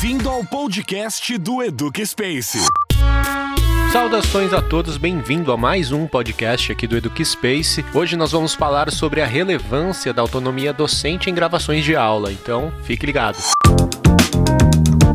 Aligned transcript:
Bem-vindo 0.00 0.30
ao 0.30 0.44
podcast 0.44 1.36
do 1.38 1.60
Educa 1.60 2.06
Space. 2.06 2.64
Saudações 3.92 4.52
a 4.52 4.62
todos, 4.62 4.96
bem-vindo 4.96 5.50
a 5.50 5.56
mais 5.56 5.90
um 5.90 6.06
podcast 6.06 6.70
aqui 6.70 6.86
do 6.86 6.96
Eduque 6.96 7.24
Space. 7.24 7.84
Hoje 7.92 8.14
nós 8.14 8.30
vamos 8.30 8.54
falar 8.54 8.92
sobre 8.92 9.20
a 9.20 9.26
relevância 9.26 10.12
da 10.12 10.22
autonomia 10.22 10.72
docente 10.72 11.28
em 11.28 11.34
gravações 11.34 11.84
de 11.84 11.96
aula, 11.96 12.30
então 12.30 12.72
fique 12.84 13.04
ligado. 13.04 13.38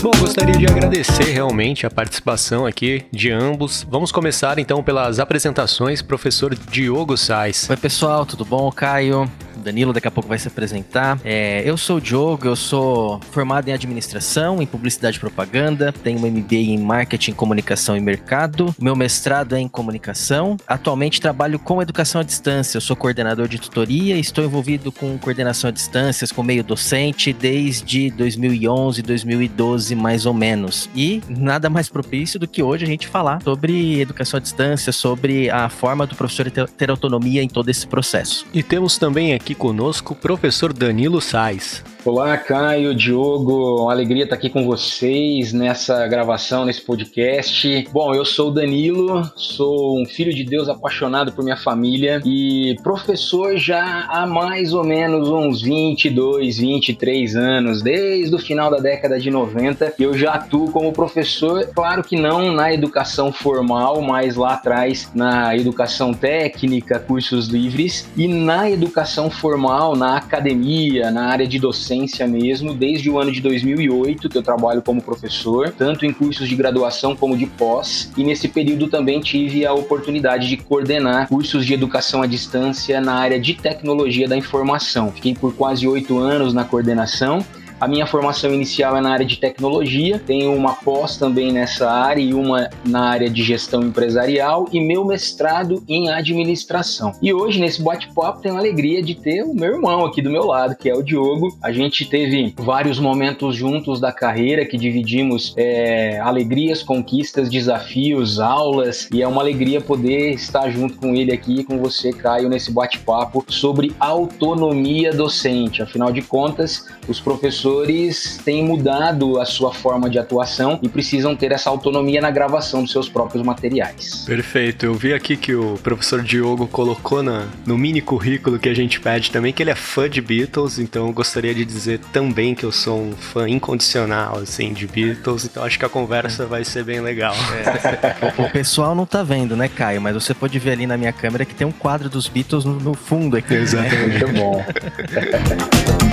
Bom, 0.02 0.12
gostaria 0.20 0.58
de 0.58 0.68
agradecer 0.68 1.32
realmente 1.32 1.86
a 1.86 1.90
participação 1.90 2.66
aqui 2.66 3.06
de 3.10 3.32
ambos. 3.32 3.88
Vamos 3.90 4.12
começar 4.12 4.60
então 4.60 4.84
pelas 4.84 5.18
apresentações, 5.18 6.02
professor 6.02 6.54
Diogo 6.54 7.16
Sais. 7.16 7.70
Oi 7.70 7.78
pessoal, 7.78 8.26
tudo 8.26 8.44
bom? 8.44 8.70
Caio, 8.70 9.32
Danilo 9.64 9.94
daqui 9.94 10.08
a 10.08 10.12
pouco 10.12 10.28
vai 10.28 10.40
se 10.40 10.48
apresentar. 10.48 11.20
É, 11.24 11.62
eu 11.66 11.78
sou 11.78 11.98
o 11.98 12.02
Diogo, 12.02 12.48
eu 12.48 12.56
sou 12.56 13.20
formado 13.32 13.68
em 13.68 13.74
administração, 13.74 14.62
em 14.62 14.66
publicidade 14.66 15.18
e 15.18 15.20
propaganda, 15.20 15.92
tenho 15.92 16.20
um 16.20 16.30
MBA 16.30 16.56
em 16.56 16.78
marketing, 16.78 17.34
comunicação 17.34 17.96
e 17.96 18.02
mercado. 18.02 18.74
Meu 18.80 18.96
mestrado 18.96 19.56
é 19.56 19.60
em 19.60 19.68
comunicação. 19.68 20.58
Atualmente 20.68 21.22
trabalho 21.22 21.60
com 21.60 21.82
educação 21.82 22.22
à 22.22 22.24
distância. 22.24 22.78
Eu 22.78 22.82
sou 22.82 22.96
coordenador 22.96 23.48
de 23.48 23.60
tutoria 23.60 24.18
estou 24.24 24.44
envolvido 24.44 24.92
com 24.92 25.18
coordenação 25.18 25.70
à 25.70 25.72
distância, 25.72 26.28
com 26.34 26.42
meio 26.42 26.64
docente 26.64 27.32
desde 27.32 28.10
2011, 28.12 29.02
2012 29.02 29.96
mais 29.96 30.26
ou 30.26 30.34
menos. 30.34 30.90
E 30.96 31.22
nada 31.30 31.70
mais 31.70 31.90
propício 31.90 32.40
do 32.40 32.48
que 32.48 32.64
hoje 32.64 32.84
a 32.84 32.88
gente 32.88 33.08
falar 33.08 33.42
sobre 33.44 34.00
educação 34.02 34.38
à 34.38 34.42
distância, 34.42 34.92
sobre 34.92 35.50
a 35.50 35.70
forma 35.70 36.08
do 36.08 36.16
professor 36.16 36.50
ter 36.50 36.90
autonomia 36.90 37.44
em 37.44 37.48
todo 37.48 37.70
esse 37.70 37.86
processo. 37.86 38.46
E 38.54 38.64
temos 38.64 38.98
também 38.98 39.34
aqui 39.34 39.53
conosco 39.56 40.14
o 40.14 40.16
professor 40.16 40.74
Danilo 40.74 41.22
Sais. 41.22 41.84
Olá, 42.06 42.38
Caio, 42.38 42.94
Diogo, 42.94 43.84
uma 43.84 43.94
alegria 43.94 44.26
estar 44.26 44.36
aqui 44.36 44.50
com 44.50 44.66
vocês 44.66 45.54
nessa 45.54 46.06
gravação, 46.06 46.66
nesse 46.66 46.82
podcast. 46.82 47.88
Bom, 47.94 48.14
eu 48.14 48.26
sou 48.26 48.50
o 48.50 48.52
Danilo, 48.52 49.24
sou 49.38 49.98
um 50.02 50.06
filho 50.06 50.34
de 50.34 50.44
Deus 50.44 50.68
apaixonado 50.68 51.32
por 51.32 51.46
minha 51.46 51.56
família 51.56 52.22
e 52.26 52.76
professor 52.84 53.56
já 53.56 54.06
há 54.10 54.28
mais 54.28 54.74
ou 54.74 54.84
menos 54.84 55.30
uns 55.30 55.62
22, 55.62 56.58
23 56.58 57.38
anos, 57.38 57.82
desde 57.82 58.36
o 58.36 58.40
final 58.40 58.70
da 58.70 58.80
década 58.80 59.18
de 59.18 59.32
90, 59.32 59.94
eu 59.98 60.14
já 60.14 60.34
atuo 60.34 60.70
como 60.72 60.92
professor, 60.92 61.66
claro 61.74 62.04
que 62.04 62.18
não 62.18 62.52
na 62.52 62.74
educação 62.74 63.32
formal, 63.32 64.02
mas 64.02 64.36
lá 64.36 64.56
atrás 64.56 65.10
na 65.16 65.56
educação 65.56 66.14
técnica, 66.14 67.00
cursos 67.00 67.48
livres 67.48 68.10
e 68.18 68.28
na 68.28 68.70
educação 68.70 69.30
formal, 69.44 69.94
na 69.94 70.16
academia, 70.16 71.12
na 71.12 71.26
área 71.26 71.46
de 71.46 71.60
docência 71.60 72.26
mesmo, 72.26 72.74
desde 72.74 73.10
o 73.10 73.20
ano 73.20 73.30
de 73.30 73.42
2008 73.42 74.30
que 74.30 74.38
eu 74.38 74.42
trabalho 74.42 74.82
como 74.82 75.02
professor, 75.02 75.70
tanto 75.78 76.06
em 76.06 76.14
cursos 76.14 76.48
de 76.48 76.56
graduação 76.56 77.14
como 77.14 77.36
de 77.36 77.46
pós, 77.46 78.10
e 78.16 78.24
nesse 78.24 78.48
período 78.48 78.88
também 78.88 79.20
tive 79.20 79.66
a 79.66 79.74
oportunidade 79.74 80.48
de 80.48 80.56
coordenar 80.56 81.28
cursos 81.28 81.66
de 81.66 81.74
educação 81.74 82.22
à 82.22 82.26
distância 82.26 83.02
na 83.02 83.16
área 83.16 83.38
de 83.38 83.54
tecnologia 83.54 84.30
da 84.30 84.38
informação. 84.38 85.12
Fiquei 85.12 85.34
por 85.34 85.54
quase 85.54 85.86
oito 85.86 86.18
anos 86.18 86.54
na 86.54 86.64
coordenação 86.64 87.46
a 87.80 87.88
minha 87.88 88.06
formação 88.06 88.54
inicial 88.54 88.96
é 88.96 89.02
na 89.02 89.12
área 89.12 89.26
de 89.26 89.38
tecnologia, 89.38 90.22
tenho 90.26 90.56
uma 90.56 90.74
pós 90.74 91.18
também 91.18 91.52
nessa 91.52 91.90
área 91.90 92.22
e 92.22 92.34
uma 92.34 92.70
na 92.86 93.10
área 93.10 93.30
de 93.30 93.44
gestão 93.44 93.82
empresarial 93.82 94.68
e 94.72 94.80
meu 94.80 95.04
mestrado 95.04 95.84
em 95.88 96.10
administração. 96.10 97.14
E 97.22 97.34
hoje, 97.34 97.60
nesse 97.60 97.82
bate-papo, 97.82 98.42
tenho 98.42 98.56
a 98.56 98.60
alegria 98.60 99.02
de 99.02 99.16
ter 99.16 99.44
o 99.44 99.54
meu 99.54 99.76
irmão 99.76 100.06
aqui 100.06 100.22
do 100.22 100.30
meu 100.30 100.46
lado, 100.46 100.76
que 100.76 100.90
é 100.90 100.94
o 100.94 101.02
Diogo. 101.02 101.58
A 101.62 101.72
gente 101.72 102.06
teve 102.06 102.54
vários 102.58 103.00
momentos 103.00 103.56
juntos 103.56 104.00
da 104.00 104.12
carreira 104.12 104.66
que 104.66 104.78
dividimos 104.78 105.54
é, 105.58 106.20
alegrias, 106.20 106.84
conquistas, 106.84 107.50
desafios, 107.50 108.40
aulas, 108.40 109.10
e 109.12 109.22
é 109.22 109.28
uma 109.28 109.42
alegria 109.42 109.82
poder 109.82 110.32
estar 110.32 110.70
junto 110.70 110.98
com 110.98 111.16
ele 111.16 111.32
aqui, 111.32 111.64
com 111.64 111.78
você, 111.78 112.12
Caio, 112.12 112.50
nesse 112.50 112.72
bate-papo 112.72 113.44
sobre 113.48 113.94
autonomia 114.00 115.12
docente. 115.12 115.82
Afinal 115.82 116.12
de 116.12 116.22
contas, 116.22 116.86
os 117.08 117.20
professores 117.20 117.63
professores 117.64 118.42
têm 118.44 118.64
mudado 118.64 119.40
a 119.40 119.46
sua 119.46 119.74
forma 119.74 120.10
de 120.10 120.20
atuação 120.20 120.78
e 120.82 120.90
precisam 120.90 121.34
ter 121.34 121.54
essa 121.54 121.70
autonomia 121.70 122.20
na 122.20 122.30
gravação 122.30 122.82
dos 122.82 122.92
seus 122.92 123.08
próprios 123.08 123.44
materiais. 123.46 124.26
Perfeito. 124.26 124.86
Eu 124.86 124.94
vi 124.94 125.14
aqui 125.14 125.38
que 125.38 125.56
o 125.56 125.76
professor 125.82 126.22
Diogo 126.22 126.68
colocou 126.68 127.24
na, 127.24 127.48
no 127.66 127.78
mini 127.78 128.02
currículo 128.02 128.60
que 128.60 128.68
a 128.68 128.74
gente 128.74 129.00
pede 129.00 129.32
também 129.32 129.54
que 129.54 129.64
ele 129.64 129.72
é 129.72 129.76
fã 129.76 130.10
de 130.10 130.22
Beatles, 130.22 130.78
então 130.78 131.08
eu 131.08 131.14
gostaria 131.14 131.56
de 131.56 131.64
dizer 131.64 132.00
também 132.12 132.54
que 132.54 132.66
eu 132.66 132.72
sou 132.72 133.00
um 133.00 133.14
fã 133.14 133.48
incondicional 133.48 134.40
assim 134.40 134.74
de 134.74 134.86
Beatles, 134.86 135.46
então 135.46 135.64
acho 135.64 135.80
que 135.80 135.86
a 135.86 135.90
conversa 135.90 136.46
vai 136.46 136.66
ser 136.66 136.84
bem 136.84 137.00
legal. 137.00 137.34
É. 137.54 138.42
o, 138.42 138.46
o, 138.46 138.50
pessoal 138.50 138.96
não 138.96 139.06
tá 139.06 139.22
vendo, 139.22 139.56
né, 139.56 139.68
Caio? 139.68 140.02
Mas 140.02 140.16
você 140.16 140.34
pode 140.34 140.58
ver 140.58 140.72
ali 140.72 140.88
na 140.88 140.98
minha 140.98 141.14
câmera 141.14 141.46
que 141.46 141.54
tem 141.54 141.66
um 141.68 141.72
quadro 141.72 142.10
dos 142.10 142.28
Beatles 142.28 142.66
no, 142.66 142.80
no 142.80 142.94
fundo 142.94 143.38
aqui. 143.38 143.54
Exatamente. 143.54 143.96
Né? 143.96 144.26
Muito 144.26 144.34
bom. 144.34 144.66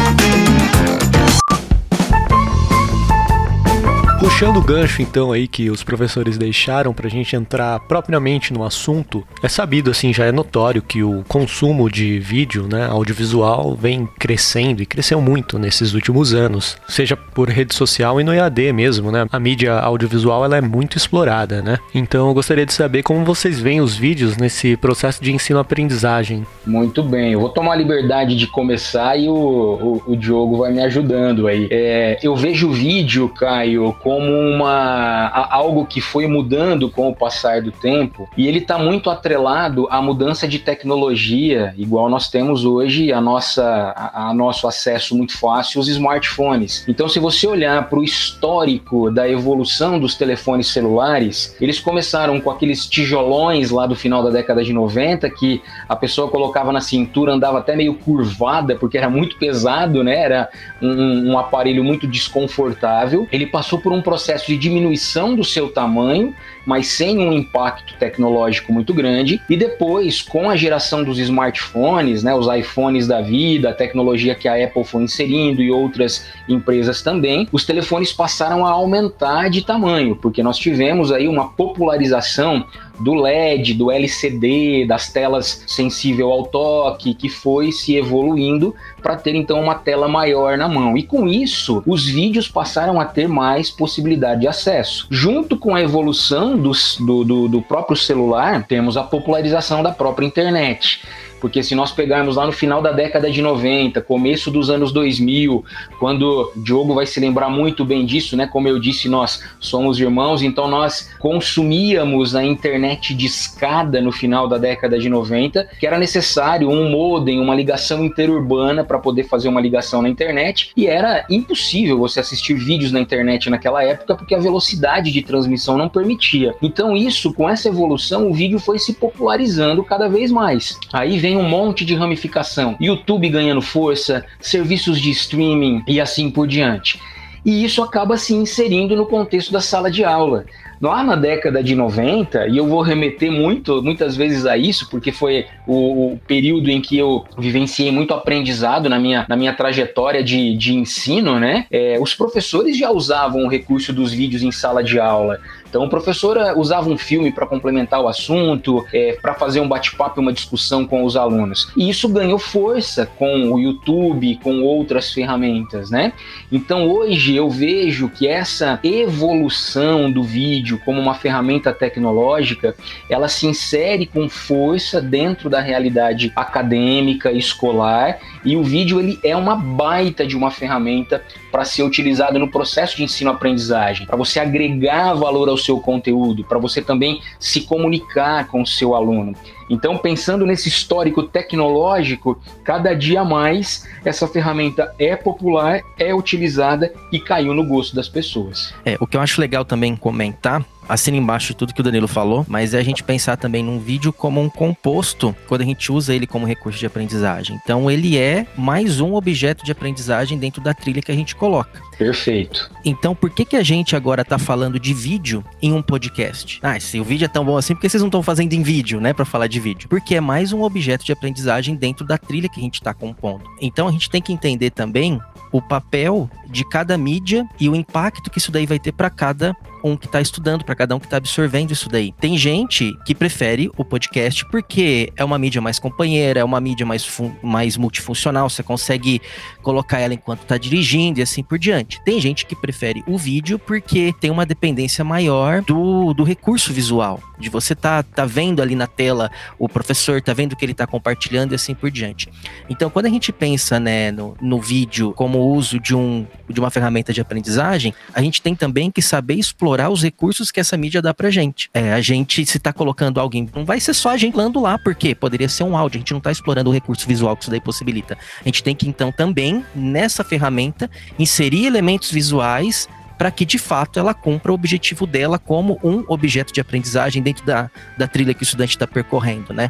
Puxando 4.21 4.57
o 4.57 4.61
gancho 4.61 5.01
então 5.01 5.31
aí 5.31 5.47
que 5.47 5.71
os 5.71 5.83
professores 5.83 6.37
deixaram 6.37 6.93
para 6.93 7.07
a 7.07 7.09
gente 7.09 7.35
entrar 7.35 7.79
propriamente 7.79 8.53
no 8.53 8.63
assunto, 8.63 9.25
é 9.41 9.49
sabido 9.49 9.89
assim, 9.89 10.13
já 10.13 10.25
é 10.25 10.31
notório 10.31 10.79
que 10.79 11.01
o 11.01 11.23
consumo 11.27 11.89
de 11.89 12.19
vídeo, 12.19 12.67
né, 12.67 12.85
audiovisual 12.85 13.75
vem 13.75 14.07
crescendo 14.19 14.83
e 14.83 14.85
cresceu 14.85 15.19
muito 15.19 15.57
nesses 15.57 15.95
últimos 15.95 16.35
anos, 16.35 16.77
seja 16.87 17.17
por 17.17 17.49
rede 17.49 17.73
social 17.73 18.21
e 18.21 18.23
no 18.23 18.31
EAD 18.31 18.71
mesmo, 18.73 19.11
né? 19.11 19.25
A 19.31 19.39
mídia 19.39 19.73
audiovisual 19.73 20.45
ela 20.45 20.55
é 20.55 20.61
muito 20.61 20.97
explorada, 20.97 21.63
né? 21.63 21.79
Então 21.91 22.27
eu 22.27 22.33
gostaria 22.35 22.65
de 22.65 22.73
saber 22.73 23.01
como 23.01 23.25
vocês 23.25 23.59
veem 23.59 23.81
os 23.81 23.95
vídeos 23.95 24.37
nesse 24.37 24.77
processo 24.77 25.23
de 25.23 25.33
ensino-aprendizagem. 25.33 26.45
Muito 26.63 27.01
bem, 27.01 27.31
eu 27.31 27.39
vou 27.39 27.49
tomar 27.49 27.73
a 27.73 27.77
liberdade 27.77 28.35
de 28.35 28.45
começar 28.45 29.17
e 29.17 29.27
o, 29.27 29.33
o, 29.33 30.03
o 30.13 30.15
Diogo 30.15 30.57
vai 30.57 30.71
me 30.71 30.81
ajudando 30.83 31.47
aí. 31.47 31.67
É, 31.71 32.19
eu 32.21 32.35
vejo 32.35 32.69
o 32.69 32.71
vídeo, 32.71 33.27
Caio, 33.29 33.95
como 34.11 34.29
uma 34.29 35.29
algo 35.49 35.85
que 35.85 36.01
foi 36.01 36.27
mudando 36.27 36.89
com 36.89 37.07
o 37.07 37.15
passar 37.15 37.61
do 37.61 37.71
tempo 37.71 38.27
e 38.35 38.45
ele 38.45 38.57
está 38.57 38.77
muito 38.77 39.09
atrelado 39.09 39.87
à 39.89 40.01
mudança 40.01 40.45
de 40.45 40.59
tecnologia, 40.59 41.73
igual 41.77 42.09
nós 42.09 42.29
temos 42.29 42.65
hoje 42.65 43.13
a 43.13 43.21
nossa 43.21 43.63
a, 43.95 44.27
a 44.29 44.33
nosso 44.33 44.67
acesso 44.67 45.15
muito 45.15 45.37
fácil 45.37 45.79
os 45.79 45.87
smartphones. 45.87 46.83
Então, 46.89 47.07
se 47.07 47.19
você 47.19 47.47
olhar 47.47 47.87
para 47.87 47.99
o 47.99 48.03
histórico 48.03 49.09
da 49.09 49.29
evolução 49.29 49.97
dos 49.97 50.15
telefones 50.15 50.67
celulares, 50.67 51.55
eles 51.61 51.79
começaram 51.79 52.41
com 52.41 52.51
aqueles 52.51 52.85
tijolões 52.87 53.71
lá 53.71 53.85
do 53.85 53.95
final 53.95 54.21
da 54.21 54.29
década 54.29 54.61
de 54.61 54.73
90 54.73 55.29
que 55.29 55.61
a 55.87 55.95
pessoa 55.95 56.27
colocava 56.27 56.73
na 56.73 56.81
cintura, 56.81 57.31
andava 57.31 57.59
até 57.59 57.77
meio 57.77 57.93
curvada 57.93 58.75
porque 58.75 58.97
era 58.97 59.09
muito 59.09 59.37
pesado, 59.37 60.03
né? 60.03 60.19
Era 60.19 60.49
um, 60.81 61.31
um 61.31 61.39
aparelho 61.39 61.81
muito 61.81 62.05
desconfortável. 62.05 63.25
Ele 63.31 63.45
passou 63.45 63.79
por 63.79 63.93
um 63.93 64.00
um 64.01 64.03
processo 64.03 64.47
de 64.47 64.57
diminuição 64.57 65.35
do 65.35 65.43
seu 65.43 65.69
tamanho, 65.69 66.35
mas 66.65 66.87
sem 66.87 67.19
um 67.19 67.31
impacto 67.31 67.95
tecnológico 67.97 68.73
muito 68.73 68.93
grande. 68.93 69.39
E 69.49 69.55
depois, 69.55 70.21
com 70.21 70.49
a 70.49 70.55
geração 70.55 71.03
dos 71.03 71.19
smartphones, 71.19 72.23
né, 72.23 72.33
os 72.33 72.47
iPhones 72.47 73.07
da 73.07 73.21
vida, 73.21 73.69
a 73.69 73.73
tecnologia 73.73 74.35
que 74.35 74.47
a 74.47 74.63
Apple 74.63 74.83
foi 74.83 75.03
inserindo 75.03 75.61
e 75.61 75.71
outras 75.71 76.25
empresas 76.49 77.01
também, 77.01 77.47
os 77.51 77.63
telefones 77.63 78.11
passaram 78.11 78.65
a 78.65 78.71
aumentar 78.71 79.49
de 79.49 79.63
tamanho, 79.63 80.15
porque 80.15 80.41
nós 80.43 80.57
tivemos 80.57 81.11
aí 81.11 81.27
uma 81.27 81.49
popularização 81.49 82.65
do 83.03 83.13
LED, 83.13 83.73
do 83.73 83.91
LCD, 83.91 84.85
das 84.85 85.11
telas 85.11 85.63
sensível 85.67 86.31
ao 86.31 86.45
toque, 86.45 87.13
que 87.13 87.29
foi 87.29 87.71
se 87.71 87.95
evoluindo 87.95 88.75
para 89.01 89.15
ter 89.15 89.35
então 89.35 89.59
uma 89.59 89.75
tela 89.75 90.07
maior 90.07 90.57
na 90.57 90.67
mão. 90.67 90.97
E 90.97 91.03
com 91.03 91.27
isso, 91.27 91.83
os 91.85 92.05
vídeos 92.05 92.47
passaram 92.47 92.99
a 92.99 93.05
ter 93.05 93.27
mais 93.27 93.69
possibilidade 93.69 94.41
de 94.41 94.47
acesso. 94.47 95.07
Junto 95.09 95.57
com 95.57 95.75
a 95.75 95.81
evolução 95.81 96.57
dos, 96.57 96.97
do, 96.97 97.23
do, 97.23 97.47
do 97.47 97.61
próprio 97.61 97.97
celular, 97.97 98.65
temos 98.67 98.97
a 98.97 99.03
popularização 99.03 99.83
da 99.83 99.91
própria 99.91 100.25
internet. 100.25 101.01
Porque 101.41 101.63
se 101.63 101.75
nós 101.75 101.91
pegarmos 101.91 102.35
lá 102.35 102.45
no 102.45 102.51
final 102.51 102.81
da 102.81 102.91
década 102.91 103.29
de 103.29 103.41
90, 103.41 103.99
começo 104.01 104.51
dos 104.51 104.69
anos 104.69 104.93
2000, 104.93 105.65
quando 105.99 106.51
Diogo 106.55 106.93
vai 106.93 107.05
se 107.05 107.19
lembrar 107.19 107.49
muito 107.49 107.83
bem 107.83 108.05
disso, 108.05 108.37
né? 108.37 108.47
Como 108.47 108.67
eu 108.67 108.79
disse, 108.79 109.09
nós 109.09 109.43
somos 109.59 109.99
irmãos, 109.99 110.41
então 110.41 110.69
nós 110.69 111.09
consumíamos 111.19 112.35
a 112.35 112.43
internet 112.43 113.13
de 113.13 113.25
escada 113.25 113.99
no 113.99 114.11
final 114.11 114.47
da 114.47 114.57
década 114.57 114.97
de 114.97 115.09
90, 115.09 115.67
que 115.79 115.87
era 115.87 115.97
necessário 115.97 116.69
um 116.69 116.89
modem, 116.89 117.39
uma 117.39 117.55
ligação 117.55 118.05
interurbana 118.05 118.83
para 118.83 118.99
poder 118.99 119.23
fazer 119.23 119.49
uma 119.49 119.59
ligação 119.59 120.01
na 120.01 120.09
internet, 120.09 120.71
e 120.77 120.87
era 120.87 121.25
impossível 121.29 121.97
você 121.97 122.19
assistir 122.19 122.53
vídeos 122.53 122.91
na 122.91 122.99
internet 122.99 123.49
naquela 123.49 123.83
época 123.83 124.15
porque 124.15 124.35
a 124.35 124.39
velocidade 124.39 125.11
de 125.11 125.21
transmissão 125.21 125.77
não 125.77 125.89
permitia. 125.89 126.53
Então 126.61 126.95
isso, 126.95 127.33
com 127.33 127.49
essa 127.49 127.67
evolução, 127.67 128.29
o 128.29 128.33
vídeo 128.33 128.59
foi 128.59 128.77
se 128.77 128.93
popularizando 128.93 129.83
cada 129.83 130.07
vez 130.07 130.31
mais. 130.31 130.77
Aí 130.93 131.17
vem 131.17 131.30
tem 131.31 131.37
um 131.37 131.47
monte 131.47 131.85
de 131.85 131.95
ramificação. 131.95 132.75
YouTube 132.77 133.29
ganhando 133.29 133.61
força, 133.61 134.25
serviços 134.41 134.99
de 134.99 135.11
streaming 135.11 135.81
e 135.87 136.01
assim 136.01 136.29
por 136.29 136.45
diante. 136.45 136.99
E 137.45 137.63
isso 137.63 137.81
acaba 137.81 138.17
se 138.17 138.33
inserindo 138.33 138.97
no 138.97 139.05
contexto 139.05 139.49
da 139.49 139.61
sala 139.61 139.89
de 139.89 140.03
aula. 140.03 140.45
Lá 140.81 141.01
na 141.03 141.15
década 141.15 141.63
de 141.63 141.73
90, 141.73 142.47
e 142.47 142.57
eu 142.57 142.67
vou 142.67 142.81
remeter 142.81 143.31
muito, 143.31 143.81
muitas 143.81 144.17
vezes 144.17 144.45
a 144.45 144.57
isso, 144.57 144.89
porque 144.89 145.11
foi 145.11 145.45
o, 145.65 146.13
o 146.13 146.19
período 146.27 146.69
em 146.69 146.81
que 146.81 146.97
eu 146.97 147.23
vivenciei 147.37 147.91
muito 147.91 148.13
aprendizado 148.13 148.89
na 148.89 148.99
minha, 148.99 149.25
na 149.29 149.37
minha 149.37 149.53
trajetória 149.53 150.21
de, 150.23 150.57
de 150.57 150.73
ensino, 150.73 151.39
né? 151.39 151.65
É, 151.71 151.97
os 151.99 152.13
professores 152.13 152.77
já 152.77 152.91
usavam 152.91 153.45
o 153.45 153.47
recurso 153.47 153.93
dos 153.93 154.11
vídeos 154.11 154.43
em 154.43 154.51
sala 154.51 154.83
de 154.83 154.99
aula. 154.99 155.39
Então, 155.71 155.85
o 155.85 155.89
professor 155.89 156.35
eh, 156.35 156.53
usava 156.53 156.89
um 156.89 156.97
filme 156.97 157.31
para 157.31 157.47
complementar 157.47 158.01
o 158.01 158.09
assunto, 158.09 158.85
é, 158.91 159.17
para 159.21 159.33
fazer 159.35 159.61
um 159.61 159.69
bate-papo 159.69 160.19
uma 160.19 160.33
discussão 160.33 160.85
com 160.85 161.05
os 161.05 161.15
alunos. 161.15 161.71
E 161.77 161.89
isso 161.89 162.09
ganhou 162.09 162.37
força 162.37 163.05
com 163.05 163.53
o 163.53 163.57
YouTube, 163.57 164.37
com 164.43 164.63
outras 164.63 165.13
ferramentas, 165.13 165.89
né? 165.89 166.11
Então, 166.51 166.89
hoje 166.89 167.37
eu 167.37 167.49
vejo 167.49 168.09
que 168.09 168.27
essa 168.27 168.81
evolução 168.83 170.11
do 170.11 170.21
vídeo 170.23 170.77
como 170.83 170.99
uma 170.99 171.15
ferramenta 171.15 171.71
tecnológica, 171.71 172.75
ela 173.09 173.29
se 173.29 173.47
insere 173.47 174.05
com 174.05 174.27
força 174.27 175.01
dentro 175.01 175.49
da 175.49 175.61
realidade 175.61 176.33
acadêmica, 176.35 177.31
escolar, 177.31 178.19
e 178.43 178.57
o 178.57 178.63
vídeo 178.63 178.99
ele 178.99 179.17
é 179.23 179.37
uma 179.37 179.55
baita 179.55 180.27
de 180.27 180.35
uma 180.35 180.51
ferramenta 180.51 181.23
para 181.51 181.65
ser 181.65 181.83
utilizado 181.83 182.39
no 182.39 182.49
processo 182.49 182.95
de 182.95 183.03
ensino-aprendizagem, 183.03 184.07
para 184.07 184.15
você 184.15 184.39
agregar 184.39 185.13
valor 185.13 185.49
ao 185.49 185.57
seu 185.57 185.79
conteúdo, 185.79 186.43
para 186.43 186.57
você 186.57 186.81
também 186.81 187.21
se 187.39 187.61
comunicar 187.61 188.47
com 188.47 188.61
o 188.61 188.67
seu 188.67 188.95
aluno. 188.95 189.35
Então, 189.71 189.97
pensando 189.97 190.45
nesse 190.45 190.67
histórico 190.67 191.23
tecnológico, 191.23 192.37
cada 192.61 192.93
dia 192.93 193.23
mais 193.23 193.87
essa 194.03 194.27
ferramenta 194.27 194.93
é 194.99 195.15
popular, 195.15 195.79
é 195.97 196.13
utilizada 196.13 196.93
e 197.09 197.17
caiu 197.17 197.53
no 197.53 197.65
gosto 197.65 197.95
das 197.95 198.09
pessoas. 198.09 198.73
É, 198.83 198.97
o 198.99 199.07
que 199.07 199.15
eu 199.15 199.21
acho 199.21 199.39
legal 199.39 199.63
também 199.63 199.95
comentar 199.95 200.61
assina 200.91 201.15
embaixo 201.15 201.47
de 201.47 201.55
tudo 201.55 201.73
que 201.73 201.79
o 201.79 201.83
Danilo 201.83 202.07
falou, 202.07 202.45
mas 202.47 202.73
é 202.73 202.79
a 202.79 202.83
gente 202.83 203.01
pensar 203.01 203.37
também 203.37 203.63
num 203.63 203.79
vídeo 203.79 204.11
como 204.11 204.41
um 204.41 204.49
composto 204.49 205.33
quando 205.47 205.61
a 205.61 205.65
gente 205.65 205.89
usa 205.91 206.13
ele 206.13 206.27
como 206.27 206.45
recurso 206.45 206.77
de 206.77 206.85
aprendizagem. 206.85 207.59
Então 207.63 207.89
ele 207.89 208.17
é 208.17 208.45
mais 208.57 208.99
um 208.99 209.13
objeto 209.13 209.63
de 209.63 209.71
aprendizagem 209.71 210.37
dentro 210.37 210.61
da 210.61 210.73
trilha 210.73 211.01
que 211.01 211.11
a 211.11 211.15
gente 211.15 211.33
coloca. 211.35 211.81
Perfeito. 211.97 212.69
Então 212.83 213.15
por 213.15 213.29
que 213.29 213.45
que 213.45 213.55
a 213.55 213.63
gente 213.63 213.95
agora 213.95 214.25
tá 214.25 214.37
falando 214.37 214.79
de 214.79 214.93
vídeo 214.93 215.43
em 215.61 215.71
um 215.71 215.81
podcast? 215.81 216.59
Ah, 216.61 216.77
se 216.79 216.99
o 216.99 217.03
vídeo 217.03 217.25
é 217.25 217.29
tão 217.29 217.45
bom 217.45 217.55
assim, 217.55 217.73
por 217.73 217.81
que 217.81 217.89
vocês 217.89 218.01
não 218.01 218.09
estão 218.09 218.21
fazendo 218.21 218.51
em 218.53 218.61
vídeo, 218.61 218.99
né, 218.99 219.13
para 219.13 219.23
falar 219.23 219.47
de 219.47 219.59
vídeo? 219.61 219.87
Porque 219.87 220.15
é 220.15 220.21
mais 220.21 220.51
um 220.51 220.63
objeto 220.63 221.05
de 221.05 221.11
aprendizagem 221.11 221.75
dentro 221.75 222.05
da 222.05 222.17
trilha 222.17 222.49
que 222.49 222.59
a 222.59 222.63
gente 222.63 222.75
está 222.75 222.93
compondo. 222.93 223.43
Então 223.61 223.87
a 223.87 223.91
gente 223.91 224.09
tem 224.09 224.21
que 224.21 224.33
entender 224.33 224.71
também 224.71 225.21
o 225.51 225.61
papel 225.61 226.29
de 226.47 226.65
cada 226.67 226.97
mídia 226.97 227.47
e 227.59 227.69
o 227.69 227.75
impacto 227.75 228.29
que 228.29 228.39
isso 228.39 228.51
daí 228.51 228.65
vai 228.65 228.79
ter 228.79 228.91
para 228.91 229.09
cada 229.09 229.55
um 229.83 229.97
que 229.97 230.05
está 230.05 230.21
estudando, 230.21 230.63
para 230.63 230.75
cada 230.75 230.95
um 230.95 230.99
que 230.99 231.05
está 231.05 231.17
absorvendo 231.17 231.71
isso 231.71 231.89
daí. 231.89 232.13
Tem 232.19 232.37
gente 232.37 232.93
que 233.05 233.15
prefere 233.15 233.69
o 233.77 233.83
podcast 233.83 234.45
porque 234.49 235.11
é 235.15 235.23
uma 235.23 235.37
mídia 235.37 235.61
mais 235.61 235.79
companheira, 235.79 236.39
é 236.39 236.43
uma 236.43 236.61
mídia 236.61 236.85
mais, 236.85 237.05
mais 237.41 237.77
multifuncional, 237.77 238.49
você 238.49 238.63
consegue 238.63 239.21
colocar 239.61 239.99
ela 239.99 240.13
enquanto 240.13 240.41
está 240.41 240.57
dirigindo 240.57 241.19
e 241.19 241.23
assim 241.23 241.43
por 241.43 241.57
diante. 241.57 242.03
Tem 242.03 242.19
gente 242.19 242.45
que 242.45 242.55
prefere 242.55 243.03
o 243.07 243.17
vídeo 243.17 243.57
porque 243.57 244.13
tem 244.19 244.29
uma 244.29 244.45
dependência 244.45 245.03
maior 245.03 245.61
do, 245.61 246.13
do 246.13 246.23
recurso 246.23 246.71
visual, 246.73 247.19
de 247.39 247.49
você 247.49 247.75
tá, 247.75 248.03
tá 248.03 248.25
vendo 248.25 248.61
ali 248.61 248.75
na 248.75 248.87
tela 248.87 249.31
o 249.57 249.67
professor, 249.67 250.21
tá 250.21 250.33
vendo 250.33 250.53
o 250.53 250.55
que 250.55 250.65
ele 250.65 250.71
está 250.71 250.85
compartilhando 250.85 251.53
e 251.53 251.55
assim 251.55 251.73
por 251.73 251.89
diante. 251.89 252.29
Então, 252.69 252.89
quando 252.89 253.07
a 253.07 253.09
gente 253.09 253.31
pensa 253.31 253.79
né, 253.79 254.11
no, 254.11 254.35
no 254.41 254.61
vídeo 254.61 255.13
como 255.13 255.39
uso 255.39 255.79
de, 255.79 255.95
um, 255.95 256.25
de 256.49 256.59
uma 256.59 256.69
ferramenta 256.69 257.11
de 257.13 257.21
aprendizagem, 257.21 257.93
a 258.13 258.21
gente 258.21 258.41
tem 258.41 258.55
também 258.55 258.91
que 258.91 259.01
saber 259.01 259.35
explorar 259.35 259.70
os 259.89 260.01
recursos 260.01 260.51
que 260.51 260.59
essa 260.59 260.75
mídia 260.75 261.01
dá 261.01 261.13
pra 261.13 261.29
gente. 261.29 261.69
É, 261.73 261.93
a 261.93 262.01
gente, 262.01 262.45
se 262.45 262.59
tá 262.59 262.73
colocando 262.73 263.19
alguém, 263.19 263.47
não 263.55 263.65
vai 263.65 263.79
ser 263.79 263.93
só 263.93 264.09
a 264.09 264.17
gente 264.17 264.33
falando 264.33 264.59
lá, 264.59 264.77
porque 264.77 265.13
poderia 265.13 265.47
ser 265.47 265.63
um 265.63 265.77
áudio, 265.77 265.97
a 265.97 265.99
gente 265.99 266.13
não 266.13 266.19
tá 266.19 266.31
explorando 266.31 266.69
o 266.69 266.73
recurso 266.73 267.07
visual 267.07 267.35
que 267.35 267.43
isso 267.43 267.51
daí 267.51 267.61
possibilita. 267.61 268.17
A 268.39 268.43
gente 268.43 268.63
tem 268.63 268.75
que, 268.75 268.87
então, 268.87 269.11
também, 269.11 269.63
nessa 269.75 270.23
ferramenta, 270.23 270.89
inserir 271.17 271.65
elementos 271.65 272.11
visuais 272.11 272.87
para 273.21 273.29
que 273.29 273.45
de 273.45 273.59
fato 273.59 273.99
ela 273.99 274.15
cumpra 274.15 274.51
o 274.51 274.55
objetivo 274.55 275.05
dela 275.05 275.37
como 275.37 275.79
um 275.83 276.03
objeto 276.07 276.51
de 276.51 276.59
aprendizagem 276.59 277.21
dentro 277.21 277.45
da, 277.45 277.69
da 277.95 278.07
trilha 278.07 278.33
que 278.33 278.41
o 278.41 278.43
estudante 278.43 278.71
está 278.71 278.87
percorrendo, 278.87 279.53
né? 279.53 279.69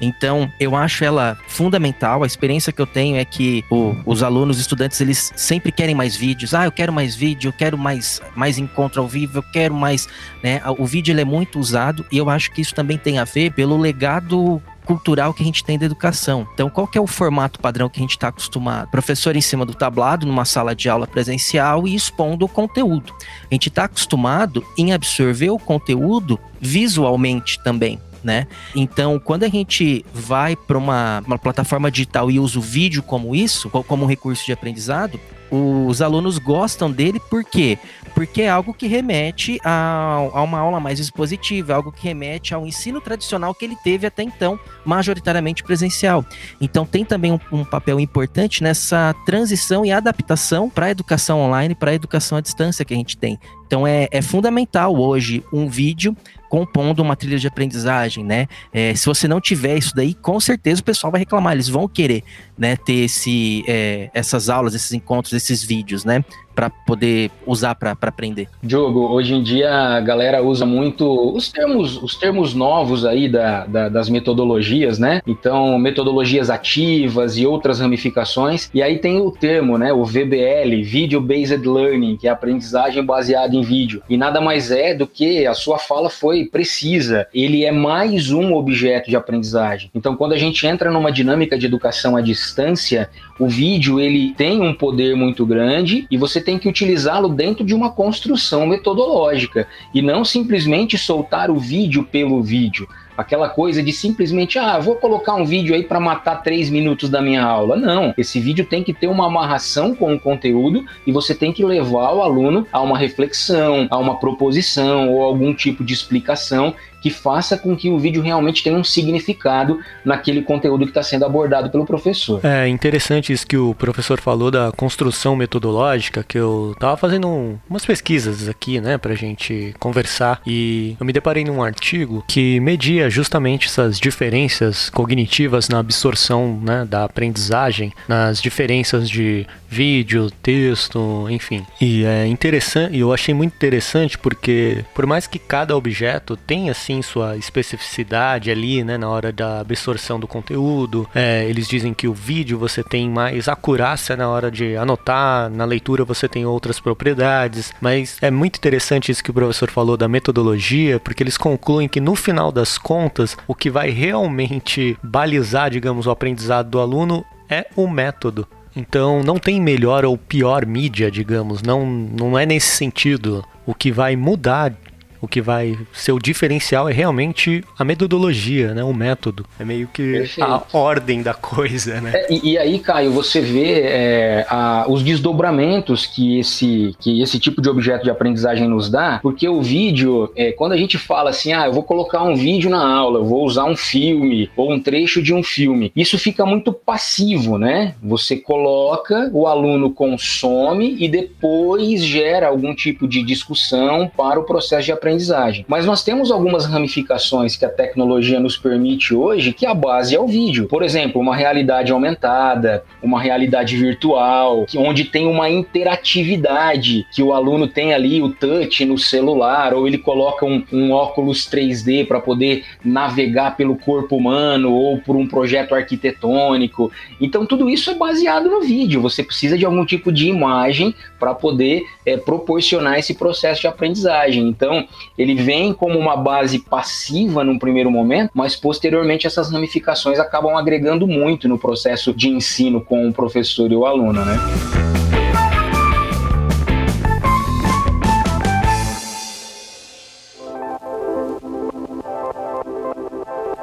Então, 0.00 0.50
eu 0.58 0.74
acho 0.74 1.04
ela 1.04 1.38
fundamental. 1.46 2.24
A 2.24 2.26
experiência 2.26 2.72
que 2.72 2.82
eu 2.82 2.88
tenho 2.88 3.16
é 3.16 3.24
que 3.24 3.64
o, 3.70 3.94
os 4.04 4.20
alunos, 4.20 4.56
os 4.56 4.62
estudantes, 4.62 5.00
eles 5.00 5.32
sempre 5.36 5.70
querem 5.70 5.94
mais 5.94 6.16
vídeos. 6.16 6.52
Ah, 6.54 6.64
eu 6.64 6.72
quero 6.72 6.92
mais 6.92 7.14
vídeo, 7.14 7.50
eu 7.50 7.52
quero 7.52 7.78
mais, 7.78 8.20
mais 8.34 8.58
encontro 8.58 9.00
ao 9.00 9.06
vivo, 9.06 9.38
eu 9.38 9.44
quero 9.44 9.74
mais. 9.74 10.08
Né? 10.42 10.60
O 10.76 10.84
vídeo 10.84 11.12
ele 11.12 11.20
é 11.20 11.24
muito 11.24 11.60
usado 11.60 12.04
e 12.10 12.18
eu 12.18 12.28
acho 12.28 12.50
que 12.50 12.60
isso 12.60 12.74
também 12.74 12.98
tem 12.98 13.20
a 13.20 13.24
ver 13.24 13.52
pelo 13.52 13.76
legado 13.76 14.60
cultural 14.88 15.34
que 15.34 15.42
a 15.42 15.46
gente 15.46 15.62
tem 15.62 15.78
da 15.78 15.84
educação. 15.84 16.48
Então, 16.54 16.70
qual 16.70 16.86
que 16.86 16.96
é 16.96 17.00
o 17.00 17.06
formato 17.06 17.60
padrão 17.60 17.90
que 17.90 18.00
a 18.00 18.02
gente 18.02 18.12
está 18.12 18.28
acostumado? 18.28 18.88
Professor 18.88 19.36
em 19.36 19.40
cima 19.42 19.66
do 19.66 19.74
tablado, 19.74 20.26
numa 20.26 20.46
sala 20.46 20.74
de 20.74 20.88
aula 20.88 21.06
presencial 21.06 21.86
e 21.86 21.94
expondo 21.94 22.46
o 22.46 22.48
conteúdo. 22.48 23.12
A 23.50 23.54
gente 23.54 23.68
está 23.68 23.84
acostumado 23.84 24.64
em 24.78 24.94
absorver 24.94 25.50
o 25.50 25.58
conteúdo 25.58 26.40
visualmente 26.58 27.62
também. 27.62 28.00
Né? 28.24 28.46
Então, 28.74 29.18
quando 29.18 29.44
a 29.44 29.48
gente 29.48 30.04
vai 30.12 30.56
para 30.56 30.78
uma, 30.78 31.22
uma 31.24 31.38
plataforma 31.38 31.90
digital 31.90 32.30
e 32.30 32.40
usa 32.40 32.58
o 32.58 32.62
vídeo 32.62 33.02
como 33.02 33.36
isso, 33.36 33.68
como 33.70 34.04
um 34.04 34.08
recurso 34.08 34.44
de 34.44 34.52
aprendizado, 34.52 35.20
os 35.50 36.02
alunos 36.02 36.38
gostam 36.38 36.90
dele 36.90 37.20
por 37.20 37.44
quê? 37.44 37.78
Porque 38.14 38.42
é 38.42 38.48
algo 38.48 38.74
que 38.74 38.86
remete 38.86 39.58
a, 39.64 40.28
a, 40.32 40.42
uma 40.42 40.58
aula 40.58 40.80
mais 40.80 40.98
expositiva, 40.98 41.74
algo 41.74 41.92
que 41.92 42.02
remete 42.04 42.52
ao 42.54 42.66
ensino 42.66 43.00
tradicional 43.00 43.54
que 43.54 43.64
ele 43.64 43.76
teve 43.76 44.06
até 44.06 44.22
então, 44.22 44.58
majoritariamente 44.84 45.62
presencial. 45.62 46.24
Então 46.60 46.84
tem 46.84 47.04
também 47.04 47.32
um, 47.32 47.40
um 47.52 47.64
papel 47.64 48.00
importante 48.00 48.62
nessa 48.62 49.14
transição 49.24 49.84
e 49.84 49.92
adaptação 49.92 50.68
para 50.68 50.86
a 50.86 50.90
educação 50.90 51.40
online, 51.40 51.74
para 51.74 51.90
a 51.90 51.94
educação 51.94 52.38
à 52.38 52.40
distância 52.40 52.84
que 52.84 52.94
a 52.94 52.96
gente 52.96 53.16
tem. 53.16 53.38
Então 53.66 53.86
é, 53.86 54.08
é 54.10 54.22
fundamental 54.22 54.96
hoje 54.96 55.44
um 55.52 55.68
vídeo 55.68 56.16
compondo 56.48 57.00
uma 57.00 57.14
trilha 57.14 57.38
de 57.38 57.46
aprendizagem, 57.46 58.24
né? 58.24 58.46
É, 58.72 58.94
se 58.94 59.06
você 59.06 59.28
não 59.28 59.40
tiver 59.40 59.76
isso 59.76 59.94
daí, 59.94 60.14
com 60.14 60.40
certeza 60.40 60.80
o 60.80 60.84
pessoal 60.84 61.10
vai 61.10 61.20
reclamar, 61.20 61.52
eles 61.52 61.68
vão 61.68 61.86
querer, 61.86 62.24
né, 62.56 62.76
ter 62.76 63.04
esse, 63.04 63.64
é, 63.68 64.10
essas 64.14 64.48
aulas, 64.48 64.74
esses 64.74 64.92
encontros, 64.92 65.32
esses 65.32 65.62
vídeos, 65.62 66.04
né? 66.04 66.24
Para 66.58 66.70
poder 66.70 67.30
usar 67.46 67.76
para 67.76 67.92
aprender? 67.92 68.48
Diogo, 68.60 69.06
hoje 69.12 69.32
em 69.32 69.44
dia 69.44 69.72
a 69.72 70.00
galera 70.00 70.42
usa 70.42 70.66
muito 70.66 71.06
os 71.32 71.52
termos, 71.52 72.02
os 72.02 72.16
termos 72.16 72.52
novos 72.52 73.04
aí 73.04 73.28
da, 73.28 73.64
da, 73.64 73.88
das 73.88 74.08
metodologias, 74.08 74.98
né? 74.98 75.22
Então, 75.24 75.78
metodologias 75.78 76.50
ativas 76.50 77.38
e 77.38 77.46
outras 77.46 77.78
ramificações. 77.78 78.68
E 78.74 78.82
aí 78.82 78.98
tem 78.98 79.20
o 79.20 79.30
termo, 79.30 79.78
né? 79.78 79.92
O 79.92 80.04
VBL, 80.04 80.82
Video 80.82 81.20
Based 81.20 81.64
Learning, 81.64 82.16
que 82.16 82.26
é 82.26 82.30
aprendizagem 82.32 83.04
baseada 83.04 83.54
em 83.54 83.62
vídeo. 83.62 84.02
E 84.10 84.16
nada 84.16 84.40
mais 84.40 84.72
é 84.72 84.92
do 84.92 85.06
que 85.06 85.46
a 85.46 85.54
sua 85.54 85.78
fala 85.78 86.10
foi 86.10 86.46
precisa. 86.46 87.28
Ele 87.32 87.64
é 87.64 87.70
mais 87.70 88.32
um 88.32 88.52
objeto 88.54 89.08
de 89.08 89.14
aprendizagem. 89.14 89.92
Então, 89.94 90.16
quando 90.16 90.32
a 90.32 90.36
gente 90.36 90.66
entra 90.66 90.90
numa 90.90 91.12
dinâmica 91.12 91.56
de 91.56 91.66
educação 91.66 92.16
à 92.16 92.20
distância, 92.20 93.08
o 93.38 93.46
vídeo 93.46 94.00
ele 94.00 94.34
tem 94.34 94.60
um 94.60 94.74
poder 94.74 95.14
muito 95.14 95.46
grande 95.46 96.04
e 96.10 96.16
você 96.16 96.47
tem 96.48 96.58
que 96.58 96.66
utilizá-lo 96.66 97.28
dentro 97.28 97.62
de 97.62 97.74
uma 97.74 97.90
construção 97.90 98.66
metodológica 98.66 99.68
e 99.92 100.00
não 100.00 100.24
simplesmente 100.24 100.96
soltar 100.96 101.50
o 101.50 101.58
vídeo 101.58 102.04
pelo 102.04 102.42
vídeo. 102.42 102.88
Aquela 103.18 103.50
coisa 103.50 103.82
de 103.82 103.92
simplesmente, 103.92 104.58
ah, 104.58 104.78
vou 104.78 104.96
colocar 104.96 105.34
um 105.34 105.44
vídeo 105.44 105.74
aí 105.74 105.82
para 105.82 106.00
matar 106.00 106.36
três 106.36 106.70
minutos 106.70 107.10
da 107.10 107.20
minha 107.20 107.44
aula. 107.44 107.76
Não, 107.76 108.14
esse 108.16 108.40
vídeo 108.40 108.64
tem 108.64 108.82
que 108.82 108.94
ter 108.94 109.08
uma 109.08 109.26
amarração 109.26 109.94
com 109.94 110.14
o 110.14 110.18
conteúdo 110.18 110.86
e 111.06 111.12
você 111.12 111.34
tem 111.34 111.52
que 111.52 111.62
levar 111.62 112.14
o 112.14 112.22
aluno 112.22 112.66
a 112.72 112.80
uma 112.80 112.96
reflexão, 112.96 113.86
a 113.90 113.98
uma 113.98 114.18
proposição 114.18 115.10
ou 115.10 115.22
algum 115.22 115.52
tipo 115.52 115.84
de 115.84 115.92
explicação 115.92 116.74
que 117.02 117.10
faça 117.10 117.56
com 117.56 117.76
que 117.76 117.88
o 117.88 117.98
vídeo 117.98 118.22
realmente 118.22 118.62
tenha 118.62 118.76
um 118.76 118.84
significado 118.84 119.80
naquele 120.04 120.42
conteúdo 120.42 120.84
que 120.84 120.90
está 120.90 121.02
sendo 121.02 121.24
abordado 121.24 121.70
pelo 121.70 121.84
professor. 121.84 122.40
É 122.44 122.68
interessante 122.68 123.32
isso 123.32 123.46
que 123.46 123.56
o 123.56 123.74
professor 123.74 124.20
falou 124.20 124.50
da 124.50 124.72
construção 124.72 125.36
metodológica, 125.36 126.22
que 126.22 126.38
eu 126.38 126.72
estava 126.74 126.96
fazendo 126.96 127.28
um, 127.28 127.58
umas 127.68 127.84
pesquisas 127.84 128.48
aqui, 128.48 128.80
né, 128.80 128.98
a 129.08 129.14
gente 129.14 129.74
conversar, 129.78 130.42
e 130.46 130.94
eu 131.00 131.06
me 131.06 131.14
deparei 131.14 131.42
num 131.42 131.62
artigo 131.62 132.22
que 132.28 132.60
media 132.60 133.08
justamente 133.08 133.66
essas 133.66 133.98
diferenças 133.98 134.90
cognitivas 134.90 135.68
na 135.70 135.78
absorção, 135.78 136.60
né, 136.62 136.84
da 136.84 137.04
aprendizagem, 137.04 137.92
nas 138.06 138.42
diferenças 138.42 139.08
de 139.08 139.46
vídeo, 139.68 140.30
texto, 140.42 141.26
enfim. 141.30 141.64
E 141.80 142.04
é 142.04 142.26
interessante, 142.26 142.98
eu 142.98 143.12
achei 143.12 143.34
muito 143.34 143.54
interessante 143.54 144.18
porque 144.18 144.84
por 144.94 145.06
mais 145.06 145.26
que 145.26 145.38
cada 145.38 145.76
objeto 145.76 146.36
tenha 146.36 146.72
assim 146.88 147.02
sua 147.02 147.36
especificidade 147.36 148.50
ali, 148.50 148.82
né, 148.82 148.96
na 148.96 149.08
hora 149.08 149.30
da 149.30 149.60
absorção 149.60 150.18
do 150.18 150.26
conteúdo. 150.26 151.06
É, 151.14 151.44
eles 151.48 151.68
dizem 151.68 151.92
que 151.92 152.08
o 152.08 152.14
vídeo 152.14 152.58
você 152.58 152.82
tem 152.82 153.10
mais 153.10 153.46
acurácia 153.46 154.16
na 154.16 154.28
hora 154.28 154.50
de 154.50 154.74
anotar, 154.76 155.50
na 155.50 155.66
leitura 155.66 156.04
você 156.04 156.26
tem 156.26 156.46
outras 156.46 156.80
propriedades, 156.80 157.74
mas 157.80 158.16
é 158.22 158.30
muito 158.30 158.56
interessante 158.56 159.12
isso 159.12 159.22
que 159.22 159.30
o 159.30 159.34
professor 159.34 159.70
falou 159.70 159.96
da 159.96 160.08
metodologia, 160.08 160.98
porque 160.98 161.22
eles 161.22 161.36
concluem 161.36 161.88
que 161.88 162.00
no 162.00 162.14
final 162.14 162.50
das 162.50 162.78
contas, 162.78 163.36
o 163.46 163.54
que 163.54 163.68
vai 163.68 163.90
realmente 163.90 164.96
balizar, 165.02 165.70
digamos, 165.70 166.06
o 166.06 166.10
aprendizado 166.10 166.70
do 166.70 166.80
aluno 166.80 167.24
é 167.50 167.66
o 167.76 167.86
método. 167.86 168.48
Então 168.74 169.22
não 169.22 169.38
tem 169.38 169.60
melhor 169.60 170.04
ou 170.04 170.16
pior 170.16 170.64
mídia, 170.64 171.10
digamos, 171.10 171.62
não, 171.62 171.84
não 171.84 172.38
é 172.38 172.46
nesse 172.46 172.76
sentido. 172.76 173.44
O 173.66 173.74
que 173.74 173.90
vai 173.90 174.14
mudar 174.16 174.72
o 175.20 175.28
que 175.28 175.40
vai 175.40 175.76
ser 175.92 176.12
o 176.12 176.18
diferencial 176.18 176.88
é 176.88 176.92
realmente 176.92 177.64
a 177.78 177.84
metodologia, 177.84 178.74
né? 178.74 178.82
O 178.84 178.92
método. 178.92 179.44
É 179.58 179.64
meio 179.64 179.88
que 179.88 180.12
Perfeito. 180.12 180.42
a 180.42 180.64
ordem 180.72 181.22
da 181.22 181.34
coisa, 181.34 182.00
né? 182.00 182.12
É, 182.14 182.32
e, 182.32 182.52
e, 182.52 182.58
aí, 182.58 182.78
Caio, 182.78 183.12
você 183.12 183.40
vê 183.40 183.80
é, 183.80 184.46
a, 184.48 184.86
os 184.88 185.02
desdobramentos 185.02 186.06
que 186.06 186.38
esse, 186.38 186.94
que 187.00 187.20
esse 187.20 187.38
tipo 187.38 187.60
de 187.60 187.68
objeto 187.68 188.04
de 188.04 188.10
aprendizagem 188.10 188.68
nos 188.68 188.90
dá, 188.90 189.18
porque 189.22 189.48
o 189.48 189.60
vídeo, 189.60 190.30
é, 190.36 190.52
quando 190.52 190.72
a 190.72 190.76
gente 190.76 190.96
fala 190.98 191.30
assim, 191.30 191.52
ah, 191.52 191.66
eu 191.66 191.72
vou 191.72 191.82
colocar 191.82 192.22
um 192.22 192.34
vídeo 192.34 192.70
na 192.70 192.86
aula, 192.86 193.20
eu 193.20 193.24
vou 193.24 193.44
usar 193.44 193.64
um 193.64 193.76
filme 193.76 194.50
ou 194.56 194.72
um 194.72 194.80
trecho 194.80 195.22
de 195.22 195.34
um 195.34 195.42
filme, 195.42 195.92
isso 195.94 196.18
fica 196.18 196.44
muito 196.46 196.72
passivo, 196.72 197.58
né? 197.58 197.94
Você 198.02 198.36
coloca, 198.36 199.30
o 199.32 199.46
aluno 199.46 199.90
consome 199.90 200.96
e 200.98 201.08
depois 201.08 202.04
gera 202.04 202.48
algum 202.48 202.74
tipo 202.74 203.06
de 203.08 203.22
discussão 203.22 204.10
para 204.16 204.38
o 204.38 204.44
processo 204.44 204.86
de 204.86 204.92
aprendizagem 204.92 205.07
aprendizagem. 205.08 205.64
Mas 205.66 205.86
nós 205.86 206.04
temos 206.04 206.30
algumas 206.30 206.66
ramificações 206.66 207.56
que 207.56 207.64
a 207.64 207.68
tecnologia 207.68 208.38
nos 208.38 208.56
permite 208.56 209.14
hoje, 209.14 209.52
que 209.52 209.64
a 209.64 209.74
base 209.74 210.14
é 210.14 210.20
o 210.20 210.26
vídeo. 210.26 210.68
Por 210.68 210.82
exemplo, 210.82 211.20
uma 211.20 211.34
realidade 211.34 211.90
aumentada, 211.90 212.84
uma 213.02 213.20
realidade 213.20 213.76
virtual, 213.76 214.66
que, 214.66 214.76
onde 214.76 215.04
tem 215.04 215.26
uma 215.26 215.48
interatividade, 215.48 217.06
que 217.12 217.22
o 217.22 217.32
aluno 217.32 217.66
tem 217.66 217.94
ali 217.94 218.22
o 218.22 218.30
touch 218.30 218.84
no 218.84 218.98
celular, 218.98 219.72
ou 219.72 219.86
ele 219.86 219.98
coloca 219.98 220.44
um, 220.44 220.62
um 220.72 220.92
óculos 220.92 221.48
3D 221.48 222.06
para 222.06 222.20
poder 222.20 222.64
navegar 222.84 223.56
pelo 223.56 223.76
corpo 223.76 224.16
humano, 224.16 224.72
ou 224.72 224.98
por 224.98 225.16
um 225.16 225.26
projeto 225.26 225.74
arquitetônico. 225.74 226.92
Então, 227.20 227.46
tudo 227.46 227.68
isso 227.68 227.90
é 227.90 227.94
baseado 227.94 228.50
no 228.50 228.60
vídeo. 228.60 229.00
Você 229.00 229.22
precisa 229.22 229.56
de 229.56 229.64
algum 229.64 229.84
tipo 229.84 230.12
de 230.12 230.28
imagem 230.28 230.94
para 231.18 231.34
poder 231.34 231.84
é, 232.04 232.16
proporcionar 232.16 232.98
esse 232.98 233.14
processo 233.14 233.62
de 233.62 233.66
aprendizagem. 233.66 234.46
Então, 234.48 234.86
ele 235.16 235.34
vem 235.34 235.72
como 235.72 235.98
uma 235.98 236.16
base 236.16 236.58
passiva 236.58 237.44
num 237.44 237.58
primeiro 237.58 237.90
momento, 237.90 238.30
mas 238.34 238.56
posteriormente 238.56 239.26
essas 239.26 239.50
ramificações 239.50 240.18
acabam 240.18 240.56
agregando 240.56 241.06
muito 241.06 241.48
no 241.48 241.58
processo 241.58 242.12
de 242.12 242.28
ensino 242.28 242.80
com 242.80 243.08
o 243.08 243.12
professor 243.12 243.70
e 243.70 243.76
o 243.76 243.86
aluno, 243.86 244.24
né? 244.24 244.87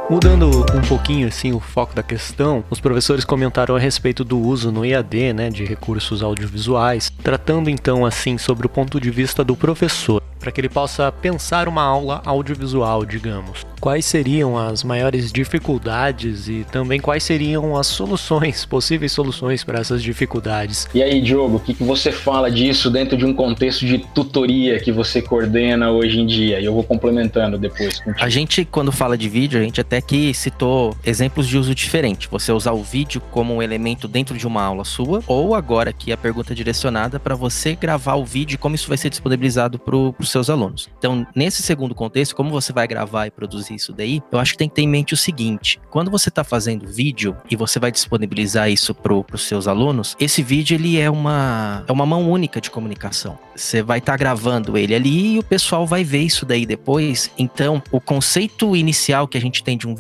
Mudando 0.08 0.64
um 0.76 0.88
pouquinho 0.88 1.28
assim 1.28 1.52
o 1.52 1.60
foco 1.60 1.96
da 1.96 2.04
questão, 2.04 2.64
os 2.70 2.80
professores 2.80 3.26
comentaram 3.26 3.76
a 3.76 3.80
respeito 3.80 4.24
do 4.24 4.40
uso 4.40 4.72
no 4.72 4.86
IAD, 4.86 5.34
né, 5.34 5.50
de 5.50 5.66
recursos 5.66 6.22
audiovisuais, 6.22 7.12
tratando 7.24 7.72
então 7.72 8.06
assim 8.06 8.38
sobre 8.38 8.68
o 8.68 8.70
ponto 8.70 9.00
de 9.00 9.10
vista 9.10 9.44
do 9.44 9.56
professor 9.56 10.22
para 10.46 10.52
que 10.52 10.62
ele 10.62 10.70
possa 10.70 11.12
pensar 11.12 11.68
uma 11.68 11.82
aula 11.82 12.22
audiovisual, 12.24 13.04
digamos. 13.04 13.66
Quais 13.86 14.04
seriam 14.04 14.58
as 14.58 14.84
maiores 14.84 15.32
dificuldades 15.32 16.50
e 16.50 16.66
também 16.72 17.00
quais 17.00 17.24
seriam 17.24 17.78
as 17.78 17.86
soluções, 17.86 18.66
possíveis 18.66 19.12
soluções 19.12 19.64
para 19.64 19.80
essas 19.80 20.02
dificuldades? 20.02 20.88
E 20.92 21.04
aí, 21.04 21.22
Diogo, 21.22 21.58
o 21.58 21.60
que, 21.60 21.72
que 21.72 21.84
você 21.84 22.12
fala 22.12 22.50
disso 22.50 22.90
dentro 22.90 23.16
de 23.16 23.24
um 23.24 23.32
contexto 23.32 23.86
de 23.86 24.00
tutoria 24.00 24.80
que 24.80 24.92
você 24.92 25.22
coordena 25.22 25.92
hoje 25.92 26.20
em 26.20 26.26
dia? 26.26 26.60
E 26.60 26.66
eu 26.66 26.74
vou 26.74 26.84
complementando 26.84 27.60
depois. 27.60 28.00
Contigo. 28.00 28.26
A 28.26 28.28
gente, 28.28 28.66
quando 28.66 28.92
fala 28.92 29.16
de 29.16 29.30
vídeo, 29.30 29.60
a 29.60 29.64
gente 29.64 29.80
até 29.80 30.02
que 30.02 30.34
citou 30.34 30.98
exemplos 31.06 31.48
de 31.48 31.56
uso 31.56 31.76
diferente. 31.76 32.28
Você 32.32 32.52
usar 32.52 32.72
o 32.72 32.82
vídeo 32.82 33.22
como 33.30 33.54
um 33.54 33.62
elemento 33.62 34.08
dentro 34.08 34.36
de 34.36 34.48
uma 34.48 34.64
aula 34.64 34.84
sua, 34.84 35.22
ou 35.28 35.54
agora 35.54 35.92
aqui 35.92 36.12
a 36.12 36.18
pergunta 36.18 36.54
é 36.54 36.56
direcionada 36.56 37.20
para 37.20 37.36
você 37.36 37.76
gravar 37.76 38.16
o 38.16 38.26
vídeo, 38.26 38.58
como 38.58 38.74
isso 38.74 38.88
vai 38.88 38.98
ser 38.98 39.12
disponibilizado 39.12 39.78
para 39.78 39.96
o 39.96 40.16
seus 40.24 40.50
alunos. 40.50 40.90
Então, 40.98 41.28
nesse 41.36 41.62
segundo 41.62 41.94
contexto, 41.94 42.36
como 42.36 42.50
você 42.50 42.74
vai 42.74 42.88
gravar 42.88 43.28
e 43.28 43.30
produzir 43.30 43.75
isso 43.76 43.94
daí, 43.94 44.22
eu 44.32 44.40
acho 44.40 44.54
que 44.54 44.58
tem 44.58 44.70
que 44.70 44.76
ter 44.76 44.82
em 44.82 44.88
mente 44.88 45.14
o 45.14 45.18
seguinte: 45.18 45.80
quando 45.90 46.10
você 46.10 46.30
está 46.30 46.44
fazendo 46.44 46.88
vídeo 46.88 47.36
e 47.50 47.56
você 47.56 47.80
vai 47.80 47.92
disponibilizar 47.92 48.70
isso 48.70 48.94
para 48.94 49.14
os 49.14 49.42
seus 49.44 49.68
alunos, 49.68 50.16
esse 50.20 50.42
vídeo 50.42 50.76
ele 50.76 51.00
é 51.00 51.10
uma, 51.10 51.84
é 51.88 51.92
uma 51.92 52.06
mão 52.06 52.30
única 52.30 52.60
de 52.60 52.72
comunicação. 52.72 53.38
Você 53.56 53.82
vai 53.82 54.00
estar 54.00 54.14
tá 54.14 54.18
gravando 54.18 54.78
ele 54.78 54.96
ali 54.96 55.36
e 55.36 55.40
o 55.40 55.44
pessoal 55.44 55.86
vai 55.86 56.04
ver 56.04 56.22
isso 56.22 56.46
daí 56.46 56.66
depois. 56.66 57.32
Então, 57.38 57.82
o 57.92 58.02
conceito 58.02 58.76
inicial 58.76 59.28
que 59.28 59.38
a 59.38 59.42
gente 59.42 59.64
tem 59.64 59.78
de 59.78 59.88
um 59.88 59.96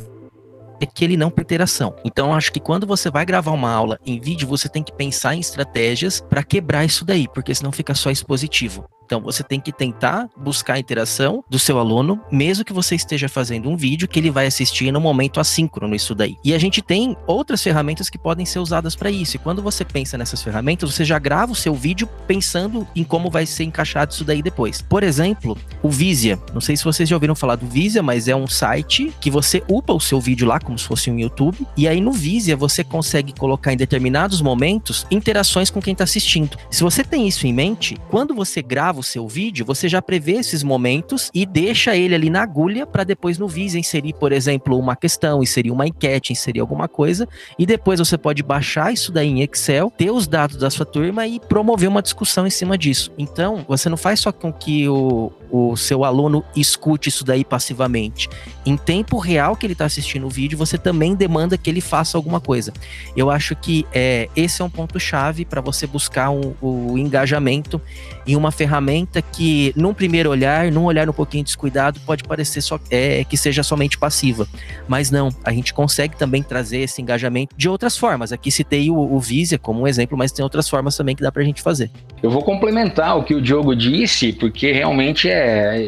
é 0.80 0.86
que 0.86 1.04
ele 1.04 1.18
não 1.18 1.30
tem 1.30 1.44
interação. 1.44 1.96
Então, 2.04 2.34
acho 2.34 2.52
que 2.52 2.60
quando 2.60 2.88
você 2.88 3.10
vai 3.10 3.26
gravar 3.26 3.52
uma 3.52 3.72
aula 3.72 4.00
em 4.06 4.20
vídeo, 4.20 4.48
você 4.48 4.68
tem 4.68 4.84
que 4.84 4.92
pensar 4.92 5.36
em 5.36 5.40
estratégias 5.40 6.20
para 6.20 6.44
quebrar 6.44 6.84
isso 6.84 7.06
daí, 7.06 7.28
porque 7.28 7.54
senão 7.54 7.72
fica 7.72 7.94
só 7.94 8.10
expositivo. 8.10 8.86
Então 9.06 9.22
você 9.22 9.44
tem 9.44 9.60
que 9.60 9.72
tentar 9.72 10.30
buscar 10.36 10.74
a 10.74 10.80
interação 10.80 11.44
do 11.50 11.60
seu 11.60 11.80
aluno, 11.80 12.20
mesmo 12.32 12.66
que 12.66 12.74
você 12.74 12.96
esteja 12.96 13.30
fazendo 13.30 13.70
um 13.70 13.78
vídeo 13.78 14.08
que 14.08 14.20
ele 14.20 14.32
vai 14.32 14.48
assistir 14.48 14.92
no 14.92 15.00
momento 15.00 15.40
assíncrono 15.40 15.96
isso 15.96 16.16
daí. 16.16 16.38
E 16.44 16.54
a 16.54 16.58
gente 16.58 16.82
tem 16.82 17.16
outras 17.28 17.62
ferramentas 17.62 18.10
que 18.10 18.18
podem 18.18 18.46
ser 18.46 18.60
usadas 18.60 18.96
para 18.96 19.12
isso. 19.12 19.36
E 19.36 19.40
quando 19.40 19.62
você 19.62 19.86
pensa 19.86 20.18
nessas 20.18 20.42
ferramentas, 20.42 20.94
você 20.94 21.06
já 21.06 21.20
grava 21.20 21.52
o 21.52 21.56
seu 21.56 21.74
vídeo 21.74 22.08
pensando 22.28 22.88
em 22.96 23.04
como 23.04 23.30
vai 23.30 23.46
ser 23.46 23.64
encaixado 23.64 24.14
isso 24.14 24.24
daí 24.24 24.42
depois. 24.42 24.82
Por 24.82 25.04
exemplo, 25.04 25.58
o 25.82 25.90
Visia. 25.90 26.40
Não 26.54 26.62
sei 26.62 26.76
se 26.76 26.84
vocês 26.84 27.08
já 27.08 27.16
ouviram 27.16 27.36
falar 27.36 27.56
do 27.56 27.68
Visia, 27.68 28.02
mas 28.02 28.28
é 28.28 28.36
um 28.36 28.48
site 28.48 29.14
que 29.20 29.30
você 29.30 29.64
upa 29.70 29.94
o 29.94 30.00
seu 30.00 30.20
vídeo 30.20 30.48
lá 30.48 30.60
como 30.60 30.78
se 30.78 30.86
fosse 30.86 31.12
um 31.12 31.20
YouTube. 31.20 31.66
E 31.78 31.88
aí 31.88 32.02
no 32.02 32.12
Visia 32.12 32.58
você 32.58 32.84
consegue 32.84 33.34
colocar 33.34 33.74
em 33.74 33.78
determinados 33.78 34.42
momentos 34.42 35.06
interações 35.12 35.70
com 35.70 35.82
quem 35.82 35.92
está 35.92 36.04
assistindo. 36.04 36.58
Se 36.70 36.84
você 36.84 37.04
tem 37.04 37.28
isso 37.28 37.46
em 37.46 37.54
mente, 37.54 37.98
quando 38.10 38.34
você 38.34 38.62
grava 38.62 38.95
grava 38.96 39.00
o 39.00 39.04
seu 39.04 39.28
vídeo, 39.28 39.66
você 39.66 39.90
já 39.90 40.02
prevê 40.02 40.34
esses 40.34 40.64
momentos 40.64 41.30
e 41.34 41.46
deixa 41.46 41.96
ele 41.96 42.16
ali 42.16 42.30
na 42.30 42.42
agulha 42.42 42.88
para 42.88 43.04
depois 43.04 43.38
no 43.38 43.48
Visa 43.48 43.78
inserir, 43.78 44.14
por 44.14 44.32
exemplo, 44.32 44.78
uma 44.78 44.96
questão, 44.96 45.44
inserir 45.44 45.72
uma 45.72 45.88
enquete, 45.88 46.32
inserir 46.32 46.62
alguma 46.62 46.88
coisa, 46.88 47.28
e 47.60 47.66
depois 47.66 48.00
você 48.00 48.18
pode 48.18 48.42
baixar 48.42 48.94
isso 48.94 49.12
daí 49.12 49.28
em 49.28 49.42
Excel, 49.42 49.92
ter 49.92 50.12
os 50.12 50.28
dados 50.28 50.58
da 50.58 50.70
sua 50.70 50.86
turma 50.86 51.28
e 51.28 51.40
promover 51.40 51.90
uma 51.90 52.02
discussão 52.02 52.48
em 52.48 52.50
cima 52.50 52.78
disso. 52.78 53.12
Então, 53.18 53.66
você 53.68 53.90
não 53.90 53.98
faz 53.98 54.20
só 54.20 54.32
com 54.32 54.52
que 54.52 54.88
o, 54.88 55.32
o 55.56 55.78
seu 55.78 56.04
aluno 56.04 56.44
escute 56.54 57.08
isso 57.08 57.24
daí 57.24 57.46
passivamente. 57.46 58.28
Em 58.66 58.76
tempo 58.76 59.18
real 59.18 59.56
que 59.56 59.66
ele 59.66 59.74
está 59.74 59.86
assistindo 59.86 60.26
o 60.26 60.30
vídeo, 60.30 60.58
você 60.58 60.78
também 60.78 61.16
demanda 61.16 61.58
que 61.58 61.70
ele 61.70 61.80
faça 61.80 62.18
alguma 62.18 62.42
coisa. 62.42 62.74
Eu 63.16 63.30
acho 63.30 63.56
que 63.56 63.86
é, 63.94 64.28
esse 64.36 64.62
é 64.62 64.66
um 64.66 64.70
ponto-chave 64.70 65.46
para 65.46 65.62
você 65.62 65.88
buscar 65.88 66.30
um, 66.30 66.54
o 66.62 66.98
engajamento 66.98 67.80
em 68.28 68.36
uma 68.36 68.52
ferramenta 68.52 69.22
que, 69.22 69.72
num 69.78 69.94
primeiro 69.94 70.30
olhar, 70.30 70.72
num 70.72 70.84
olhar 70.84 71.08
um 71.10 71.14
pouquinho 71.14 71.44
descuidado, 71.44 72.00
pode 72.02 72.24
parecer 72.24 72.62
só 72.62 72.78
é, 72.92 73.24
que 73.24 73.38
seja 73.38 73.64
somente 73.64 73.98
passiva. 73.98 74.48
Mas 74.88 75.10
não, 75.10 75.30
a 75.44 75.54
gente 75.54 75.74
consegue 75.74 76.18
também 76.18 76.44
trazer 76.44 76.80
esse 76.80 77.02
engajamento 77.02 77.56
de 77.56 77.70
outras 77.70 77.98
formas. 77.98 78.34
Aqui 78.34 78.52
citei 78.52 78.90
o, 78.90 78.98
o 78.98 79.20
Visia 79.20 79.58
como 79.58 79.82
um 79.82 79.88
exemplo, 79.88 80.18
mas 80.18 80.32
tem 80.32 80.44
outras 80.44 80.68
formas 80.68 80.98
também 80.98 81.16
que 81.16 81.22
dá 81.22 81.32
para 81.32 81.44
a 81.44 81.46
gente 81.46 81.62
fazer. 81.62 81.90
Eu 82.22 82.30
vou 82.30 82.44
complementar 82.44 83.18
o 83.18 83.24
que 83.24 83.36
o 83.36 83.42
Diogo 83.42 83.76
disse, 83.76 84.34
porque 84.34 84.72
realmente 84.72 85.30
é 85.30 85.45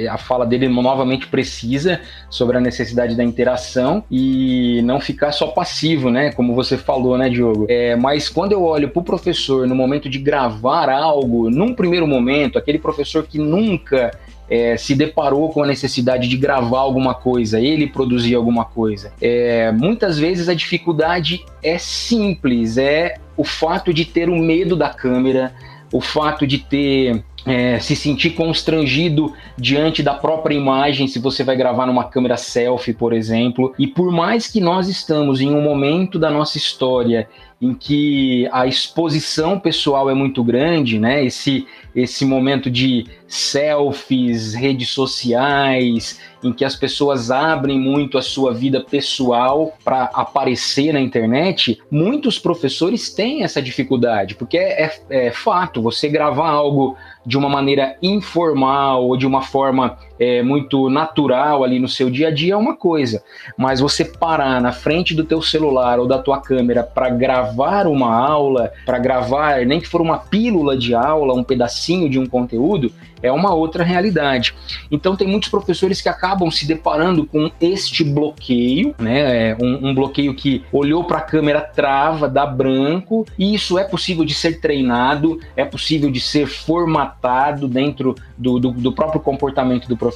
a 0.09 0.17
fala 0.17 0.45
dele 0.45 0.67
novamente 0.67 1.27
precisa 1.27 1.99
sobre 2.29 2.57
a 2.57 2.61
necessidade 2.61 3.15
da 3.15 3.23
interação 3.23 4.03
e 4.09 4.81
não 4.83 4.99
ficar 4.99 5.31
só 5.31 5.47
passivo, 5.47 6.09
né? 6.09 6.31
Como 6.31 6.53
você 6.53 6.77
falou, 6.77 7.17
né, 7.17 7.29
Diogo? 7.29 7.65
É, 7.69 7.95
mas 7.95 8.29
quando 8.29 8.51
eu 8.51 8.63
olho 8.63 8.89
para 8.89 8.99
o 8.99 9.03
professor 9.03 9.67
no 9.67 9.75
momento 9.75 10.09
de 10.09 10.19
gravar 10.19 10.89
algo, 10.89 11.49
num 11.49 11.73
primeiro 11.73 12.07
momento, 12.07 12.57
aquele 12.57 12.79
professor 12.79 13.23
que 13.23 13.37
nunca 13.37 14.11
é, 14.49 14.77
se 14.77 14.95
deparou 14.95 15.49
com 15.49 15.63
a 15.63 15.67
necessidade 15.67 16.27
de 16.27 16.37
gravar 16.37 16.79
alguma 16.79 17.13
coisa, 17.13 17.59
ele 17.59 17.87
produzir 17.87 18.35
alguma 18.35 18.65
coisa. 18.65 19.11
É, 19.21 19.71
muitas 19.71 20.17
vezes 20.17 20.47
a 20.47 20.53
dificuldade 20.53 21.43
é 21.61 21.77
simples, 21.77 22.77
é 22.77 23.15
o 23.35 23.43
fato 23.43 23.93
de 23.93 24.05
ter 24.05 24.29
o 24.29 24.35
medo 24.37 24.75
da 24.75 24.89
câmera, 24.89 25.53
o 25.91 26.01
fato 26.01 26.45
de 26.47 26.57
ter 26.57 27.23
é, 27.47 27.79
se 27.79 27.95
sentir 27.95 28.31
constrangido 28.31 29.33
diante 29.57 30.03
da 30.03 30.13
própria 30.13 30.53
imagem, 30.53 31.07
se 31.07 31.17
você 31.17 31.43
vai 31.45 31.55
gravar 31.55 31.85
numa 31.85 32.03
câmera 32.03 32.35
selfie, 32.35 32.93
por 32.93 33.13
exemplo. 33.13 33.73
E 33.79 33.87
por 33.87 34.11
mais 34.11 34.47
que 34.47 34.59
nós 34.59 34.89
estamos 34.89 35.39
em 35.39 35.53
um 35.53 35.61
momento 35.61 36.19
da 36.19 36.29
nossa 36.29 36.57
história 36.57 37.27
em 37.59 37.73
que 37.73 38.47
a 38.51 38.67
exposição 38.67 39.59
pessoal 39.59 40.09
é 40.09 40.13
muito 40.13 40.43
grande, 40.43 40.99
né? 40.99 41.25
Esse, 41.25 41.65
esse 41.95 42.23
momento 42.23 42.69
de 42.69 43.07
selfies, 43.27 44.53
redes 44.53 44.89
sociais, 44.89 46.19
em 46.43 46.53
que 46.53 46.63
as 46.63 46.75
pessoas 46.75 47.31
abrem 47.31 47.79
muito 47.79 48.17
a 48.17 48.21
sua 48.21 48.53
vida 48.53 48.79
pessoal 48.79 49.75
para 49.83 50.03
aparecer 50.13 50.93
na 50.93 51.01
internet, 51.01 51.81
muitos 51.89 52.37
professores 52.37 53.09
têm 53.09 53.43
essa 53.43 53.59
dificuldade, 53.59 54.35
porque 54.35 54.57
é, 54.57 54.83
é, 55.09 55.27
é 55.27 55.31
fato, 55.31 55.81
você 55.81 56.07
gravar 56.07 56.49
algo 56.49 56.95
de 57.27 57.37
uma 57.37 57.49
maneira 57.49 57.97
informal 58.01 59.03
ou 59.03 59.17
de 59.17 59.27
uma 59.27 59.41
forma 59.41 59.97
é, 60.19 60.41
muito 60.41 60.89
natural 60.89 61.63
ali 61.63 61.79
no 61.79 61.87
seu 61.87 62.09
dia 62.09 62.27
a 62.27 62.31
dia 62.31 62.53
é 62.53 62.57
uma 62.57 62.75
coisa, 62.75 63.23
mas 63.57 63.79
você 63.79 64.03
parar 64.05 64.61
na 64.61 64.71
frente 64.71 65.13
do 65.13 65.23
teu 65.23 65.41
celular 65.41 65.99
ou 65.99 66.07
da 66.07 66.19
tua 66.19 66.39
câmera 66.39 66.83
para 66.83 67.09
gravar 67.09 67.87
uma 67.87 68.13
aula, 68.13 68.71
para 68.85 68.99
gravar 68.99 69.65
nem 69.65 69.79
que 69.79 69.87
for 69.87 70.01
uma 70.01 70.17
pílula 70.17 70.77
de 70.77 70.93
aula, 70.93 71.33
um 71.33 71.43
pedacinho 71.43 72.09
de 72.09 72.19
um 72.19 72.25
conteúdo, 72.25 72.91
é 73.21 73.31
uma 73.31 73.53
outra 73.53 73.83
realidade. 73.83 74.53
Então 74.91 75.15
tem 75.15 75.27
muitos 75.27 75.49
professores 75.49 76.01
que 76.01 76.09
acabam 76.09 76.49
se 76.51 76.67
deparando 76.67 77.25
com 77.25 77.49
este 77.59 78.03
bloqueio, 78.03 78.93
né? 78.97 79.49
É 79.49 79.57
um, 79.59 79.89
um 79.89 79.95
bloqueio 79.95 80.33
que 80.35 80.63
olhou 80.71 81.03
para 81.03 81.17
a 81.17 81.21
câmera 81.21 81.61
trava, 81.61 82.27
dá 82.27 82.45
branco, 82.45 83.25
e 83.37 83.53
isso 83.53 83.77
é 83.77 83.83
possível 83.83 84.23
de 84.23 84.33
ser 84.33 84.59
treinado, 84.59 85.39
é 85.55 85.65
possível 85.65 86.11
de 86.11 86.19
ser 86.19 86.47
formatado 86.47 87.67
dentro 87.67 88.15
do, 88.37 88.59
do, 88.59 88.71
do 88.71 88.91
próprio 88.91 89.19
comportamento 89.19 89.87
do 89.87 89.97
professor, 89.97 90.06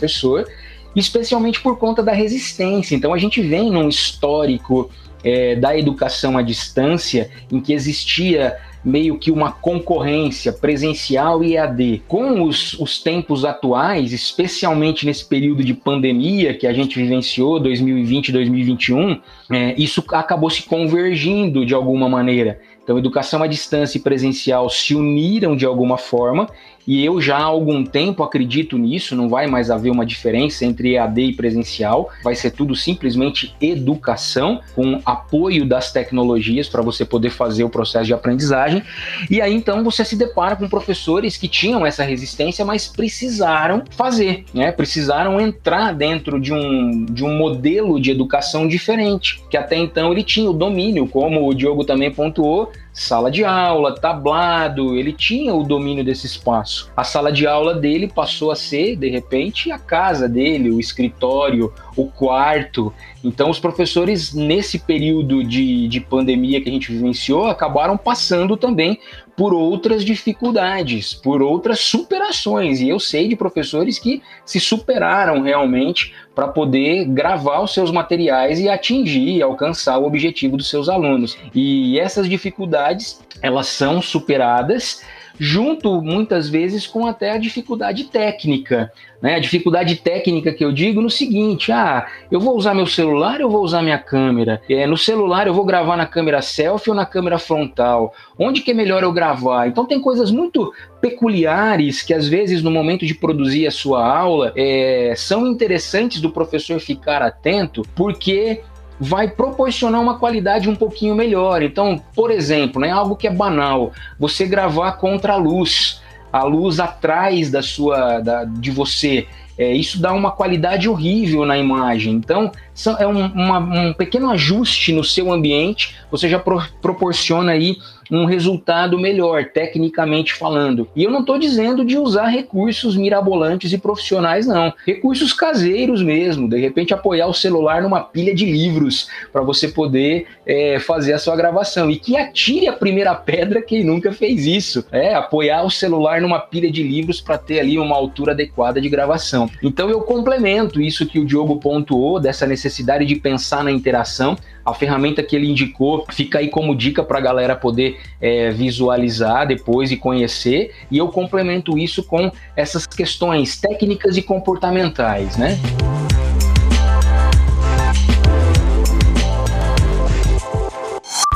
especialmente 0.96 1.62
por 1.62 1.78
conta 1.78 2.04
da 2.04 2.12
resistência. 2.12 2.96
Então 2.96 3.14
a 3.14 3.18
gente 3.18 3.42
vem 3.42 3.70
num 3.70 3.88
histórico 3.88 4.90
é, 5.24 5.56
da 5.56 5.78
educação 5.78 6.38
à 6.38 6.42
distância 6.42 7.30
em 7.52 7.60
que 7.60 7.74
existia 7.74 8.58
meio 8.84 9.18
que 9.18 9.32
uma 9.32 9.52
concorrência 9.52 10.52
presencial 10.52 11.44
e 11.44 11.56
EAD. 11.56 12.02
Com 12.08 12.42
os, 12.42 12.74
os 12.74 13.00
tempos 13.00 13.46
atuais, 13.46 14.12
especialmente 14.12 15.06
nesse 15.06 15.24
período 15.24 15.64
de 15.64 15.74
pandemia 15.74 16.54
que 16.54 16.66
a 16.66 16.74
gente 16.74 16.98
vivenciou, 17.00 17.60
2020 17.60 18.32
2021, 18.32 19.22
é, 19.52 19.76
isso 19.78 20.04
acabou 20.10 20.50
se 20.50 20.64
convergindo 20.64 21.66
de 21.66 21.76
alguma 21.76 22.10
maneira. 22.10 22.60
Então, 22.84 22.98
educação 22.98 23.44
à 23.44 23.48
distância 23.48 24.00
e 24.00 24.02
presencial 24.02 24.68
se 24.68 24.96
uniram 24.96 25.56
de 25.56 25.66
alguma 25.66 25.98
forma 25.98 26.50
e 26.88 27.04
eu 27.04 27.22
já 27.22 27.38
há 27.38 27.44
algum 27.44 27.84
tempo 27.84 28.24
acredito 28.24 28.78
nisso, 28.78 29.16
não 29.16 29.30
vai 29.30 29.48
mais 29.48 29.70
haver 29.70 29.92
uma 29.92 30.06
diferença 30.06 30.66
entre 30.66 30.94
EAD 30.94 31.22
e 31.22 31.34
presencial, 31.34 32.10
vai 32.24 32.36
ser 32.36 32.52
tudo 32.52 32.76
simplesmente 32.76 33.56
educação, 33.62 34.62
com 34.76 35.02
apoio 35.06 35.66
das 35.66 35.92
tecnologias 35.92 36.68
para 36.68 36.82
você 36.82 37.06
poder 37.06 37.30
fazer 37.30 37.64
o 37.64 37.70
processo 37.70 38.06
de 38.06 38.14
aprendizagem. 38.14 38.84
E 39.30 39.42
aí 39.42 39.54
então 39.54 39.84
você 39.84 40.04
se 40.04 40.16
depara 40.16 40.56
com 40.56 40.68
professores 40.68 41.38
que 41.38 41.48
tinham 41.48 41.86
essa 41.86 42.04
resistência, 42.04 42.66
mas 42.66 42.88
precisaram 42.88 43.84
fazer, 43.92 44.46
né? 44.54 44.72
Precisaram 44.72 45.40
entrar 45.40 45.94
dentro 45.94 46.40
de 46.40 46.54
um, 46.54 47.06
de 47.06 47.24
um 47.24 47.38
modelo 47.38 48.00
de 48.00 48.12
educação 48.12 48.68
diferente, 48.68 49.44
que 49.50 49.58
até 49.58 49.78
então 49.78 50.12
ele 50.12 50.24
tinha 50.24 50.50
o 50.50 50.54
domínio, 50.54 51.08
como 51.08 51.48
o 51.48 51.54
Diogo 51.54 51.84
também 51.84 52.12
pontuou, 52.12 52.72
sala 52.94 53.32
de 53.32 53.44
aula, 53.44 53.96
tablado, 53.96 54.96
ele 54.96 55.14
tinha 55.14 55.54
o 55.54 55.64
domínio 55.64 56.04
desse 56.04 56.26
espaço. 56.26 56.92
A 56.96 57.04
sala 57.04 57.32
de 57.32 57.48
aula 57.48 57.74
dele 57.74 58.08
passou 58.08 58.52
a 58.52 58.56
ser, 58.56 58.96
de 58.96 59.10
repente, 59.10 59.72
a 59.72 59.80
casa 59.80 60.28
dele, 60.28 60.70
o 60.70 60.80
escritório, 60.80 61.74
o 61.96 62.06
quarto. 62.08 62.94
Então, 63.24 63.50
os 63.50 63.60
professores, 63.60 64.34
nesse 64.34 64.80
período 64.80 65.44
de, 65.44 65.88
de 65.88 66.00
pandemia 66.02 66.60
que 66.62 66.70
a 66.70 66.74
gente 66.74 66.92
vivenciou, 66.92 67.46
acabaram 67.46 67.98
passando 67.98 68.58
também 68.58 69.00
por 69.36 69.54
outras 69.54 70.04
dificuldades, 70.04 71.14
por 71.14 71.42
outras 71.42 71.80
superações. 71.80 72.82
E 72.82 72.90
eu 72.90 73.00
sei 73.00 73.28
de 73.28 73.36
professores 73.36 73.98
que 73.98 74.22
se 74.46 74.60
superaram 74.60 75.42
realmente 75.42 76.14
para 76.34 76.48
poder 76.48 77.06
gravar 77.06 77.62
os 77.62 77.74
seus 77.74 77.92
materiais 77.92 78.60
e 78.60 78.70
atingir 78.70 79.38
e 79.38 79.42
alcançar 79.42 79.98
o 79.98 80.06
objetivo 80.06 80.58
dos 80.58 80.70
seus 80.70 80.88
alunos. 80.88 81.38
E 81.54 82.00
essas 82.00 82.28
dificuldades, 82.30 83.22
elas 83.42 83.68
são 83.68 84.02
superadas 84.02 85.02
junto 85.44 86.04
muitas 86.04 86.48
vezes 86.48 86.86
com 86.86 87.08
até 87.08 87.32
a 87.32 87.38
dificuldade 87.40 88.04
técnica. 88.04 88.92
Né? 89.20 89.34
A 89.34 89.40
dificuldade 89.40 89.96
técnica 89.96 90.54
que 90.54 90.64
eu 90.64 90.72
digo 90.72 91.01
no 91.01 91.10
seguinte: 91.10 91.72
ah, 91.72 92.06
eu 92.30 92.40
vou 92.40 92.56
usar 92.56 92.75
meu 92.75 92.86
celular, 92.86 93.42
eu 93.42 93.50
vou 93.50 93.64
usar 93.64 93.82
minha 93.82 93.98
câmera. 93.98 94.62
É, 94.70 94.86
no 94.86 94.96
celular 94.96 95.48
eu 95.48 95.54
vou 95.54 95.66
gravar 95.66 95.98
na 95.98 96.06
câmera 96.06 96.44
selfie 96.44 96.92
ou 96.92 96.96
na 96.96 97.08
câmera 97.08 97.40
frontal. 97.40 98.14
Onde 98.38 98.62
que 98.62 98.70
é 98.70 98.74
melhor 98.75 99.01
eu 99.01 99.12
gravar? 99.12 99.68
Então 99.68 99.84
tem 99.84 100.00
coisas 100.00 100.30
muito 100.30 100.72
peculiares 101.01 102.04
que 102.04 102.14
às 102.14 102.27
vezes 102.27 102.62
no 102.62 102.70
momento 102.70 103.04
de 103.04 103.16
produzir 103.16 103.66
a 103.66 103.72
sua 103.72 104.06
aula 104.06 104.54
é, 104.56 105.16
são 105.18 105.48
interessantes 105.48 106.22
do 106.22 106.30
professor 106.30 106.80
ficar 106.80 107.24
atento, 107.24 107.82
porque 107.96 108.62
vai 109.03 109.27
proporcionar 109.27 110.00
uma 110.00 110.20
qualidade 110.20 110.70
um 110.70 110.75
pouquinho 110.75 111.16
melhor. 111.16 111.64
Então, 111.64 112.00
por 112.14 112.29
exemplo, 112.29 112.79
né, 112.79 112.92
algo 112.92 113.16
que 113.16 113.27
é 113.27 113.33
banal, 113.33 113.92
você 114.20 114.46
gravar 114.46 114.92
contra 114.94 115.33
a 115.33 115.37
luz, 115.37 116.03
a 116.31 116.44
luz 116.44 116.79
atrás 116.79 117.50
da 117.50 117.64
sua, 117.64 118.20
da, 118.20 118.44
de 118.44 118.70
você. 118.70 119.27
É, 119.57 119.74
isso 119.74 120.00
dá 120.00 120.14
uma 120.14 120.29
qualidade 120.29 120.87
horrível 120.87 121.46
na 121.48 121.57
imagem. 121.57 122.14
Então, 122.14 122.51
é 123.00 123.07
um, 123.07 123.25
uma, 123.25 123.60
um 123.60 123.94
pequeno 123.94 124.29
ajuste 124.29 124.94
no 124.94 125.03
seu 125.03 125.31
ambiente, 125.31 125.96
você 126.10 126.27
já 126.27 126.40
pro, 126.40 126.62
proporciona 126.81 127.51
aí 127.51 127.77
um 128.12 128.25
resultado 128.25 129.00
melhor, 129.00 129.46
tecnicamente 129.46 130.34
falando. 130.34 130.88
E 130.94 131.03
eu 131.03 131.10
não 131.10 131.22
estou 131.22 131.40
dizendo 131.40 131.86
de 131.86 131.98
usar 131.98 132.27
recursos 132.27 132.98
mirabolantes 132.98 133.72
e 133.72 133.77
profissionais, 133.77 134.46
não. 134.46 134.74
Recursos 134.86 135.31
caseiros 135.31 136.03
mesmo. 136.03 136.50
De 136.50 136.60
repente, 136.60 136.94
apoiar 136.94 137.27
o 137.27 137.34
celular 137.34 137.81
numa 137.81 138.01
pilha 138.01 138.36
de 138.36 138.46
livros 138.46 139.07
para 139.31 139.42
você 139.42 139.70
poder 139.70 140.27
é, 140.46 140.77
fazer 140.79 141.14
a 141.14 141.20
sua 141.20 141.38
gravação. 141.38 141.90
E 141.90 141.96
que 141.96 142.18
atire 142.18 142.68
a 142.68 142.74
primeira 142.74 143.16
pedra 143.16 143.62
quem 143.62 143.86
nunca 143.86 144.12
fez 144.12 144.46
isso. 144.46 144.86
É, 144.92 145.16
apoiar 145.16 145.64
o 145.64 145.72
celular 145.72 146.20
numa 146.20 146.40
pilha 146.40 146.70
de 146.70 146.84
livros 146.84 147.22
para 147.22 147.38
ter 147.38 147.62
ali 147.62 147.79
uma 147.79 147.96
altura 147.96 148.34
adequada 148.34 148.81
de 148.81 148.90
gravação. 148.90 149.50
Então, 149.64 149.90
eu 149.90 150.01
complemento 150.01 150.81
isso 150.81 151.05
que 151.05 151.20
o 151.20 151.25
Diogo 151.25 151.57
pontuou, 151.62 152.20
dessa 152.20 152.46
necessidade 152.46 152.71
de 153.05 153.16
pensar 153.16 153.64
na 153.64 153.72
interação. 153.72 154.38
A 154.66 154.74
ferramenta 154.74 155.24
que 155.24 155.36
ele 155.36 155.50
indicou 155.50 156.05
fica 156.12 156.40
aí 156.40 156.50
como 156.50 156.75
dica 156.75 157.03
para 157.03 157.18
a 157.18 157.22
galera 157.22 157.55
poder 157.55 158.00
é, 158.22 158.51
visualizar 158.51 159.48
depois 159.48 159.92
e 159.92 159.98
conhecer. 159.98 160.74
E 160.90 160.98
eu 160.98 161.07
complemento 161.07 161.77
isso 161.77 162.03
com 162.03 162.31
essas 162.55 162.86
questões 162.86 163.60
técnicas 163.60 164.18
e 164.18 164.22
comportamentais, 164.22 165.36
né? 165.38 165.57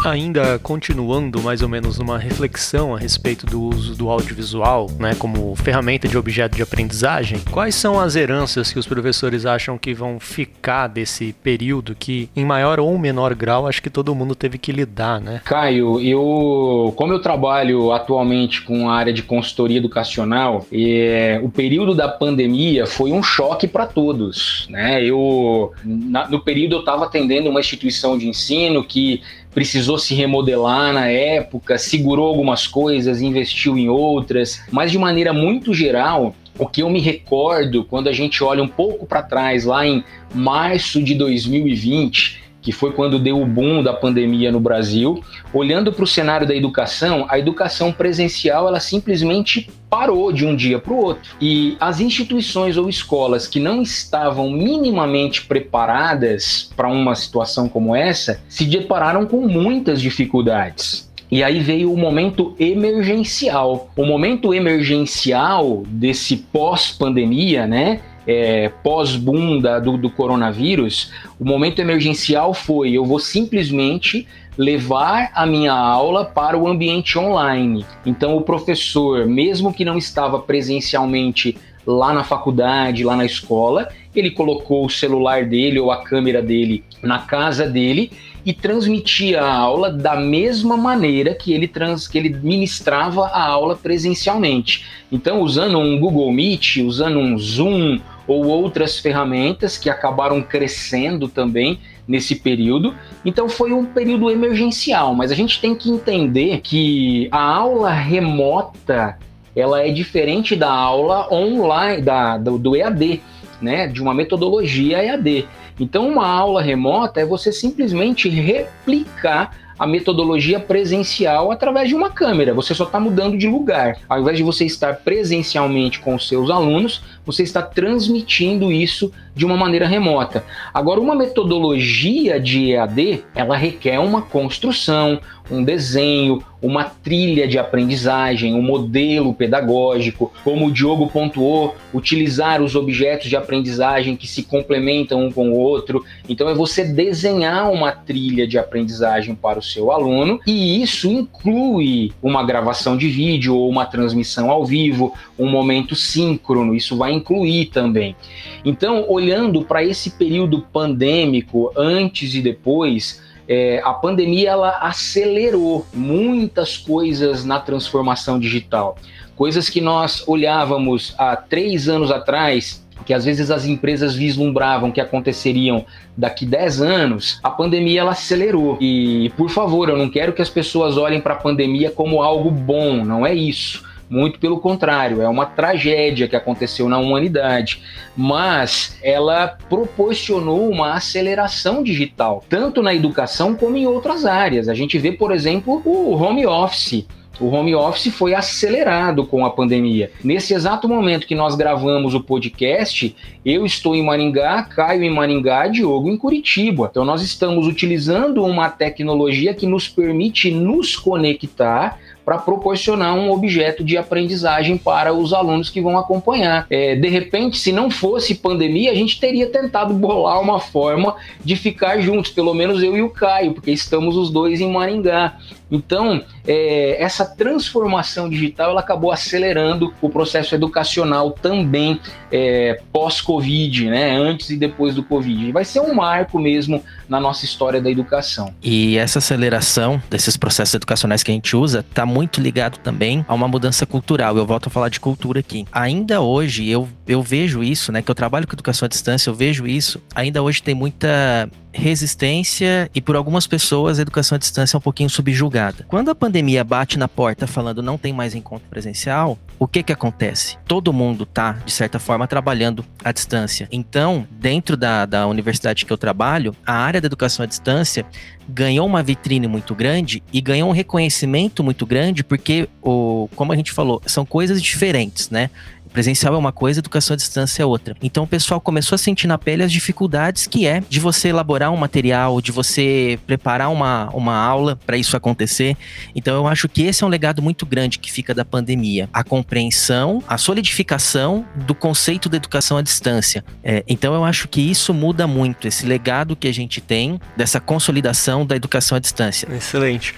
Ainda 0.06 0.60
continuando 0.60 1.42
mais 1.42 1.64
ou 1.64 1.68
menos 1.68 1.98
numa 1.98 2.20
reflexão 2.20 2.96
a 2.96 3.00
respeito 3.00 3.44
do 3.48 3.60
uso 3.60 3.96
do 3.96 4.08
audiovisual, 4.08 4.88
né, 5.00 5.16
como 5.18 5.56
ferramenta 5.56 6.08
de 6.08 6.16
objeto 6.16 6.56
de 6.56 6.62
aprendizagem, 6.62 7.40
quais 7.50 7.74
são 7.74 8.00
as 8.00 8.16
heranças 8.16 8.72
que 8.72 8.78
os 8.78 8.86
professores 8.86 9.48
acham 9.48 9.80
que 9.80 9.96
vão 9.96 10.20
ficar 10.20 10.88
desse 10.88 11.34
período 11.42 11.96
que, 11.98 12.30
em 12.36 12.46
maior 12.46 12.80
ou 12.80 12.96
menor 13.00 13.34
grau, 13.34 13.66
acho 13.66 13.82
que 13.82 13.90
todo 13.90 14.14
mundo 14.14 14.36
teve 14.36 14.60
que 14.60 14.72
lidar, 14.72 15.20
né? 15.20 15.42
Caio, 15.44 16.00
eu, 16.00 16.94
como 16.96 17.12
eu 17.12 17.20
trabalho 17.20 17.92
atualmente 17.92 18.62
com 18.62 18.88
a 18.88 18.96
área 18.96 19.12
de 19.12 19.24
consultoria 19.24 19.78
educacional, 19.78 20.68
é, 20.72 21.40
o 21.42 21.50
período 21.50 21.96
da 21.96 22.08
pandemia 22.08 22.86
foi 22.86 23.12
um 23.12 23.24
choque 23.24 23.68
para 23.68 23.88
todos, 23.88 24.68
né? 24.70 25.04
Eu, 25.04 25.74
na, 25.84 26.30
no 26.30 26.40
período 26.40 26.76
eu 26.76 26.80
estava 26.82 27.06
atendendo 27.06 27.50
uma 27.50 27.60
instituição 27.60 28.20
de 28.20 28.28
ensino 28.28 28.84
que 28.84 29.24
precisou 29.56 29.98
se 29.98 30.14
remodelar 30.14 30.92
na 30.92 31.08
época, 31.08 31.78
segurou 31.78 32.28
algumas 32.28 32.68
coisas, 32.68 33.22
investiu 33.22 33.78
em 33.78 33.88
outras, 33.88 34.62
mas 34.70 34.92
de 34.92 35.00
maneira 35.00 35.32
muito 35.32 35.74
geral, 35.74 36.36
o 36.60 36.68
que 36.68 36.84
eu 36.84 36.90
me 36.90 37.00
recordo 37.00 37.86
quando 37.86 38.10
a 38.10 38.12
gente 38.12 38.44
olha 38.44 38.62
um 38.62 38.68
pouco 38.68 39.06
para 39.06 39.24
trás, 39.24 39.64
lá 39.64 39.88
em 39.88 40.04
março 40.34 41.02
de 41.02 41.16
2020, 41.16 42.44
que 42.66 42.72
foi 42.72 42.92
quando 42.92 43.20
deu 43.20 43.40
o 43.40 43.46
boom 43.46 43.84
da 43.84 43.94
pandemia 43.94 44.52
no 44.52 44.60
Brasil, 44.60 45.24
olhando 45.54 45.94
para 45.94 46.04
o 46.04 46.08
cenário 46.08 46.48
da 46.48 46.56
educação, 46.56 47.28
a 47.30 47.38
educação 47.38 47.92
presencial 47.92 48.68
ela 48.68 48.80
simplesmente 48.80 49.70
parou 49.88 50.32
de 50.32 50.48
um 50.48 50.56
dia 50.56 50.80
para 50.80 50.92
o 50.92 50.98
outro. 50.98 51.36
E 51.40 51.78
as 51.80 52.00
instituições 52.00 52.76
ou 52.76 52.90
escolas 52.90 53.48
que 53.48 53.60
não 53.60 53.84
estavam 53.84 54.50
minimamente 54.50 55.46
preparadas 55.46 56.72
para 56.76 56.88
uma 56.88 57.14
situação 57.14 57.70
como 57.70 57.96
essa 57.96 58.42
se 58.50 58.66
depararam 58.66 59.28
com 59.28 59.48
muitas 59.48 60.02
dificuldades. 60.02 61.08
E 61.30 61.44
aí 61.44 61.60
veio 61.60 61.94
o 61.94 61.98
momento 61.98 62.56
emergencial. 62.60 63.92
O 63.96 64.06
momento 64.06 64.56
emergencial 64.56 65.84
desse 65.88 66.38
pós-pandemia, 66.38 67.68
né? 67.68 68.00
É, 68.28 68.70
pós-boom 68.84 69.62
do, 69.84 69.98
do 69.98 70.10
coronavírus, 70.10 71.12
o 71.40 71.46
momento 71.46 71.80
emergencial 71.80 72.54
foi: 72.54 72.92
eu 72.92 73.06
vou 73.06 73.20
simplesmente 73.20 74.28
levar 74.58 75.32
a 75.34 75.46
minha 75.46 75.74
aula 75.74 76.26
para 76.26 76.58
o 76.58 76.68
ambiente 76.68 77.20
online. 77.20 77.86
Então, 78.06 78.36
o 78.36 78.42
professor, 78.42 79.26
mesmo 79.26 79.74
que 79.74 79.86
não 79.86 79.98
estava 79.98 80.40
presencialmente 80.40 81.58
lá 81.86 82.14
na 82.14 82.24
faculdade, 82.24 83.04
lá 83.04 83.16
na 83.16 83.26
escola, 83.26 83.90
ele 84.16 84.32
colocou 84.32 84.86
o 84.86 84.90
celular 84.90 85.46
dele 85.46 85.80
ou 85.80 85.92
a 85.92 86.04
câmera 86.04 86.42
dele 86.42 86.84
na 87.02 87.20
casa 87.20 87.68
dele 87.68 88.12
e 88.46 88.54
transmitia 88.54 89.42
a 89.42 89.54
aula 89.54 89.92
da 89.92 90.16
mesma 90.16 90.78
maneira 90.78 91.34
que 91.34 91.54
ele, 91.54 91.68
trans, 91.68 92.08
que 92.08 92.18
ele 92.18 92.30
ministrava 92.30 93.28
a 93.28 93.44
aula 93.44 93.76
presencialmente. 93.76 94.86
Então, 95.12 95.42
usando 95.42 95.78
um 95.78 96.00
Google 96.00 96.32
Meet, 96.32 96.78
usando 96.78 97.20
um 97.20 97.38
Zoom 97.38 98.00
ou 98.28 98.46
outras 98.46 99.00
ferramentas 99.00 99.78
que 99.78 99.90
acabaram 99.90 100.42
crescendo 100.42 101.28
também 101.28 101.80
nesse 102.08 102.36
período. 102.36 102.96
Então 103.24 103.50
foi 103.50 103.72
um 103.72 103.86
período 103.86 104.30
emergencial, 104.30 105.14
mas 105.14 105.32
a 105.32 105.36
gente 105.36 105.60
tem 105.60 105.76
que 105.76 105.90
entender 105.90 106.62
que 106.62 107.28
a 107.32 107.42
aula 107.42 107.92
remota 107.92 109.18
ela 109.56 109.82
é 109.82 109.90
diferente 109.90 110.56
da 110.56 110.70
aula 110.70 111.34
online 111.34 112.02
da, 112.02 112.38
do, 112.38 112.58
do 112.58 112.76
EAD, 112.76 113.22
né? 113.62 113.88
De 113.88 114.02
uma 114.02 114.14
metodologia 114.14 115.04
EAD. 115.04 115.48
Então, 115.80 116.08
uma 116.08 116.28
aula 116.28 116.62
remota 116.62 117.20
é 117.20 117.26
você 117.26 117.52
simplesmente 117.52 118.30
replicar 118.30 119.58
a 119.78 119.86
metodologia 119.86 120.58
presencial 120.58 121.52
através 121.52 121.90
de 121.90 121.96
uma 121.96 122.10
câmera. 122.10 122.54
Você 122.54 122.74
só 122.74 122.86
está 122.86 122.98
mudando 122.98 123.38
de 123.38 123.48
lugar. 123.48 123.98
Ao 124.08 124.22
invés 124.22 124.38
de 124.38 124.44
você 124.44 124.66
estar 124.66 124.96
presencialmente 124.98 126.00
com 126.00 126.16
os 126.16 126.28
seus 126.28 126.50
alunos, 126.50 127.04
você 127.26 127.44
está 127.44 127.62
transmitindo 127.62 128.72
isso 128.72 129.12
de 129.36 129.46
uma 129.46 129.58
maneira 129.58 129.88
remota. 129.88 130.46
Agora, 130.74 131.02
uma 131.02 131.16
metodologia 131.16 132.40
de 132.40 132.72
EAD, 132.72 133.24
ela 133.36 133.58
requer 133.58 134.00
uma 134.00 134.22
construção, 134.22 135.20
um 135.52 135.64
desenho, 135.64 136.42
uma 136.62 136.86
trilha 136.86 137.48
de 137.48 137.60
aprendizagem, 137.60 138.56
um 138.56 138.62
modelo 138.62 139.34
pedagógico, 139.34 140.32
como 140.44 140.66
o 140.66 140.72
Diogo 140.72 141.08
pontuou, 141.08 141.76
utilizar 141.94 142.62
os 142.62 142.76
objetos 142.76 143.30
de 143.30 143.36
aprendizagem 143.36 144.16
que 144.16 144.26
se 144.26 144.42
complementam 144.42 145.24
um 145.24 145.32
com 145.32 145.50
o 145.50 145.60
outro. 145.60 146.04
Então, 146.28 146.50
é 146.50 146.56
você 146.56 146.84
desenhar 146.84 147.72
uma 147.72 147.92
trilha 147.92 148.48
de 148.48 148.58
aprendizagem 148.58 149.36
para 149.36 149.60
o 149.60 149.64
seu 149.64 149.92
aluno, 149.92 150.40
e 150.48 150.82
isso 150.82 151.08
inclui 151.08 152.12
uma 152.24 152.44
gravação 152.44 152.98
de 152.98 153.08
vídeo 153.08 153.56
ou 153.56 153.70
uma 153.70 153.86
transmissão 153.86 154.50
ao 154.50 154.66
vivo, 154.66 155.14
um 155.38 155.50
momento 155.50 155.96
síncrono, 155.96 156.74
isso 156.74 156.98
vai 156.98 157.12
incluir 157.16 157.68
também. 157.68 158.16
Então, 158.64 159.06
olhando 159.10 159.64
para 159.64 159.84
esse 159.84 160.12
período 160.12 160.62
pandêmico, 160.62 161.72
antes 161.76 162.34
e 162.36 162.42
depois, 162.42 163.22
é, 163.48 163.82
a 163.84 163.94
pandemia 163.94 164.52
ela 164.52 164.78
acelerou 164.80 165.86
muitas 165.94 166.78
coisas 166.78 167.46
na 167.46 167.60
transformação 167.60 168.40
digital. 168.40 168.98
Coisas 169.36 169.70
que 169.70 169.82
nós 169.82 170.24
olhávamos 170.28 171.14
há 171.18 171.36
três 171.36 171.88
anos 171.90 172.10
atrás, 172.10 172.86
que 173.06 173.14
às 173.14 173.26
vezes 173.26 173.52
as 173.52 173.66
empresas 173.66 174.16
vislumbravam 174.16 174.92
que 174.92 175.00
aconteceriam 175.00 175.86
daqui 176.18 176.46
10 176.46 176.82
anos, 176.82 177.40
a 177.44 177.52
pandemia 177.52 178.02
ela 178.02 178.12
acelerou. 178.12 178.78
E, 178.82 179.32
por 179.38 179.50
favor, 179.50 179.90
eu 179.90 179.98
não 179.98 180.10
quero 180.10 180.34
que 180.34 180.42
as 180.42 180.50
pessoas 180.50 180.98
olhem 180.98 181.22
para 181.22 181.34
a 181.34 181.38
pandemia 181.38 181.92
como 181.92 182.24
algo 182.24 182.50
bom, 182.50 183.04
não 183.06 183.26
é 183.26 183.34
isso 183.34 183.84
muito 184.10 184.40
pelo 184.40 184.60
contrário, 184.60 185.22
é 185.22 185.28
uma 185.28 185.46
tragédia 185.46 186.28
que 186.28 186.36
aconteceu 186.36 186.88
na 186.88 186.98
humanidade, 186.98 187.82
mas 188.16 188.98
ela 189.02 189.58
proporcionou 189.70 190.70
uma 190.70 190.94
aceleração 190.94 191.84
digital, 191.84 192.44
tanto 192.50 192.82
na 192.82 192.94
educação 192.94 193.56
como 193.56 193.78
em 193.78 193.88
outras 193.88 194.26
áreas. 194.26 194.70
A 194.70 194.74
gente 194.74 194.98
vê, 194.98 195.12
por 195.12 195.32
exemplo, 195.32 195.82
o 195.86 196.14
home 196.14 196.46
office. 196.46 197.06
O 197.40 197.48
home 197.48 197.76
office 197.76 198.14
foi 198.14 198.34
acelerado 198.34 199.26
com 199.26 199.46
a 199.46 199.50
pandemia. 199.50 200.10
Nesse 200.24 200.54
exato 200.54 200.88
momento 200.88 201.28
que 201.28 201.36
nós 201.36 201.56
gravamos 201.56 202.14
o 202.14 202.22
podcast, 202.22 203.14
eu 203.46 203.66
estou 203.66 203.94
em 203.94 204.04
Maringá, 204.04 204.64
Caio 204.64 205.04
em 205.04 205.10
Maringá, 205.10 205.68
Diogo 205.68 206.10
em 206.10 206.18
Curitiba. 206.18 206.88
Então 206.90 207.04
nós 207.04 207.22
estamos 207.22 207.68
utilizando 207.68 208.44
uma 208.46 208.70
tecnologia 208.70 209.54
que 209.54 209.68
nos 209.68 209.90
permite 209.90 210.50
nos 210.50 210.96
conectar 210.96 212.00
para 212.26 212.40
proporcionar 212.40 213.14
um 213.14 213.32
objeto 213.32 213.84
de 213.84 213.98
aprendizagem 213.98 214.78
para 214.78 215.14
os 215.14 215.32
alunos 215.32 215.70
que 215.70 215.80
vão 215.80 215.98
acompanhar. 215.98 216.66
É, 216.70 216.96
de 216.96 217.08
repente, 217.08 217.58
se 217.58 217.72
não 217.72 217.92
fosse 217.92 218.34
pandemia, 218.36 218.92
a 218.92 218.96
gente 218.96 219.20
teria 219.20 219.48
tentado 219.48 219.94
bolar 219.94 220.42
uma 220.42 220.60
forma 220.60 221.16
de 221.44 221.56
ficar 221.56 222.00
juntos, 222.00 222.32
pelo 222.32 222.54
menos 222.54 222.82
eu 222.82 222.98
e 222.98 223.02
o 223.02 223.10
Caio, 223.10 223.54
porque 223.54 223.72
estamos 223.72 224.18
os 224.18 224.32
dois 224.32 224.60
em 224.60 224.72
Maringá. 224.72 225.38
Então, 225.70 226.24
é, 226.48 227.02
essa 227.02 227.26
transformação 227.26 228.30
digital 228.30 228.72
ela 228.72 228.80
acabou 228.80 229.12
acelerando 229.12 229.94
o 230.02 230.10
processo 230.10 230.54
educacional 230.54 231.32
também 231.32 232.00
é, 232.32 232.80
pós-Covid, 232.92 233.90
né? 233.90 234.16
antes 234.16 234.50
e 234.52 234.58
depois 234.58 234.96
do 234.96 235.04
Covid. 235.04 235.52
Vai 235.52 235.66
ser 235.66 235.80
um 235.80 235.94
marco 235.94 236.40
mesmo 236.40 236.84
na 237.10 237.20
nossa 237.20 237.46
história 237.46 237.82
da 237.82 237.90
educação. 237.90 238.54
E 238.62 238.98
essa 238.98 239.20
aceleração 239.20 240.02
desses 240.10 240.38
processos 240.38 240.76
educacionais 240.76 241.24
que 241.24 241.32
a 241.32 241.34
gente 241.34 241.56
usa 241.56 241.80
está 241.80 242.06
ligado 242.42 242.78
também 242.78 243.26
a 243.28 243.34
uma 243.34 243.48
mudança 243.48 243.86
cultural. 243.86 244.38
Eu 244.38 244.46
volto 244.46 244.68
a 244.68 244.70
falar 244.70 244.90
de 244.90 245.00
cultura 245.00 245.40
aqui. 245.40 245.66
Ainda 245.72 246.22
hoje 246.22 246.68
eu, 246.68 246.88
eu 247.08 247.22
vejo 247.22 247.64
isso, 247.64 247.92
né? 247.92 248.02
Que 248.02 248.12
eu 248.12 248.16
trabalho 248.16 248.48
com 248.48 248.54
educação 248.54 248.86
à 248.86 248.90
distância, 248.90 249.30
eu 249.30 249.34
vejo 249.34 249.68
isso. 249.68 250.02
Ainda 250.14 250.42
hoje 250.42 250.62
tem 250.62 250.76
muita 250.76 251.50
resistência 251.76 252.90
e 252.96 253.02
por 253.02 253.16
algumas 253.16 253.46
pessoas 253.46 254.00
a 254.00 254.02
educação 254.02 254.36
à 254.36 254.40
distância 254.40 254.76
é 254.76 254.80
um 254.80 254.82
pouquinho 254.82 255.10
subjugada. 255.10 255.86
Quando 255.88 256.10
a 256.10 256.16
pandemia 256.16 256.64
bate 256.64 256.98
na 256.98 257.08
porta 257.08 257.46
falando 257.46 257.84
não 257.84 257.98
tem 257.98 258.14
mais 258.14 258.34
encontro 258.34 258.68
presencial, 258.70 259.38
o 259.60 259.68
que 259.68 259.84
que 259.84 259.94
acontece? 259.94 260.58
Todo 260.68 260.92
mundo 260.92 261.26
tá, 261.26 261.54
de 261.66 261.72
certa 261.72 262.00
forma, 262.00 262.28
trabalhando 262.28 262.86
à 263.04 263.12
distância. 263.12 263.68
Então, 263.72 264.28
dentro 264.32 264.76
da, 264.76 265.06
da 265.06 265.28
universidade 265.28 265.86
que 265.86 265.94
eu 265.94 265.98
trabalho, 265.98 266.56
a 266.66 266.74
área 266.74 267.00
da 267.00 267.06
educação 267.06 267.44
à 267.44 267.46
distância 267.46 268.06
ganhou 268.48 268.86
uma 268.86 269.02
vitrine 269.02 269.48
muito 269.48 269.74
grande 269.74 270.22
e 270.32 270.40
ganhou 270.42 270.70
um 270.70 270.74
reconhecimento 270.74 271.64
muito 271.64 271.86
grande 271.86 272.24
porque, 272.24 272.70
o, 272.82 273.30
como 273.36 273.52
a 273.52 273.56
gente 273.56 273.72
falou, 273.72 274.02
são 274.06 274.26
coisas 274.26 274.62
diferentes, 274.62 275.30
né? 275.30 275.50
Presencial 275.96 276.36
é 276.36 276.38
uma 276.38 276.52
coisa, 276.52 276.82
educação 276.82 277.14
à 277.14 277.16
distância 277.16 277.64
é 277.64 277.66
outra. 277.66 277.96
Então 278.04 278.26
o 278.26 278.28
pessoal 278.28 278.60
começou 278.60 278.96
a 278.96 279.00
sentir 279.00 279.28
na 279.28 279.38
pele 279.38 279.64
as 279.64 279.72
dificuldades 279.72 280.46
que 280.46 280.68
é 280.68 280.84
de 280.90 281.00
você 281.00 281.30
elaborar 281.30 281.72
um 281.72 281.78
material, 281.78 282.42
de 282.42 282.52
você 282.52 283.18
preparar 283.26 283.72
uma, 283.72 284.10
uma 284.10 284.36
aula 284.36 284.78
para 284.86 284.98
isso 284.98 285.16
acontecer. 285.16 285.78
Então 286.14 286.36
eu 286.36 286.48
acho 286.48 286.68
que 286.68 286.84
esse 286.84 287.02
é 287.02 287.08
um 287.08 287.10
legado 287.10 287.42
muito 287.42 287.66
grande 287.66 287.98
que 287.98 288.12
fica 288.12 288.34
da 288.34 288.44
pandemia. 288.44 289.10
A 289.14 289.24
compreensão, 289.24 290.22
a 290.28 290.38
solidificação 290.38 291.46
do 291.56 291.74
conceito 291.74 292.28
da 292.28 292.36
educação 292.36 292.76
à 292.76 292.82
distância. 292.82 293.42
É, 293.64 293.82
então 293.88 294.14
eu 294.14 294.26
acho 294.26 294.50
que 294.50 294.60
isso 294.60 294.94
muda 294.94 295.26
muito, 295.26 295.66
esse 295.66 295.86
legado 295.86 296.36
que 296.36 296.50
a 296.50 296.54
gente 296.54 296.82
tem 296.82 297.22
dessa 297.38 297.62
consolidação 297.62 298.46
da 298.46 298.58
educação 298.58 298.98
à 298.98 299.00
distância. 299.00 299.48
Excelente. 299.50 300.14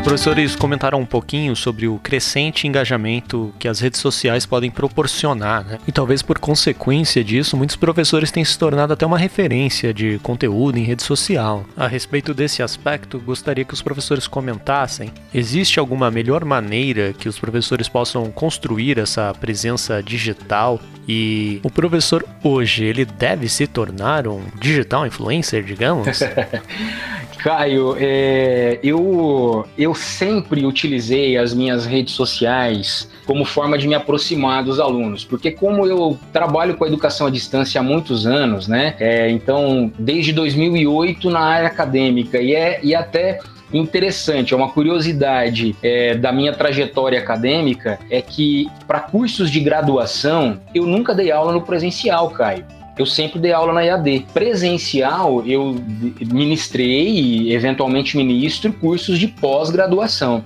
Os 0.00 0.02
professores 0.02 0.56
comentaram 0.56 0.98
um 0.98 1.04
pouquinho 1.04 1.54
sobre 1.54 1.86
o 1.86 1.98
crescente 1.98 2.66
engajamento 2.66 3.52
que 3.58 3.68
as 3.68 3.80
redes 3.80 4.00
sociais 4.00 4.46
podem 4.46 4.70
proporcionar, 4.70 5.62
né? 5.62 5.78
E 5.86 5.92
talvez 5.92 6.22
por 6.22 6.38
consequência 6.38 7.22
disso, 7.22 7.54
muitos 7.54 7.76
professores 7.76 8.30
têm 8.30 8.42
se 8.42 8.58
tornado 8.58 8.94
até 8.94 9.04
uma 9.04 9.18
referência 9.18 9.92
de 9.92 10.18
conteúdo 10.22 10.78
em 10.78 10.84
rede 10.84 11.02
social. 11.02 11.66
A 11.76 11.86
respeito 11.86 12.32
desse 12.32 12.62
aspecto, 12.62 13.20
gostaria 13.20 13.62
que 13.62 13.74
os 13.74 13.82
professores 13.82 14.26
comentassem: 14.26 15.12
existe 15.34 15.78
alguma 15.78 16.10
melhor 16.10 16.46
maneira 16.46 17.12
que 17.12 17.28
os 17.28 17.38
professores 17.38 17.86
possam 17.86 18.30
construir 18.30 18.98
essa 18.98 19.34
presença 19.38 20.02
digital? 20.02 20.80
E 21.06 21.60
o 21.62 21.70
professor 21.70 22.24
hoje, 22.42 22.84
ele 22.84 23.04
deve 23.04 23.50
se 23.50 23.66
tornar 23.66 24.26
um 24.26 24.42
digital 24.58 25.06
influencer, 25.06 25.62
digamos? 25.62 26.20
Caio, 27.42 27.96
é, 27.98 28.78
eu, 28.82 29.66
eu 29.76 29.94
sempre 29.94 30.66
utilizei 30.66 31.38
as 31.38 31.54
minhas 31.54 31.86
redes 31.86 32.12
sociais 32.14 33.10
como 33.26 33.44
forma 33.46 33.78
de 33.78 33.88
me 33.88 33.94
aproximar 33.94 34.62
dos 34.62 34.78
alunos, 34.78 35.24
porque 35.24 35.50
como 35.50 35.86
eu 35.86 36.18
trabalho 36.32 36.76
com 36.76 36.84
a 36.84 36.86
educação 36.86 37.26
à 37.26 37.30
distância 37.30 37.80
há 37.80 37.84
muitos 37.84 38.26
anos, 38.26 38.68
né? 38.68 38.94
É, 39.00 39.30
então, 39.30 39.90
desde 39.98 40.32
2008 40.32 41.30
na 41.30 41.40
área 41.40 41.68
acadêmica 41.68 42.38
e, 42.38 42.54
é, 42.54 42.80
e 42.82 42.94
até 42.94 43.38
interessante, 43.72 44.52
é 44.52 44.56
uma 44.56 44.68
curiosidade 44.68 45.74
é, 45.82 46.14
da 46.14 46.32
minha 46.32 46.52
trajetória 46.52 47.18
acadêmica, 47.18 47.98
é 48.10 48.20
que 48.20 48.68
para 48.86 49.00
cursos 49.00 49.50
de 49.50 49.60
graduação 49.60 50.60
eu 50.74 50.86
nunca 50.86 51.14
dei 51.14 51.30
aula 51.30 51.52
no 51.52 51.62
presencial, 51.62 52.30
Caio 52.30 52.79
eu 53.00 53.06
sempre 53.06 53.40
dei 53.40 53.52
aula 53.52 53.72
na 53.72 53.84
EAD. 53.84 54.26
Presencial, 54.34 55.42
eu 55.46 55.74
ministrei 56.20 57.08
e 57.08 57.54
eventualmente 57.54 58.14
ministro 58.14 58.72
cursos 58.74 59.18
de 59.18 59.26
pós-graduação. 59.26 60.44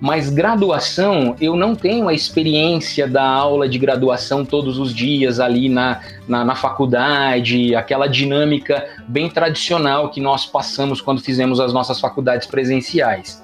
Mas 0.00 0.28
graduação, 0.28 1.34
eu 1.40 1.56
não 1.56 1.74
tenho 1.74 2.08
a 2.08 2.12
experiência 2.12 3.08
da 3.08 3.24
aula 3.24 3.66
de 3.66 3.78
graduação 3.78 4.44
todos 4.44 4.78
os 4.78 4.94
dias 4.94 5.40
ali 5.40 5.70
na, 5.70 6.02
na, 6.28 6.44
na, 6.44 6.54
faculdade, 6.54 7.74
aquela 7.74 8.06
dinâmica 8.06 8.86
bem 9.08 9.30
tradicional 9.30 10.10
que 10.10 10.20
nós 10.20 10.44
passamos 10.44 11.00
quando 11.00 11.22
fizemos 11.22 11.58
as 11.58 11.72
nossas 11.72 11.98
faculdades 11.98 12.46
presenciais. 12.46 13.42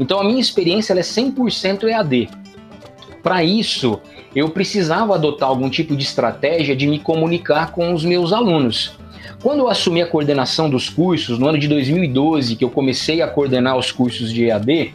Então 0.00 0.18
a 0.18 0.24
minha 0.24 0.40
experiência 0.40 0.94
é 0.94 0.96
100% 0.96 1.84
EAD. 1.84 2.28
Para 3.22 3.44
isso, 3.44 4.00
eu 4.34 4.48
precisava 4.48 5.14
adotar 5.14 5.48
algum 5.48 5.68
tipo 5.68 5.96
de 5.96 6.02
estratégia 6.04 6.74
de 6.74 6.86
me 6.86 6.98
comunicar 6.98 7.72
com 7.72 7.92
os 7.92 8.04
meus 8.04 8.32
alunos. 8.32 8.98
Quando 9.42 9.60
eu 9.60 9.68
assumi 9.68 10.02
a 10.02 10.06
coordenação 10.06 10.68
dos 10.68 10.88
cursos, 10.88 11.38
no 11.38 11.48
ano 11.48 11.58
de 11.58 11.66
2012, 11.68 12.56
que 12.56 12.64
eu 12.64 12.70
comecei 12.70 13.22
a 13.22 13.28
coordenar 13.28 13.76
os 13.76 13.90
cursos 13.90 14.32
de 14.32 14.46
EAD, 14.46 14.94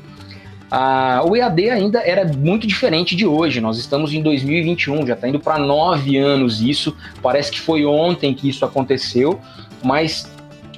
a, 0.69 1.23
o 1.25 1.35
EAD 1.35 1.69
ainda 1.69 1.99
era 1.99 2.25
muito 2.25 2.67
diferente 2.67 3.15
de 3.15 3.25
hoje. 3.25 3.61
Nós 3.61 3.77
estamos 3.77 4.13
em 4.13 4.21
2021, 4.21 5.05
já 5.07 5.13
está 5.13 5.27
indo 5.27 5.39
para 5.39 5.57
nove 5.57 6.17
anos 6.17 6.61
isso. 6.61 6.95
Parece 7.21 7.51
que 7.51 7.59
foi 7.59 7.85
ontem 7.85 8.33
que 8.33 8.49
isso 8.49 8.65
aconteceu, 8.65 9.39
mas 9.83 10.31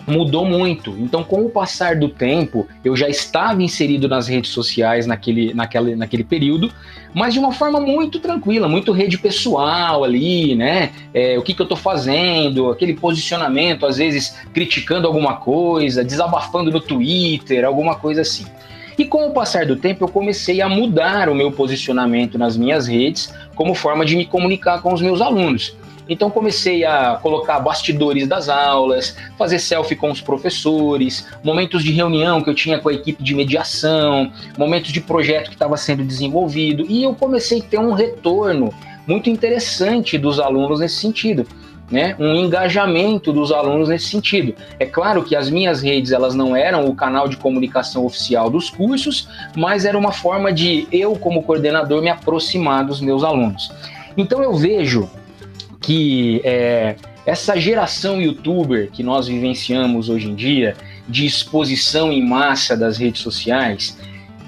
mudou 0.08 0.46
muito. 0.46 0.92
Então, 0.98 1.24
com 1.24 1.46
o 1.46 1.50
passar 1.50 1.98
do 1.98 2.08
tempo, 2.08 2.66
eu 2.84 2.96
já 2.96 3.10
estava 3.10 3.62
inserido 3.62 4.08
nas 4.08 4.28
redes 4.28 4.52
sociais 4.52 5.06
naquele, 5.06 5.54
naquele, 5.54 5.96
naquele 5.96 6.24
período, 6.24 6.72
mas 7.14 7.34
de 7.34 7.40
uma 7.40 7.52
forma 7.52 7.80
muito 7.80 8.20
tranquila, 8.20 8.70
muito 8.70 8.94
rede 8.94 9.18
pessoal 9.18 10.04
ali, 10.04 10.56
né? 10.56 10.92
É, 11.14 11.38
o 11.38 11.42
que, 11.42 11.54
que 11.54 11.62
eu 11.62 11.66
estou 11.66 11.78
fazendo, 11.78 12.70
aquele 12.70 12.94
posicionamento, 12.94 13.86
às 13.86 13.98
vezes 13.98 14.38
criticando 14.54 15.06
alguma 15.06 15.36
coisa, 15.36 16.04
desabafando 16.04 16.72
no 16.72 16.80
Twitter, 16.80 17.66
alguma 17.66 17.96
coisa 17.96 18.22
assim. 18.22 18.46
E 18.98 19.06
com 19.06 19.28
o 19.28 19.32
passar 19.32 19.66
do 19.66 19.76
tempo, 19.76 20.06
eu 20.06 20.08
comecei 20.08 20.60
a 20.60 20.68
mudar 20.68 21.30
o 21.30 21.36
meu 21.36 21.52
posicionamento 21.52 22.38
nas 22.38 22.58
minhas 22.58 22.88
redes 22.88 23.32
como 23.56 23.76
forma 23.76 24.04
de 24.04 24.16
me 24.16 24.26
comunicar 24.26 24.82
com 24.82 24.92
os 24.92 25.02
meus 25.02 25.22
alunos. 25.22 25.76
Então 26.10 26.30
comecei 26.30 26.86
a 26.86 27.20
colocar 27.22 27.60
bastidores 27.60 28.28
das 28.28 28.50
aulas, 28.50 29.16
fazer 29.38 29.60
selfie 29.60 29.96
com 29.96 30.12
os 30.12 30.22
professores, 30.22 31.28
momentos 31.44 31.84
de 31.84 31.92
reunião 31.92 32.42
que 32.42 32.50
eu 32.50 32.56
tinha 32.56 32.80
com 32.80 32.90
a 32.90 32.94
equipe 32.94 33.22
de 33.24 33.36
mediação, 33.36 34.32
momentos 34.58 34.92
de 34.92 35.02
projeto 35.02 35.48
que 35.48 35.56
estava 35.56 35.76
sendo 35.78 36.04
desenvolvido, 36.04 36.86
e 36.88 37.04
eu 37.04 37.14
comecei 37.14 37.60
a 37.60 37.64
ter 37.64 37.80
um 37.80 37.94
retorno 37.94 38.74
muito 39.06 39.30
interessante 39.30 40.18
dos 40.18 40.40
alunos 40.40 40.80
nesse 40.80 40.96
sentido. 40.96 41.46
Né, 41.90 42.18
um 42.20 42.36
engajamento 42.36 43.32
dos 43.32 43.50
alunos 43.50 43.88
nesse 43.88 44.10
sentido. 44.10 44.54
É 44.78 44.86
claro 44.86 45.24
que 45.24 45.34
as 45.38 45.50
minhas 45.50 45.82
redes 45.82 46.12
elas 46.12 46.36
não 46.36 46.54
eram 46.54 46.86
o 46.86 46.94
canal 46.94 47.30
de 47.30 47.38
comunicação 47.38 48.06
oficial 48.06 48.50
dos 48.50 48.70
cursos, 48.70 49.30
mas 49.56 49.86
era 49.86 49.98
uma 49.98 50.12
forma 50.12 50.52
de 50.52 50.86
eu 50.92 51.16
como 51.16 51.44
coordenador 51.44 52.02
me 52.02 52.10
aproximar 52.10 52.84
dos 52.84 53.00
meus 53.00 53.24
alunos. 53.24 53.72
Então 54.18 54.44
eu 54.44 54.54
vejo 54.54 55.10
que 55.88 56.42
é, 56.44 56.98
essa 57.26 57.58
geração 57.58 58.22
youtuber 58.22 58.92
que 58.92 59.02
nós 59.02 59.30
vivenciamos 59.30 60.10
hoje 60.10 60.28
em 60.28 60.36
dia, 60.36 60.76
de 61.08 61.26
exposição 61.26 62.12
em 62.12 62.22
massa 62.22 62.76
das 62.76 62.98
redes 62.98 63.22
sociais, 63.22 63.98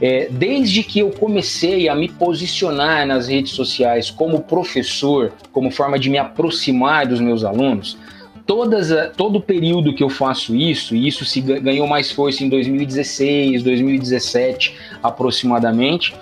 é, 0.02 0.28
desde 0.30 0.84
que 0.84 1.00
eu 1.00 1.12
comecei 1.12 1.88
a 1.88 1.96
me 1.96 2.10
posicionar 2.10 3.08
nas 3.08 3.30
redes 3.30 3.54
sociais 3.54 4.12
como 4.12 4.42
professor, 4.42 5.32
como 5.54 5.72
forma 5.72 5.98
de 5.98 6.10
me 6.10 6.18
aproximar 6.18 7.08
dos 7.08 7.22
meus 7.22 7.46
alunos, 7.46 7.98
todas, 8.46 8.90
todo 9.16 9.38
o 9.38 9.42
período 9.42 9.96
que 9.96 10.04
eu 10.04 10.10
faço 10.10 10.54
isso, 10.54 10.94
e 10.94 11.08
isso 11.08 11.24
se 11.24 11.40
ganhou 11.40 11.88
mais 11.88 12.12
força 12.12 12.44
em 12.44 12.50
2016, 12.50 13.64
2017 13.64 14.76
aproximadamente, 15.02 16.14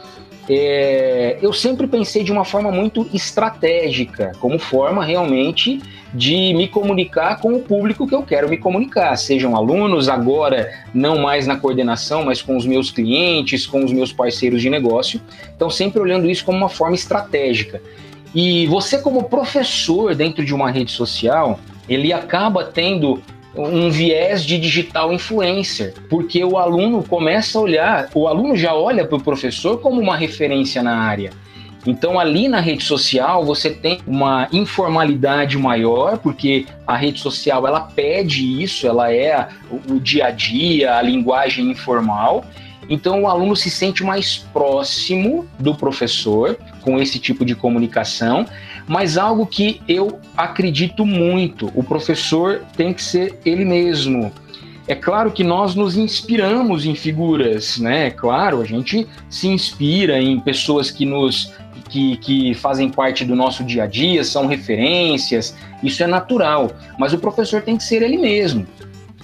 é, 0.49 1.37
eu 1.41 1.51
sempre 1.51 1.87
pensei 1.87 2.23
de 2.23 2.31
uma 2.31 2.45
forma 2.45 2.71
muito 2.71 3.07
estratégica, 3.13 4.31
como 4.39 4.57
forma 4.57 5.03
realmente 5.03 5.81
de 6.13 6.53
me 6.53 6.67
comunicar 6.67 7.39
com 7.41 7.53
o 7.53 7.59
público 7.59 8.07
que 8.07 8.15
eu 8.15 8.23
quero 8.23 8.47
me 8.49 8.57
comunicar, 8.57 9.15
sejam 9.17 9.55
alunos, 9.55 10.07
agora 10.07 10.71
não 10.93 11.17
mais 11.17 11.45
na 11.45 11.57
coordenação, 11.57 12.23
mas 12.23 12.41
com 12.41 12.55
os 12.55 12.65
meus 12.65 12.89
clientes, 12.89 13.67
com 13.67 13.83
os 13.83 13.91
meus 13.91 14.13
parceiros 14.13 14.61
de 14.61 14.69
negócio. 14.69 15.21
Então, 15.55 15.69
sempre 15.69 15.99
olhando 15.99 16.29
isso 16.29 16.45
como 16.45 16.57
uma 16.57 16.69
forma 16.69 16.95
estratégica. 16.95 17.81
E 18.33 18.67
você, 18.67 18.99
como 18.99 19.23
professor 19.23 20.15
dentro 20.15 20.45
de 20.45 20.53
uma 20.53 20.71
rede 20.71 20.91
social, 20.91 21.59
ele 21.89 22.13
acaba 22.13 22.63
tendo 22.63 23.21
um 23.57 23.89
viés 23.89 24.45
de 24.45 24.59
digital 24.59 25.11
influencer, 25.11 25.93
porque 26.09 26.43
o 26.43 26.57
aluno 26.57 27.03
começa 27.03 27.57
a 27.57 27.61
olhar, 27.61 28.09
o 28.13 28.27
aluno 28.27 28.55
já 28.55 28.73
olha 28.73 29.05
para 29.05 29.17
o 29.17 29.23
professor 29.23 29.79
como 29.79 29.99
uma 29.99 30.15
referência 30.15 30.83
na 30.83 30.95
área. 30.97 31.31
Então, 31.85 32.19
ali 32.19 32.49
na 32.49 32.59
rede 32.59 32.83
social, 32.83 33.45
você 33.45 33.69
tem 33.69 33.99
uma 34.05 34.49
informalidade 34.51 35.57
maior, 35.57 36.17
porque 36.17 36.65
a 36.85 36.97
rede 36.97 37.19
social 37.21 37.65
ela 37.65 37.79
pede 37.79 38.61
isso, 38.61 38.85
ela 38.85 39.11
é 39.11 39.47
o, 39.89 39.97
dia 39.97 40.25
a 40.25 40.31
dia, 40.31 40.97
a 40.97 41.01
linguagem 41.01 41.71
informal. 41.71 42.43
Então, 42.89 43.23
o 43.23 43.27
aluno 43.27 43.55
se 43.55 43.69
sente 43.69 44.03
mais 44.03 44.37
próximo 44.37 45.47
do 45.57 45.73
professor 45.73 46.57
com 46.81 46.99
esse 46.99 47.19
tipo 47.19 47.45
de 47.45 47.55
comunicação, 47.55 48.45
mas 48.87 49.17
algo 49.17 49.45
que 49.45 49.81
eu 49.87 50.19
acredito 50.35 51.05
muito: 51.05 51.71
o 51.75 51.83
professor 51.83 52.61
tem 52.75 52.93
que 52.93 53.03
ser 53.03 53.37
ele 53.45 53.65
mesmo. 53.65 54.31
É 54.87 54.95
claro 54.95 55.31
que 55.31 55.43
nós 55.43 55.75
nos 55.75 55.97
inspiramos 55.97 56.85
em 56.85 56.95
figuras, 56.95 57.77
né? 57.77 58.09
Claro, 58.09 58.61
a 58.61 58.65
gente 58.65 59.05
se 59.29 59.47
inspira 59.47 60.21
em 60.21 60.39
pessoas 60.39 60.89
que 60.89 61.05
nos 61.05 61.51
que, 61.89 62.17
que 62.17 62.53
fazem 62.53 62.89
parte 62.89 63.23
do 63.25 63.35
nosso 63.35 63.63
dia 63.63 63.83
a 63.83 63.87
dia, 63.87 64.23
são 64.23 64.45
referências, 64.45 65.55
isso 65.83 66.03
é 66.03 66.07
natural. 66.07 66.71
Mas 66.97 67.13
o 67.13 67.17
professor 67.17 67.61
tem 67.61 67.77
que 67.77 67.83
ser 67.83 68.01
ele 68.01 68.17
mesmo. 68.17 68.65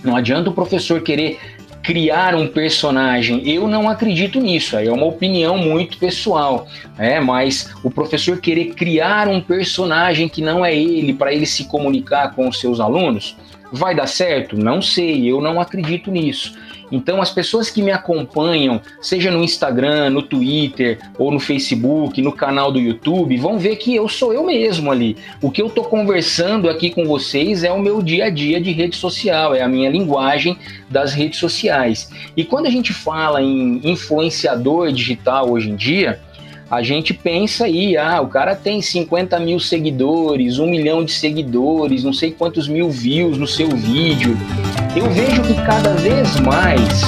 Não 0.04 0.16
adianta 0.16 0.50
o 0.50 0.54
professor 0.54 1.02
querer 1.02 1.40
criar 1.84 2.34
um 2.34 2.48
personagem. 2.48 3.48
Eu 3.48 3.68
não 3.68 3.90
acredito 3.90 4.40
nisso, 4.40 4.78
aí 4.78 4.88
é 4.88 4.92
uma 4.92 5.06
opinião 5.06 5.58
muito 5.58 5.98
pessoal, 5.98 6.68
é, 6.98 7.20
mas 7.20 7.70
o 7.84 7.92
professor 7.92 8.40
querer 8.40 8.74
criar 8.74 9.28
um 9.28 9.42
personagem 9.42 10.30
que 10.30 10.42
não 10.42 10.66
é 10.66 10.74
ele 10.74 11.14
para 11.14 11.34
ele 11.34 11.46
se 11.46 11.66
comunicar 11.66 12.34
com 12.34 12.48
os 12.48 12.60
seus 12.60 12.80
alunos, 12.80 13.36
vai 13.72 13.94
dar 13.94 14.08
certo? 14.08 14.56
Não 14.56 14.82
sei, 14.82 15.30
eu 15.30 15.42
não 15.42 15.60
acredito 15.60 16.10
nisso. 16.10 16.56
Então, 16.94 17.20
as 17.20 17.32
pessoas 17.32 17.72
que 17.72 17.82
me 17.82 17.92
acompanham, 17.92 18.80
seja 19.02 19.32
no 19.32 19.44
Instagram, 19.44 20.12
no 20.12 20.22
Twitter 20.22 21.00
ou 21.18 21.32
no 21.32 21.40
Facebook, 21.40 22.22
no 22.22 22.32
canal 22.32 22.72
do 22.72 22.80
YouTube, 22.80 23.36
vão 23.38 23.58
ver 23.58 23.78
que 23.78 23.96
eu 23.96 24.08
sou 24.08 24.32
eu 24.32 24.46
mesmo 24.46 24.92
ali. 24.92 25.18
O 25.42 25.50
que 25.50 25.60
eu 25.60 25.68
estou 25.68 25.86
conversando 25.86 26.70
aqui 26.70 26.92
com 26.92 27.06
vocês 27.06 27.64
é 27.64 27.72
o 27.72 27.80
meu 27.80 28.00
dia 28.00 28.26
a 28.26 28.30
dia 28.30 28.62
de 28.62 28.72
rede 28.72 28.96
social, 28.96 29.56
é 29.56 29.64
a 29.64 29.68
minha 29.68 29.90
linguagem 29.90 30.56
das 30.88 31.14
redes 31.14 31.40
sociais. 31.40 32.12
E 32.38 32.46
quando 32.46 32.68
a 32.68 32.70
gente 32.70 32.94
fala 32.94 33.42
em 33.42 33.82
influenciador 33.84 34.92
digital 34.92 35.50
hoje 35.50 35.72
em 35.72 35.76
dia, 35.76 36.22
a 36.74 36.82
gente 36.82 37.14
pensa 37.14 37.66
aí, 37.66 37.96
ah, 37.96 38.20
o 38.20 38.28
cara 38.28 38.56
tem 38.56 38.82
50 38.82 39.40
mil 39.40 39.60
seguidores, 39.60 40.58
um 40.58 40.68
milhão 40.68 41.06
de 41.06 41.12
seguidores, 41.12 42.04
não 42.04 42.14
sei 42.14 42.32
quantos 42.32 42.68
mil 42.68 42.90
views 42.90 43.38
no 43.38 43.46
seu 43.46 43.70
vídeo. 43.70 44.36
Eu 44.96 45.10
vejo 45.12 45.44
que 45.44 45.54
cada 45.66 45.94
vez 45.94 46.40
mais 46.40 47.04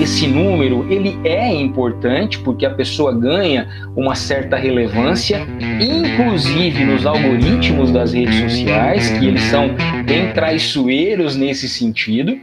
esse 0.00 0.26
número 0.26 0.84
ele 0.90 1.16
é 1.22 1.54
importante 1.54 2.40
porque 2.40 2.66
a 2.66 2.70
pessoa 2.70 3.14
ganha 3.14 3.68
uma 3.94 4.16
certa 4.16 4.56
relevância, 4.56 5.46
inclusive 5.80 6.84
nos 6.84 7.06
algoritmos 7.06 7.92
das 7.92 8.12
redes 8.12 8.34
sociais, 8.40 9.10
que 9.10 9.26
eles 9.26 9.42
são 9.42 9.70
bem 10.04 10.32
traiçoeiros 10.32 11.36
nesse 11.36 11.68
sentido, 11.68 12.36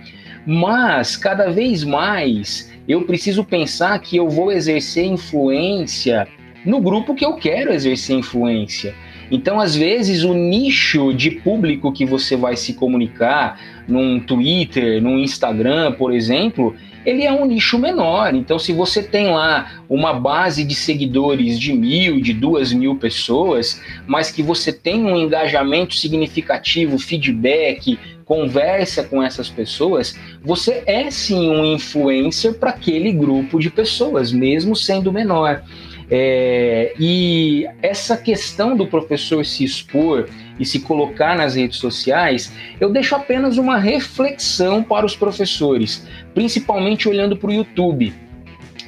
mas 0.46 1.18
cada 1.18 1.50
vez 1.52 1.84
mais 1.84 2.69
eu 2.90 3.04
preciso 3.04 3.44
pensar 3.44 4.00
que 4.00 4.18
eu 4.18 4.28
vou 4.28 4.52
exercer 4.52 5.06
influência 5.06 6.28
no 6.66 6.82
grupo 6.82 7.14
que 7.14 7.24
eu 7.24 7.36
quero 7.36 7.72
exercer 7.72 8.18
influência. 8.18 8.96
Então, 9.32 9.60
às 9.60 9.76
vezes, 9.76 10.24
o 10.24 10.34
nicho 10.34 11.14
de 11.14 11.30
público 11.30 11.92
que 11.94 12.04
você 12.04 12.36
vai 12.36 12.58
se 12.58 12.74
comunicar 12.74 13.62
num 13.88 14.20
Twitter, 14.20 15.00
num 15.02 15.20
Instagram, 15.20 15.92
por 15.92 16.12
exemplo, 16.12 16.76
ele 17.06 17.24
é 17.24 17.32
um 17.32 17.46
nicho 17.46 17.78
menor. 17.78 18.34
Então, 18.34 18.58
se 18.58 18.74
você 18.74 19.04
tem 19.04 19.28
lá 19.28 19.82
uma 19.88 20.14
base 20.14 20.64
de 20.64 20.74
seguidores 20.74 21.60
de 21.60 21.72
mil, 21.72 22.20
de 22.20 22.34
duas 22.34 22.74
mil 22.74 22.96
pessoas, 22.96 23.82
mas 24.08 24.32
que 24.32 24.42
você 24.42 24.74
tem 24.74 25.06
um 25.06 25.16
engajamento 25.16 25.96
significativo, 25.96 26.98
feedback, 26.98 28.00
conversa 28.30 29.04
com 29.04 29.24
essas 29.24 29.50
pessoas, 29.50 30.16
você 30.44 30.84
é 30.86 31.10
sim 31.10 31.50
um 31.50 31.66
influencer 31.66 32.54
para 32.54 32.70
aquele 32.70 33.12
grupo 33.12 33.60
de 33.60 33.72
pessoas, 33.72 34.32
mesmo 34.32 34.76
sendo 34.76 35.12
menor. 35.12 35.64
É, 36.12 36.94
e 37.00 37.68
essa 37.82 38.16
questão 38.16 38.78
do 38.78 38.86
professor 38.86 39.44
se 39.44 39.64
expor 39.64 40.30
e 40.60 40.66
se 40.66 40.80
colocar 40.80 41.36
nas 41.36 41.56
redes 41.56 41.80
sociais, 41.80 42.54
eu 42.80 42.92
deixo 42.92 43.16
apenas 43.16 43.58
uma 43.58 43.80
reflexão 43.80 44.84
para 44.84 45.08
os 45.08 45.16
professores, 45.16 46.08
principalmente 46.32 47.10
olhando 47.10 47.36
para 47.36 47.50
o 47.50 47.54
YouTube. 47.54 48.14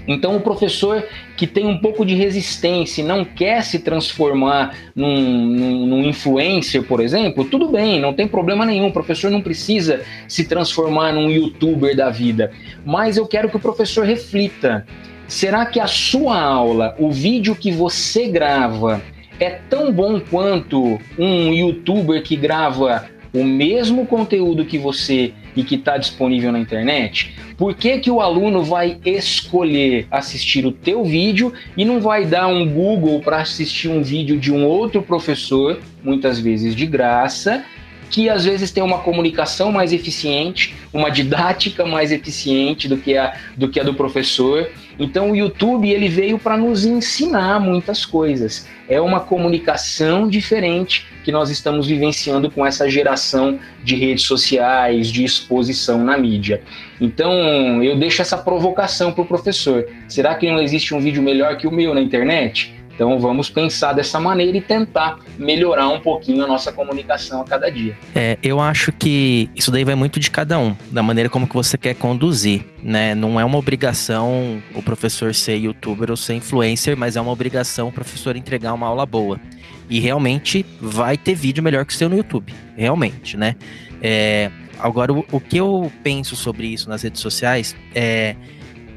Então, 0.07 0.35
o 0.35 0.41
professor 0.41 1.03
que 1.37 1.45
tem 1.45 1.65
um 1.65 1.77
pouco 1.77 2.05
de 2.05 2.15
resistência 2.15 3.01
e 3.01 3.05
não 3.05 3.23
quer 3.23 3.63
se 3.63 3.79
transformar 3.79 4.75
num, 4.95 5.21
num, 5.21 5.85
num, 5.85 6.03
influencer, 6.03 6.83
por 6.83 6.99
exemplo, 6.99 7.45
tudo 7.45 7.69
bem, 7.69 7.99
não 7.99 8.13
tem 8.13 8.27
problema 8.27 8.65
nenhum. 8.65 8.87
O 8.87 8.93
professor 8.93 9.29
não 9.29 9.41
precisa 9.41 10.01
se 10.27 10.43
transformar 10.45 11.13
num 11.13 11.29
youtuber 11.29 11.95
da 11.95 12.09
vida. 12.09 12.51
Mas 12.85 13.17
eu 13.17 13.27
quero 13.27 13.49
que 13.49 13.57
o 13.57 13.59
professor 13.59 14.05
reflita. 14.05 14.85
Será 15.27 15.65
que 15.65 15.79
a 15.79 15.87
sua 15.87 16.39
aula, 16.39 16.95
o 16.99 17.09
vídeo 17.09 17.55
que 17.55 17.71
você 17.71 18.27
grava, 18.27 19.01
é 19.39 19.49
tão 19.49 19.91
bom 19.91 20.19
quanto 20.19 20.99
um 21.17 21.53
youtuber 21.53 22.21
que 22.21 22.35
grava 22.35 23.09
o 23.33 23.43
mesmo 23.43 24.05
conteúdo 24.05 24.65
que 24.65 24.77
você 24.77 25.33
e 25.55 25.63
que 25.63 25.75
está 25.75 25.97
disponível 25.97 26.51
na 26.51 26.59
internet? 26.59 27.35
Por 27.57 27.75
que, 27.75 27.99
que 27.99 28.09
o 28.09 28.21
aluno 28.21 28.63
vai 28.63 28.97
escolher 29.05 30.07
assistir 30.09 30.65
o 30.65 30.71
teu 30.71 31.03
vídeo 31.03 31.53
e 31.77 31.85
não 31.85 31.99
vai 31.99 32.25
dar 32.25 32.47
um 32.47 32.67
Google 32.67 33.19
para 33.21 33.37
assistir 33.37 33.87
um 33.87 34.01
vídeo 34.01 34.37
de 34.39 34.51
um 34.51 34.65
outro 34.65 35.01
professor, 35.01 35.79
muitas 36.03 36.39
vezes 36.39 36.75
de 36.75 36.85
graça, 36.85 37.63
que 38.11 38.29
às 38.29 38.43
vezes 38.43 38.69
tem 38.71 38.83
uma 38.83 38.99
comunicação 38.99 39.71
mais 39.71 39.93
eficiente, 39.93 40.75
uma 40.93 41.09
didática 41.09 41.85
mais 41.85 42.11
eficiente 42.11 42.87
do 42.87 42.97
que 42.97 43.17
a 43.17 43.33
do, 43.55 43.69
que 43.69 43.79
a 43.79 43.83
do 43.83 43.93
professor. 43.93 44.69
Então 44.99 45.31
o 45.31 45.35
YouTube 45.35 45.89
ele 45.89 46.09
veio 46.09 46.37
para 46.37 46.57
nos 46.57 46.85
ensinar 46.85 47.59
muitas 47.59 48.05
coisas. 48.05 48.67
É 48.89 48.99
uma 48.99 49.21
comunicação 49.21 50.27
diferente 50.27 51.07
que 51.23 51.31
nós 51.31 51.49
estamos 51.49 51.87
vivenciando 51.87 52.51
com 52.51 52.65
essa 52.65 52.89
geração 52.89 53.57
de 53.81 53.95
redes 53.95 54.25
sociais, 54.25 55.09
de 55.09 55.23
exposição 55.23 56.03
na 56.03 56.17
mídia. 56.17 56.61
Então 56.99 57.81
eu 57.81 57.97
deixo 57.97 58.21
essa 58.21 58.37
provocação 58.37 59.13
para 59.13 59.23
o 59.23 59.25
professor. 59.25 59.87
Será 60.09 60.35
que 60.35 60.51
não 60.51 60.61
existe 60.61 60.93
um 60.93 60.99
vídeo 60.99 61.23
melhor 61.23 61.55
que 61.57 61.65
o 61.65 61.71
meu 61.71 61.93
na 61.95 62.01
internet? 62.01 62.80
Então 63.01 63.17
vamos 63.17 63.49
pensar 63.49 63.93
dessa 63.93 64.19
maneira 64.19 64.55
e 64.55 64.61
tentar 64.61 65.17
melhorar 65.35 65.89
um 65.89 65.99
pouquinho 65.99 66.43
a 66.43 66.47
nossa 66.47 66.71
comunicação 66.71 67.41
a 67.41 67.43
cada 67.43 67.67
dia. 67.67 67.97
É, 68.13 68.37
eu 68.43 68.59
acho 68.59 68.91
que 68.91 69.49
isso 69.55 69.71
daí 69.71 69.83
vai 69.83 69.95
muito 69.95 70.19
de 70.19 70.29
cada 70.29 70.59
um, 70.59 70.75
da 70.91 71.01
maneira 71.01 71.27
como 71.27 71.47
que 71.47 71.55
você 71.55 71.79
quer 71.79 71.95
conduzir, 71.95 72.63
né? 72.83 73.15
Não 73.15 73.39
é 73.39 73.43
uma 73.43 73.57
obrigação 73.57 74.61
o 74.75 74.83
professor 74.83 75.33
ser 75.33 75.55
youtuber 75.55 76.11
ou 76.11 76.15
ser 76.15 76.35
influencer, 76.35 76.95
mas 76.95 77.15
é 77.15 77.21
uma 77.21 77.31
obrigação 77.31 77.87
o 77.87 77.91
professor 77.91 78.35
entregar 78.35 78.71
uma 78.71 78.85
aula 78.85 79.03
boa. 79.03 79.41
E 79.89 79.99
realmente 79.99 80.63
vai 80.79 81.17
ter 81.17 81.33
vídeo 81.33 81.63
melhor 81.63 81.85
que 81.85 81.93
o 81.93 81.95
seu 81.95 82.07
no 82.07 82.15
YouTube, 82.15 82.53
realmente, 82.77 83.35
né? 83.35 83.55
É, 83.99 84.51
agora, 84.77 85.11
o, 85.11 85.25
o 85.31 85.39
que 85.39 85.57
eu 85.57 85.91
penso 86.03 86.35
sobre 86.35 86.67
isso 86.67 86.87
nas 86.87 87.01
redes 87.01 87.19
sociais 87.19 87.75
é 87.95 88.35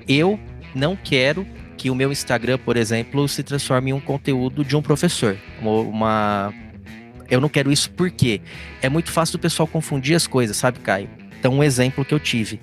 eu 0.06 0.38
não 0.74 0.94
quero 0.94 1.46
que 1.84 1.90
o 1.90 1.94
meu 1.94 2.10
Instagram, 2.10 2.56
por 2.56 2.78
exemplo, 2.78 3.28
se 3.28 3.42
transforme 3.42 3.90
em 3.90 3.92
um 3.92 4.00
conteúdo 4.00 4.64
de 4.64 4.74
um 4.74 4.80
professor. 4.80 5.36
Uma. 5.60 6.50
Eu 7.28 7.42
não 7.42 7.48
quero 7.50 7.70
isso 7.70 7.90
porque 7.90 8.40
é 8.80 8.88
muito 8.88 9.12
fácil 9.12 9.36
do 9.36 9.42
pessoal 9.42 9.66
confundir 9.66 10.16
as 10.16 10.26
coisas, 10.26 10.56
sabe, 10.56 10.78
Caio? 10.78 11.10
Então, 11.38 11.52
um 11.52 11.62
exemplo 11.62 12.02
que 12.02 12.14
eu 12.14 12.18
tive. 12.18 12.58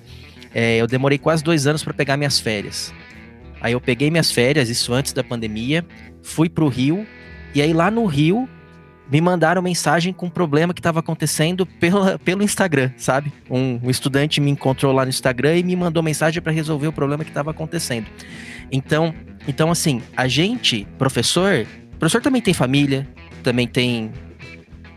É, 0.52 0.76
eu 0.76 0.88
demorei 0.88 1.18
quase 1.18 1.44
dois 1.44 1.68
anos 1.68 1.84
para 1.84 1.94
pegar 1.94 2.16
minhas 2.16 2.40
férias. 2.40 2.92
Aí 3.60 3.74
eu 3.74 3.80
peguei 3.80 4.10
minhas 4.10 4.32
férias, 4.32 4.68
isso 4.68 4.92
antes 4.92 5.12
da 5.12 5.22
pandemia, 5.22 5.86
fui 6.20 6.48
para 6.48 6.64
o 6.64 6.68
Rio, 6.68 7.06
e 7.54 7.62
aí 7.62 7.72
lá 7.72 7.92
no 7.92 8.04
Rio 8.06 8.48
me 9.08 9.20
mandaram 9.20 9.62
mensagem 9.62 10.12
com 10.12 10.26
um 10.26 10.30
problema 10.30 10.74
que 10.74 10.80
estava 10.80 10.98
acontecendo 10.98 11.64
pela, 11.64 12.18
pelo 12.18 12.42
Instagram, 12.42 12.90
sabe? 12.96 13.32
Um, 13.48 13.78
um, 13.84 13.90
estudante 13.90 14.40
me 14.40 14.50
encontrou 14.50 14.92
lá 14.92 15.04
no 15.04 15.10
Instagram 15.10 15.58
e 15.58 15.62
me 15.62 15.76
mandou 15.76 16.02
mensagem 16.02 16.42
para 16.42 16.50
resolver 16.50 16.88
o 16.88 16.92
problema 16.92 17.22
que 17.22 17.30
estava 17.30 17.52
acontecendo. 17.52 18.08
Então, 18.72 19.14
então 19.46 19.70
assim, 19.70 20.02
a 20.16 20.26
gente, 20.26 20.86
professor, 20.98 21.66
professor 21.98 22.22
também 22.22 22.40
tem 22.40 22.54
família, 22.54 23.06
também 23.42 23.68
tem 23.68 24.10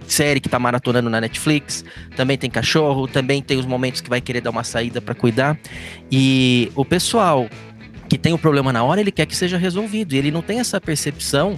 série 0.07 0.39
que 0.39 0.47
tá 0.47 0.57
maratonando 0.57 1.09
na 1.09 1.19
Netflix, 1.19 1.83
também 2.15 2.38
tem 2.38 2.49
cachorro, 2.49 3.07
também 3.07 3.41
tem 3.41 3.57
os 3.57 3.65
momentos 3.65 4.01
que 4.01 4.09
vai 4.09 4.21
querer 4.21 4.41
dar 4.41 4.51
uma 4.51 4.63
saída 4.63 5.01
para 5.01 5.13
cuidar. 5.13 5.57
E 6.11 6.71
o 6.75 6.85
pessoal 6.85 7.49
que 8.07 8.17
tem 8.17 8.33
o 8.33 8.38
problema 8.38 8.71
na 8.71 8.83
hora, 8.83 9.01
ele 9.01 9.11
quer 9.11 9.25
que 9.25 9.35
seja 9.35 9.57
resolvido. 9.57 10.13
E 10.13 10.17
ele 10.17 10.31
não 10.31 10.41
tem 10.41 10.59
essa 10.59 10.79
percepção 10.79 11.57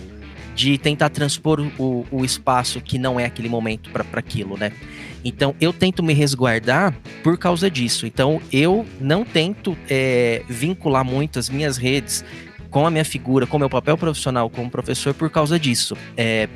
de 0.56 0.78
tentar 0.78 1.10
transpor 1.10 1.62
o, 1.78 2.06
o 2.10 2.26
espaço 2.26 2.82
que 2.82 2.98
não 2.98 3.20
é 3.20 3.26
aquele 3.26 3.50
momento 3.50 3.92
para 3.92 4.06
aquilo, 4.14 4.58
né? 4.58 4.72
Então 5.24 5.56
eu 5.60 5.74
tento 5.74 6.04
me 6.04 6.14
resguardar 6.14 6.96
por 7.24 7.38
causa 7.38 7.70
disso. 7.70 8.06
Então 8.06 8.42
eu 8.52 8.86
não 9.00 9.24
tento 9.24 9.78
é, 9.90 10.44
vincular 10.48 11.04
muito 11.04 11.40
as 11.40 11.50
minhas 11.50 11.78
redes 11.78 12.24
com 12.70 12.86
a 12.86 12.92
minha 12.92 13.06
figura, 13.06 13.48
com 13.48 13.58
o 13.58 13.60
meu 13.60 13.70
papel 13.70 13.98
profissional 13.98 14.50
como 14.50 14.70
professor 14.70 15.14
por 15.14 15.30
causa 15.30 15.60
disso. 15.60 15.96
É, 16.16 16.48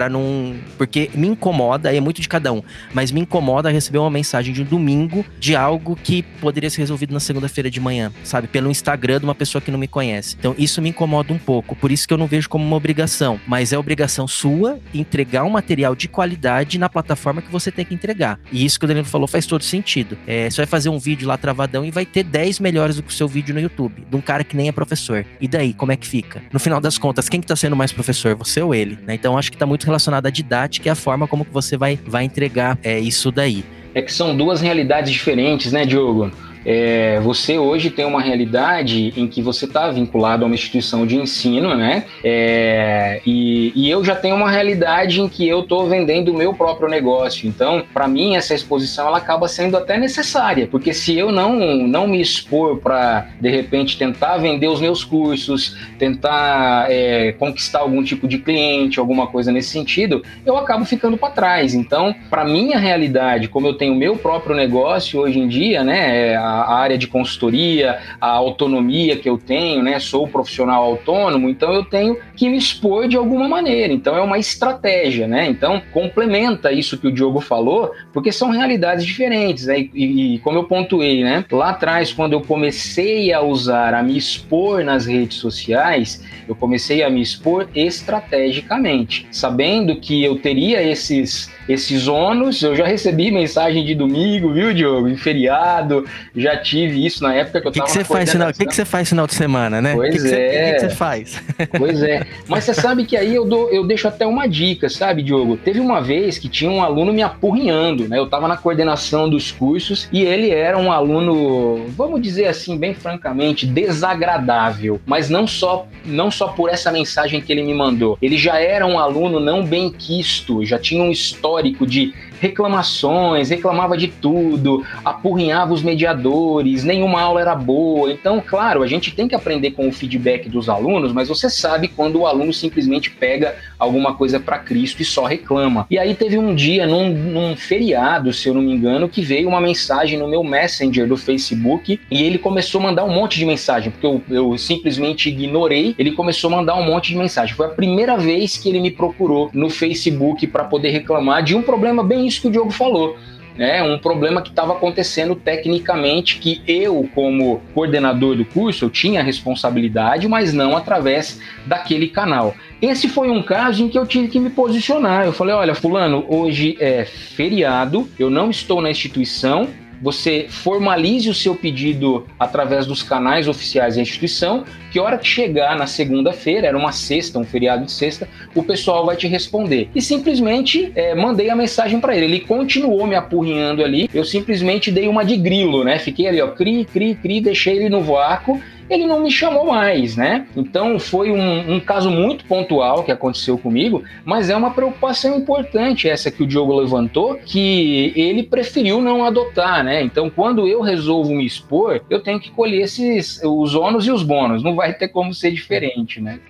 para 0.00 0.08
não. 0.08 0.54
Porque 0.78 1.10
me 1.14 1.28
incomoda, 1.28 1.94
é 1.94 2.00
muito 2.00 2.22
de 2.22 2.28
cada 2.28 2.50
um, 2.50 2.62
mas 2.94 3.12
me 3.12 3.20
incomoda 3.20 3.68
receber 3.68 3.98
uma 3.98 4.08
mensagem 4.08 4.54
de 4.54 4.62
um 4.62 4.64
domingo 4.64 5.26
de 5.38 5.54
algo 5.54 5.94
que 5.94 6.22
poderia 6.22 6.70
ser 6.70 6.80
resolvido 6.80 7.12
na 7.12 7.20
segunda-feira 7.20 7.70
de 7.70 7.78
manhã, 7.78 8.10
sabe? 8.24 8.48
Pelo 8.48 8.70
Instagram 8.70 9.18
de 9.18 9.24
uma 9.24 9.34
pessoa 9.34 9.60
que 9.60 9.70
não 9.70 9.78
me 9.78 9.86
conhece. 9.86 10.36
Então 10.38 10.54
isso 10.56 10.80
me 10.80 10.88
incomoda 10.88 11.34
um 11.34 11.38
pouco. 11.38 11.76
Por 11.76 11.92
isso 11.92 12.08
que 12.08 12.14
eu 12.14 12.18
não 12.18 12.26
vejo 12.26 12.48
como 12.48 12.64
uma 12.64 12.76
obrigação, 12.76 13.38
mas 13.46 13.74
é 13.74 13.78
obrigação 13.78 14.26
sua 14.26 14.78
entregar 14.94 15.44
um 15.44 15.50
material 15.50 15.94
de 15.94 16.08
qualidade 16.08 16.78
na 16.78 16.88
plataforma 16.88 17.42
que 17.42 17.52
você 17.52 17.70
tem 17.70 17.84
que 17.84 17.92
entregar. 17.92 18.40
E 18.50 18.64
isso 18.64 18.78
que 18.78 18.86
o 18.86 18.88
Danilo 18.88 19.06
falou 19.06 19.28
faz 19.28 19.44
todo 19.44 19.62
sentido. 19.62 20.16
É, 20.26 20.48
você 20.48 20.56
vai 20.56 20.66
fazer 20.66 20.88
um 20.88 20.98
vídeo 20.98 21.28
lá 21.28 21.36
travadão 21.36 21.84
e 21.84 21.90
vai 21.90 22.06
ter 22.06 22.22
10 22.22 22.58
melhores 22.58 22.96
do 22.96 23.02
que 23.02 23.10
o 23.10 23.14
seu 23.14 23.28
vídeo 23.28 23.54
no 23.54 23.60
YouTube, 23.60 24.06
de 24.08 24.16
um 24.16 24.20
cara 24.22 24.44
que 24.44 24.56
nem 24.56 24.68
é 24.68 24.72
professor. 24.72 25.26
E 25.38 25.46
daí, 25.46 25.74
como 25.74 25.92
é 25.92 25.96
que 25.96 26.06
fica? 26.06 26.42
No 26.50 26.58
final 26.58 26.80
das 26.80 26.96
contas, 26.96 27.28
quem 27.28 27.38
que 27.38 27.46
tá 27.46 27.54
sendo 27.54 27.76
mais 27.76 27.92
professor, 27.92 28.34
você 28.34 28.62
ou 28.62 28.74
ele? 28.74 28.98
Né? 29.06 29.14
Então 29.14 29.36
acho 29.36 29.50
que 29.50 29.58
tá 29.58 29.66
muito 29.66 29.89
relacionado 29.90 30.26
à 30.26 30.30
didática 30.30 30.88
e 30.88 30.90
a 30.90 30.94
forma 30.94 31.26
como 31.26 31.46
você 31.50 31.76
vai, 31.76 31.98
vai 32.06 32.24
entregar 32.24 32.78
é, 32.82 32.98
isso 32.98 33.30
daí. 33.30 33.64
É 33.94 34.00
que 34.00 34.12
são 34.12 34.36
duas 34.36 34.60
realidades 34.60 35.12
diferentes, 35.12 35.72
né, 35.72 35.84
Diogo? 35.84 36.30
É, 36.64 37.18
você 37.20 37.58
hoje 37.58 37.90
tem 37.90 38.04
uma 38.04 38.20
realidade 38.20 39.12
em 39.16 39.26
que 39.26 39.40
você 39.42 39.64
está 39.64 39.90
vinculado 39.90 40.44
a 40.44 40.46
uma 40.46 40.54
instituição 40.54 41.06
de 41.06 41.16
ensino, 41.16 41.74
né? 41.74 42.04
É, 42.22 43.20
e, 43.24 43.72
e, 43.74 43.90
eu 43.90 44.04
já 44.04 44.14
tenho 44.14 44.36
uma 44.36 44.50
realidade 44.50 45.20
em 45.20 45.28
que 45.28 45.46
eu 45.48 45.60
estou 45.60 45.88
vendendo 45.88 46.32
o 46.32 46.34
meu 46.34 46.52
próprio 46.52 46.88
negócio. 46.88 47.48
Então, 47.48 47.82
para 47.92 48.06
mim, 48.06 48.36
essa 48.36 48.54
exposição 48.54 49.06
ela 49.06 49.18
acaba 49.18 49.48
sendo 49.48 49.76
até 49.76 49.98
necessária, 49.98 50.66
porque 50.66 50.92
se 50.92 51.16
eu 51.16 51.32
não, 51.32 51.56
não 51.56 52.06
me 52.06 52.20
expor 52.20 52.78
para, 52.78 53.28
de 53.40 53.48
repente, 53.48 53.96
tentar 53.96 54.36
vender 54.36 54.68
os 54.68 54.80
meus 54.80 55.02
cursos, 55.02 55.76
tentar 55.98 56.86
é, 56.90 57.32
conquistar 57.32 57.80
algum 57.80 58.02
tipo 58.02 58.28
de 58.28 58.38
cliente, 58.38 59.00
alguma 59.00 59.26
coisa 59.26 59.50
nesse 59.50 59.70
sentido, 59.70 60.22
eu 60.44 60.56
acabo 60.56 60.84
ficando 60.84 61.16
para 61.16 61.30
trás. 61.30 61.74
Então, 61.74 62.14
para 62.28 62.44
minha 62.44 62.78
realidade, 62.78 63.48
como 63.48 63.66
eu 63.66 63.74
tenho 63.74 63.94
o 63.94 63.96
meu 63.96 64.16
próprio 64.16 64.54
negócio 64.54 65.20
hoje 65.20 65.38
em 65.38 65.48
dia, 65.48 65.82
né? 65.82 66.36
A 66.50 66.74
área 66.74 66.98
de 66.98 67.06
consultoria, 67.06 67.98
a 68.20 68.30
autonomia 68.30 69.16
que 69.16 69.28
eu 69.28 69.38
tenho, 69.38 69.82
né? 69.82 69.98
Sou 69.98 70.26
profissional 70.26 70.82
autônomo, 70.82 71.48
então 71.48 71.72
eu 71.72 71.84
tenho 71.84 72.16
que 72.36 72.48
me 72.48 72.56
expor 72.56 73.08
de 73.08 73.16
alguma 73.16 73.48
maneira. 73.48 73.92
Então 73.92 74.16
é 74.16 74.20
uma 74.20 74.38
estratégia, 74.38 75.26
né? 75.26 75.48
Então 75.48 75.82
complementa 75.92 76.72
isso 76.72 76.98
que 76.98 77.06
o 77.06 77.12
Diogo 77.12 77.40
falou, 77.40 77.92
porque 78.12 78.32
são 78.32 78.50
realidades 78.50 79.04
diferentes, 79.04 79.66
né? 79.66 79.88
E, 79.94 80.34
e 80.34 80.38
como 80.40 80.58
eu 80.58 80.64
pontuei, 80.64 81.22
né? 81.22 81.44
Lá 81.50 81.70
atrás, 81.70 82.12
quando 82.12 82.32
eu 82.32 82.40
comecei 82.40 83.32
a 83.32 83.40
usar, 83.40 83.94
a 83.94 84.02
me 84.02 84.16
expor 84.16 84.84
nas 84.84 85.06
redes 85.06 85.38
sociais, 85.38 86.24
eu 86.48 86.54
comecei 86.54 87.02
a 87.02 87.10
me 87.10 87.20
expor 87.20 87.68
estrategicamente, 87.74 89.26
sabendo 89.30 89.96
que 89.96 90.22
eu 90.24 90.36
teria 90.38 90.82
esses 90.82 91.50
esses 91.68 92.08
ônus. 92.08 92.62
Eu 92.62 92.74
já 92.74 92.84
recebi 92.84 93.30
mensagem 93.30 93.84
de 93.84 93.94
domingo, 93.94 94.52
viu, 94.52 94.74
Diogo? 94.74 95.08
Em 95.08 95.16
feriado, 95.16 96.04
já 96.40 96.56
tive 96.56 97.04
isso 97.04 97.22
na 97.22 97.34
época 97.34 97.60
que 97.60 97.68
eu 97.68 97.72
que 97.72 97.78
tava 97.78 97.90
que 97.90 97.98
você 97.98 98.04
faz 98.04 98.30
final, 98.30 98.50
O 98.50 98.52
que, 98.52 98.66
que 98.66 98.74
você 98.74 98.84
faz 98.84 99.08
final 99.08 99.26
de 99.26 99.34
semana, 99.34 99.80
né? 99.80 99.94
Pois 99.94 100.14
que 100.14 100.28
que 100.28 100.34
é. 100.34 100.70
O 100.70 100.74
que, 100.74 100.80
você 100.80 100.90
faz? 100.90 101.42
Pois 101.78 102.02
é. 102.02 102.26
Mas 102.48 102.64
você 102.64 102.74
sabe 102.74 103.04
que 103.04 103.16
aí 103.16 103.34
eu, 103.34 103.44
dou, 103.44 103.70
eu 103.70 103.86
deixo 103.86 104.08
até 104.08 104.26
uma 104.26 104.46
dica, 104.46 104.88
sabe, 104.88 105.22
Diogo? 105.22 105.56
Teve 105.56 105.80
uma 105.80 106.00
vez 106.00 106.38
que 106.38 106.48
tinha 106.48 106.70
um 106.70 106.82
aluno 106.82 107.12
me 107.12 107.22
apurrinhando, 107.22 108.08
né? 108.08 108.18
Eu 108.18 108.28
tava 108.28 108.48
na 108.48 108.56
coordenação 108.56 109.28
dos 109.28 109.50
cursos 109.50 110.08
e 110.12 110.22
ele 110.22 110.50
era 110.50 110.76
um 110.76 110.90
aluno, 110.90 111.86
vamos 111.96 112.20
dizer 112.20 112.46
assim, 112.46 112.76
bem 112.76 112.94
francamente, 112.94 113.66
desagradável. 113.66 115.00
Mas 115.06 115.28
não 115.28 115.46
só, 115.46 115.86
não 116.04 116.30
só 116.30 116.48
por 116.48 116.68
essa 116.70 116.90
mensagem 116.90 117.40
que 117.40 117.52
ele 117.52 117.62
me 117.62 117.74
mandou. 117.74 118.18
Ele 118.20 118.36
já 118.36 118.58
era 118.60 118.86
um 118.86 118.98
aluno 118.98 119.38
não 119.40 119.64
bem 119.64 119.90
quisto, 119.90 120.64
já 120.64 120.78
tinha 120.78 121.02
um 121.02 121.10
histórico 121.10 121.86
de 121.86 122.12
reclamações, 122.40 123.50
reclamava 123.50 123.96
de 123.96 124.08
tudo, 124.08 124.84
apurrinhava 125.04 125.74
os 125.74 125.82
mediadores, 125.82 126.82
nenhuma 126.82 127.20
aula 127.20 127.40
era 127.40 127.54
boa. 127.54 128.10
Então, 128.10 128.42
claro, 128.44 128.82
a 128.82 128.86
gente 128.86 129.14
tem 129.14 129.28
que 129.28 129.34
aprender 129.34 129.72
com 129.72 129.86
o 129.86 129.92
feedback 129.92 130.48
dos 130.48 130.68
alunos, 130.68 131.12
mas 131.12 131.28
você 131.28 131.50
sabe 131.50 131.88
quando 131.88 132.20
o 132.20 132.26
aluno 132.26 132.52
simplesmente 132.52 133.10
pega 133.10 133.54
alguma 133.78 134.14
coisa 134.14 134.40
para 134.40 134.58
Cristo 134.58 135.02
e 135.02 135.04
só 135.04 135.24
reclama. 135.24 135.86
E 135.90 135.98
aí 135.98 136.14
teve 136.14 136.38
um 136.38 136.54
dia, 136.54 136.86
num, 136.86 137.10
num 137.10 137.56
feriado, 137.56 138.32
se 138.32 138.48
eu 138.48 138.54
não 138.54 138.62
me 138.62 138.72
engano, 138.72 139.08
que 139.08 139.20
veio 139.20 139.48
uma 139.48 139.60
mensagem 139.60 140.18
no 140.18 140.26
meu 140.26 140.42
Messenger 140.42 141.06
do 141.06 141.16
Facebook 141.16 142.00
e 142.10 142.22
ele 142.22 142.38
começou 142.38 142.80
a 142.80 142.84
mandar 142.84 143.04
um 143.04 143.12
monte 143.12 143.38
de 143.38 143.44
mensagem, 143.44 143.90
porque 143.90 144.06
eu, 144.06 144.22
eu 144.30 144.56
simplesmente 144.56 145.28
ignorei. 145.28 145.94
Ele 145.98 146.12
começou 146.12 146.50
a 146.52 146.56
mandar 146.56 146.74
um 146.74 146.84
monte 146.84 147.08
de 147.08 147.16
mensagem. 147.16 147.54
Foi 147.54 147.66
a 147.66 147.70
primeira 147.70 148.16
vez 148.16 148.56
que 148.56 148.68
ele 148.68 148.80
me 148.80 148.90
procurou 148.90 149.50
no 149.52 149.68
Facebook 149.68 150.46
para 150.46 150.64
poder 150.64 150.90
reclamar 150.90 151.42
de 151.42 151.54
um 151.54 151.62
problema 151.62 152.02
bem 152.02 152.29
isso 152.30 152.40
que 152.40 152.48
o 152.48 152.50
Diogo 152.50 152.70
falou 152.70 153.16
né, 153.60 153.82
um 153.82 153.98
problema 153.98 154.40
que 154.40 154.48
estava 154.48 154.72
acontecendo 154.72 155.34
tecnicamente, 155.34 156.38
que 156.38 156.62
eu, 156.66 157.08
como 157.14 157.60
coordenador 157.74 158.34
do 158.34 158.44
curso, 158.44 158.86
eu 158.86 158.90
tinha 158.90 159.22
responsabilidade, 159.22 160.26
mas 160.26 160.54
não 160.54 160.76
através 160.76 161.40
daquele 161.66 162.08
canal. 162.08 162.54
Esse 162.80 163.06
foi 163.06 163.30
um 163.30 163.42
caso 163.42 163.84
em 163.84 163.88
que 163.90 163.98
eu 163.98 164.06
tive 164.06 164.28
que 164.28 164.40
me 164.40 164.48
posicionar. 164.48 165.26
Eu 165.26 165.32
falei: 165.34 165.54
olha, 165.54 165.74
Fulano, 165.74 166.24
hoje 166.26 166.76
é 166.80 167.04
feriado, 167.04 168.08
eu 168.18 168.30
não 168.30 168.48
estou 168.48 168.80
na 168.80 168.90
instituição, 168.90 169.68
você 170.00 170.46
formalize 170.48 171.28
o 171.28 171.34
seu 171.34 171.54
pedido 171.54 172.26
através 172.38 172.86
dos 172.86 173.02
canais 173.02 173.46
oficiais 173.46 173.96
da 173.96 174.02
instituição, 174.02 174.64
que 174.90 174.98
hora 174.98 175.18
que 175.18 175.26
chegar 175.26 175.76
na 175.76 175.86
segunda-feira, 175.86 176.66
era 176.66 176.76
uma 176.76 176.92
sexta, 176.92 177.38
um 177.38 177.44
feriado 177.44 177.84
de 177.84 177.92
sexta, 177.92 178.28
o 178.54 178.62
pessoal 178.62 179.06
vai 179.06 179.16
te 179.16 179.28
responder. 179.28 179.88
E 179.94 180.00
simplesmente 180.00 180.90
é, 180.94 181.14
mandei 181.14 181.50
a 181.50 181.56
mensagem 181.56 182.00
para 182.00 182.16
ele. 182.16 182.24
Ele 182.26 182.40
continuou 182.40 183.06
me 183.06 183.14
apurrinhando 183.14 183.84
ali, 183.84 184.08
eu 184.12 184.24
simplesmente 184.24 184.90
dei 184.90 185.08
uma 185.08 185.24
de 185.24 185.36
grilo, 185.36 185.84
né? 185.84 185.98
Fiquei 185.98 186.26
ali, 186.26 186.40
ó, 186.40 186.48
cri, 186.48 186.84
cri, 186.84 187.14
cri, 187.14 187.40
deixei 187.40 187.76
ele 187.76 187.88
no 187.88 188.02
vácuo 188.02 188.60
ele 188.90 189.06
não 189.06 189.20
me 189.20 189.30
chamou 189.30 189.66
mais, 189.66 190.16
né? 190.16 190.46
Então 190.56 190.98
foi 190.98 191.30
um, 191.30 191.74
um, 191.74 191.80
caso 191.80 192.10
muito 192.10 192.44
pontual 192.44 193.04
que 193.04 193.12
aconteceu 193.12 193.56
comigo, 193.56 194.02
mas 194.24 194.50
é 194.50 194.56
uma 194.56 194.72
preocupação 194.72 195.38
importante 195.38 196.08
essa 196.08 196.30
que 196.30 196.42
o 196.42 196.46
Diogo 196.46 196.74
levantou, 196.78 197.36
que 197.36 198.12
ele 198.16 198.42
preferiu 198.42 199.00
não 199.00 199.24
adotar, 199.24 199.84
né? 199.84 200.02
Então 200.02 200.28
quando 200.28 200.66
eu 200.66 200.80
resolvo 200.80 201.32
me 201.32 201.46
expor, 201.46 202.00
eu 202.10 202.20
tenho 202.20 202.40
que 202.40 202.50
colher 202.50 202.82
esses 202.82 203.40
os 203.44 203.74
ônus 203.74 204.06
e 204.06 204.10
os 204.10 204.24
bônus, 204.24 204.62
não 204.62 204.74
vai 204.74 204.92
ter 204.92 205.08
como 205.08 205.32
ser 205.32 205.52
diferente, 205.52 206.20
né? 206.20 206.40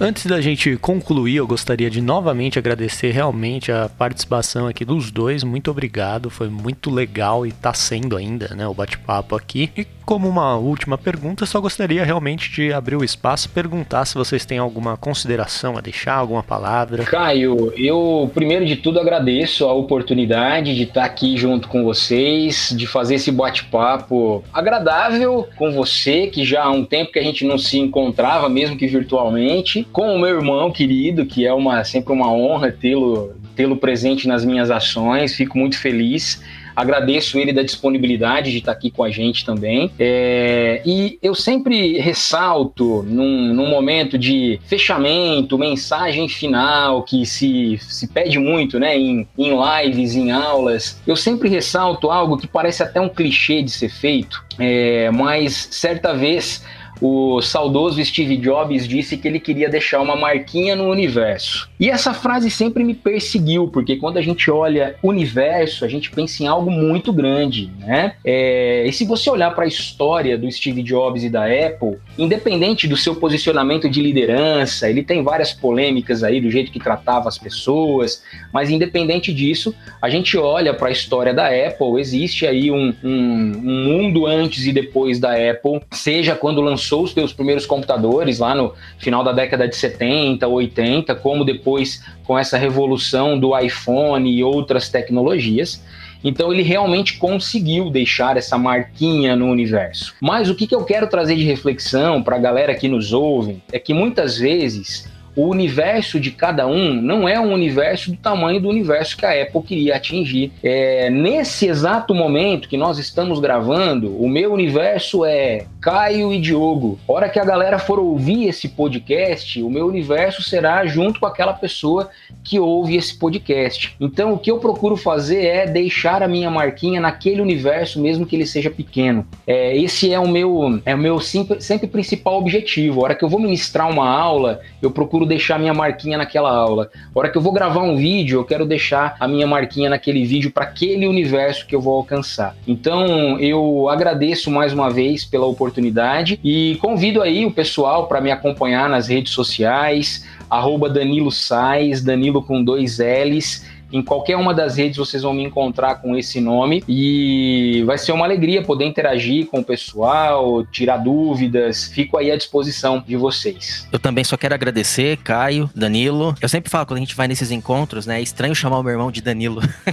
Antes 0.00 0.26
da 0.26 0.40
gente 0.40 0.76
concluir, 0.76 1.36
eu 1.36 1.46
gostaria 1.46 1.88
de 1.88 2.00
novamente 2.00 2.58
agradecer 2.58 3.12
realmente 3.12 3.70
a 3.70 3.88
participação 3.88 4.66
aqui 4.66 4.84
dos 4.84 5.12
dois. 5.12 5.44
Muito 5.44 5.70
obrigado, 5.70 6.28
foi 6.28 6.48
muito 6.48 6.90
legal 6.90 7.46
e 7.46 7.50
está 7.50 7.72
sendo 7.72 8.16
ainda, 8.16 8.48
né, 8.56 8.66
o 8.66 8.74
bate-papo 8.74 9.36
aqui. 9.36 9.70
E 9.76 9.86
como 10.04 10.28
uma 10.28 10.56
última 10.56 10.98
pergunta, 10.98 11.46
só 11.46 11.60
gostaria 11.60 12.04
realmente 12.04 12.50
de 12.50 12.72
abrir 12.72 12.96
o 12.96 13.04
espaço, 13.04 13.48
perguntar 13.48 14.04
se 14.04 14.14
vocês 14.14 14.44
têm 14.44 14.58
alguma 14.58 14.96
consideração 14.96 15.76
a 15.76 15.80
deixar, 15.80 16.14
alguma 16.14 16.42
palavra. 16.42 17.04
Caio, 17.04 17.72
eu 17.76 18.30
primeiro 18.34 18.64
de 18.64 18.76
tudo 18.76 19.00
agradeço 19.00 19.64
a 19.64 19.72
oportunidade 19.72 20.74
de 20.74 20.82
estar 20.82 21.04
aqui 21.04 21.36
junto 21.36 21.68
com 21.68 21.84
vocês, 21.84 22.74
de 22.76 22.86
fazer 22.86 23.16
esse 23.16 23.30
bate-papo 23.30 24.44
agradável 24.52 25.48
com 25.56 25.72
você, 25.72 26.26
que 26.26 26.44
já 26.44 26.64
há 26.64 26.70
um 26.70 26.84
tempo 26.84 27.12
que 27.12 27.18
a 27.18 27.22
gente 27.22 27.44
não 27.44 27.58
se 27.58 27.78
encontrava, 27.78 28.48
mesmo 28.48 28.76
que 28.76 28.86
virtualmente, 28.86 29.86
com 29.92 30.14
o 30.14 30.18
meu 30.18 30.36
irmão 30.36 30.70
querido, 30.70 31.26
que 31.26 31.46
é 31.46 31.52
uma 31.52 31.84
sempre 31.84 32.12
uma 32.12 32.30
honra 32.30 32.70
tê-lo 32.70 33.34
tê-lo 33.54 33.76
presente 33.76 34.26
nas 34.28 34.44
minhas 34.44 34.70
ações, 34.70 35.34
fico 35.34 35.58
muito 35.58 35.78
feliz. 35.78 36.42
Agradeço 36.76 37.38
ele 37.38 37.52
da 37.52 37.62
disponibilidade 37.62 38.50
de 38.50 38.58
estar 38.58 38.72
aqui 38.72 38.90
com 38.90 39.04
a 39.04 39.10
gente 39.10 39.44
também. 39.44 39.92
É, 39.98 40.82
e 40.84 41.18
eu 41.22 41.34
sempre 41.34 41.98
ressalto, 41.98 43.04
num, 43.04 43.54
num, 43.54 43.68
momento 43.68 44.18
de 44.18 44.58
fechamento, 44.66 45.56
mensagem 45.56 46.28
final, 46.28 47.04
que 47.04 47.24
se, 47.24 47.78
se 47.78 48.08
pede 48.08 48.38
muito 48.38 48.80
né, 48.80 48.98
em, 48.98 49.26
em 49.38 49.52
lives, 49.54 50.16
em 50.16 50.32
aulas, 50.32 51.00
eu 51.06 51.14
sempre 51.14 51.48
ressalto 51.48 52.10
algo 52.10 52.36
que 52.36 52.48
parece 52.48 52.82
até 52.82 53.00
um 53.00 53.08
clichê 53.08 53.62
de 53.62 53.70
ser 53.70 53.88
feito, 53.88 54.44
é, 54.58 55.10
mas 55.12 55.68
certa 55.70 56.12
vez 56.12 56.62
o 57.00 57.40
saudoso 57.42 58.02
Steve 58.04 58.36
Jobs 58.36 58.86
disse 58.86 59.16
que 59.16 59.28
ele 59.28 59.40
queria 59.40 59.68
deixar 59.68 60.00
uma 60.00 60.16
marquinha 60.16 60.76
no 60.76 60.88
universo. 60.88 61.68
E 61.78 61.90
essa 61.90 62.14
frase 62.14 62.50
sempre 62.50 62.84
me 62.84 62.94
perseguiu, 62.94 63.68
porque 63.68 63.96
quando 63.96 64.16
a 64.16 64.22
gente 64.22 64.50
olha 64.50 64.96
universo, 65.02 65.84
a 65.84 65.88
gente 65.88 66.10
pensa 66.10 66.42
em 66.42 66.46
algo 66.46 66.70
muito 66.70 67.12
grande, 67.12 67.70
né? 67.78 68.14
É, 68.24 68.84
e 68.86 68.92
se 68.92 69.04
você 69.04 69.28
olhar 69.28 69.50
para 69.54 69.64
a 69.64 69.68
história 69.68 70.38
do 70.38 70.50
Steve 70.50 70.82
Jobs 70.82 71.24
e 71.24 71.30
da 71.30 71.44
Apple, 71.44 71.98
independente 72.16 72.86
do 72.86 72.96
seu 72.96 73.16
posicionamento 73.16 73.88
de 73.88 74.00
liderança, 74.00 74.88
ele 74.88 75.02
tem 75.02 75.22
várias 75.22 75.52
polêmicas 75.52 76.22
aí 76.22 76.40
do 76.40 76.50
jeito 76.50 76.70
que 76.70 76.78
tratava 76.78 77.28
as 77.28 77.38
pessoas, 77.38 78.22
mas 78.52 78.70
independente 78.70 79.32
disso, 79.32 79.74
a 80.00 80.08
gente 80.08 80.36
olha 80.36 80.72
para 80.72 80.88
a 80.88 80.92
história 80.92 81.34
da 81.34 81.48
Apple, 81.48 82.00
existe 82.00 82.46
aí 82.46 82.70
um, 82.70 82.94
um, 83.02 83.52
um 83.64 83.84
mundo 83.84 84.26
antes 84.26 84.66
e 84.66 84.72
depois 84.72 85.18
da 85.18 85.32
Apple, 85.32 85.80
seja 85.90 86.34
quando 86.34 86.60
lançou 86.60 86.83
lançou 86.84 87.02
os 87.02 87.12
seus 87.12 87.32
primeiros 87.32 87.64
computadores 87.64 88.38
lá 88.38 88.54
no 88.54 88.74
final 88.98 89.24
da 89.24 89.32
década 89.32 89.66
de 89.66 89.74
70, 89.74 90.46
80, 90.46 91.14
como 91.14 91.44
depois 91.44 92.02
com 92.24 92.38
essa 92.38 92.58
revolução 92.58 93.38
do 93.38 93.58
iPhone 93.58 94.30
e 94.30 94.44
outras 94.44 94.90
tecnologias. 94.90 95.82
Então 96.22 96.52
ele 96.52 96.62
realmente 96.62 97.18
conseguiu 97.18 97.90
deixar 97.90 98.36
essa 98.36 98.58
marquinha 98.58 99.34
no 99.34 99.46
universo. 99.46 100.14
Mas 100.20 100.48
o 100.48 100.54
que, 100.54 100.66
que 100.66 100.74
eu 100.74 100.84
quero 100.84 101.06
trazer 101.06 101.36
de 101.36 101.44
reflexão 101.44 102.22
para 102.22 102.36
a 102.36 102.38
galera 102.38 102.74
que 102.74 102.88
nos 102.88 103.12
ouve 103.12 103.62
é 103.72 103.78
que 103.78 103.94
muitas 103.94 104.38
vezes 104.38 105.08
o 105.36 105.48
universo 105.48 106.20
de 106.20 106.30
cada 106.30 106.66
um 106.66 106.94
não 106.94 107.28
é 107.28 107.38
um 107.38 107.52
universo 107.52 108.10
do 108.10 108.16
tamanho 108.16 108.60
do 108.60 108.68
universo 108.68 109.16
que 109.16 109.26
a 109.26 109.42
Apple 109.42 109.62
queria 109.62 109.96
atingir. 109.96 110.52
É, 110.62 111.10
nesse 111.10 111.66
exato 111.66 112.14
momento 112.14 112.68
que 112.68 112.76
nós 112.76 112.98
estamos 112.98 113.38
gravando, 113.40 114.16
o 114.16 114.28
meu 114.28 114.52
universo 114.52 115.24
é 115.24 115.66
Caio 115.80 116.32
e 116.32 116.40
Diogo. 116.40 116.98
Hora 117.06 117.28
que 117.28 117.38
a 117.38 117.44
galera 117.44 117.78
for 117.78 117.98
ouvir 117.98 118.48
esse 118.48 118.68
podcast, 118.68 119.62
o 119.62 119.68
meu 119.68 119.86
universo 119.86 120.42
será 120.42 120.86
junto 120.86 121.20
com 121.20 121.26
aquela 121.26 121.52
pessoa 121.52 122.08
que 122.42 122.58
ouve 122.58 122.96
esse 122.96 123.18
podcast. 123.18 123.94
Então, 124.00 124.32
o 124.32 124.38
que 124.38 124.50
eu 124.50 124.58
procuro 124.58 124.96
fazer 124.96 125.44
é 125.44 125.66
deixar 125.66 126.22
a 126.22 126.28
minha 126.28 126.50
marquinha 126.50 127.00
naquele 127.00 127.40
universo, 127.40 128.00
mesmo 128.00 128.26
que 128.26 128.36
ele 128.36 128.46
seja 128.46 128.70
pequeno. 128.70 129.26
É, 129.46 129.76
esse 129.76 130.12
é 130.12 130.18
o 130.18 130.28
meu, 130.28 130.80
é 130.84 130.94
o 130.94 130.98
meu 130.98 131.20
sempre, 131.20 131.60
sempre 131.60 131.86
principal 131.86 132.38
objetivo. 132.38 133.02
Hora 133.02 133.14
que 133.14 133.24
eu 133.24 133.28
vou 133.28 133.40
ministrar 133.40 133.90
uma 133.90 134.08
aula, 134.08 134.60
eu 134.80 134.90
procuro 134.90 135.23
procuro 135.24 135.26
deixar 135.26 135.58
minha 135.58 135.74
marquinha 135.74 136.16
naquela 136.16 136.50
aula. 136.50 136.90
A 137.14 137.18
hora 137.18 137.28
que 137.28 137.36
eu 137.36 137.42
vou 137.42 137.52
gravar 137.52 137.82
um 137.82 137.96
vídeo, 137.96 138.38
eu 138.38 138.44
quero 138.44 138.64
deixar 138.64 139.16
a 139.18 139.26
minha 139.26 139.46
marquinha 139.46 139.90
naquele 139.90 140.24
vídeo 140.24 140.50
para 140.50 140.64
aquele 140.64 141.06
universo 141.06 141.66
que 141.66 141.74
eu 141.74 141.80
vou 141.80 141.94
alcançar. 141.94 142.54
Então, 142.68 143.38
eu 143.40 143.88
agradeço 143.88 144.50
mais 144.50 144.72
uma 144.72 144.90
vez 144.90 145.24
pela 145.24 145.46
oportunidade 145.46 146.38
e 146.44 146.76
convido 146.80 147.22
aí 147.22 147.44
o 147.44 147.50
pessoal 147.50 148.06
para 148.06 148.20
me 148.20 148.30
acompanhar 148.30 148.88
nas 148.88 149.08
redes 149.08 149.32
sociais, 149.32 150.24
arroba 150.48 150.88
Danilo 150.88 151.32
Sais, 151.32 152.02
Danilo 152.02 152.42
com 152.42 152.62
dois 152.62 152.98
L's. 152.98 153.64
Em 153.94 154.02
qualquer 154.02 154.36
uma 154.36 154.52
das 154.52 154.76
redes 154.76 154.96
vocês 154.96 155.22
vão 155.22 155.32
me 155.32 155.44
encontrar 155.44 155.94
com 156.02 156.16
esse 156.16 156.40
nome 156.40 156.82
e 156.88 157.84
vai 157.86 157.96
ser 157.96 158.10
uma 158.10 158.24
alegria 158.24 158.60
poder 158.60 158.86
interagir 158.86 159.46
com 159.46 159.60
o 159.60 159.64
pessoal, 159.64 160.66
tirar 160.66 160.96
dúvidas. 160.96 161.84
Fico 161.84 162.18
aí 162.18 162.28
à 162.28 162.36
disposição 162.36 163.04
de 163.06 163.16
vocês. 163.16 163.86
Eu 163.92 164.00
também 164.00 164.24
só 164.24 164.36
quero 164.36 164.52
agradecer, 164.52 165.18
Caio, 165.18 165.70
Danilo. 165.76 166.34
Eu 166.40 166.48
sempre 166.48 166.68
falo 166.72 166.84
quando 166.86 166.96
a 166.96 167.00
gente 167.02 167.14
vai 167.14 167.28
nesses 167.28 167.52
encontros, 167.52 168.04
né? 168.04 168.18
É 168.18 168.20
estranho 168.20 168.52
chamar 168.52 168.80
o 168.80 168.82
meu 168.82 168.90
irmão 168.90 169.12
de 169.12 169.22
Danilo. 169.22 169.60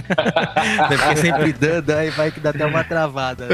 Porque 0.88 1.16
sempre 1.16 1.52
dando, 1.52 1.90
aí 1.90 2.10
vai 2.10 2.32
que 2.32 2.40
dá 2.40 2.50
até 2.50 2.66
uma 2.66 2.82
travada. 2.82 3.46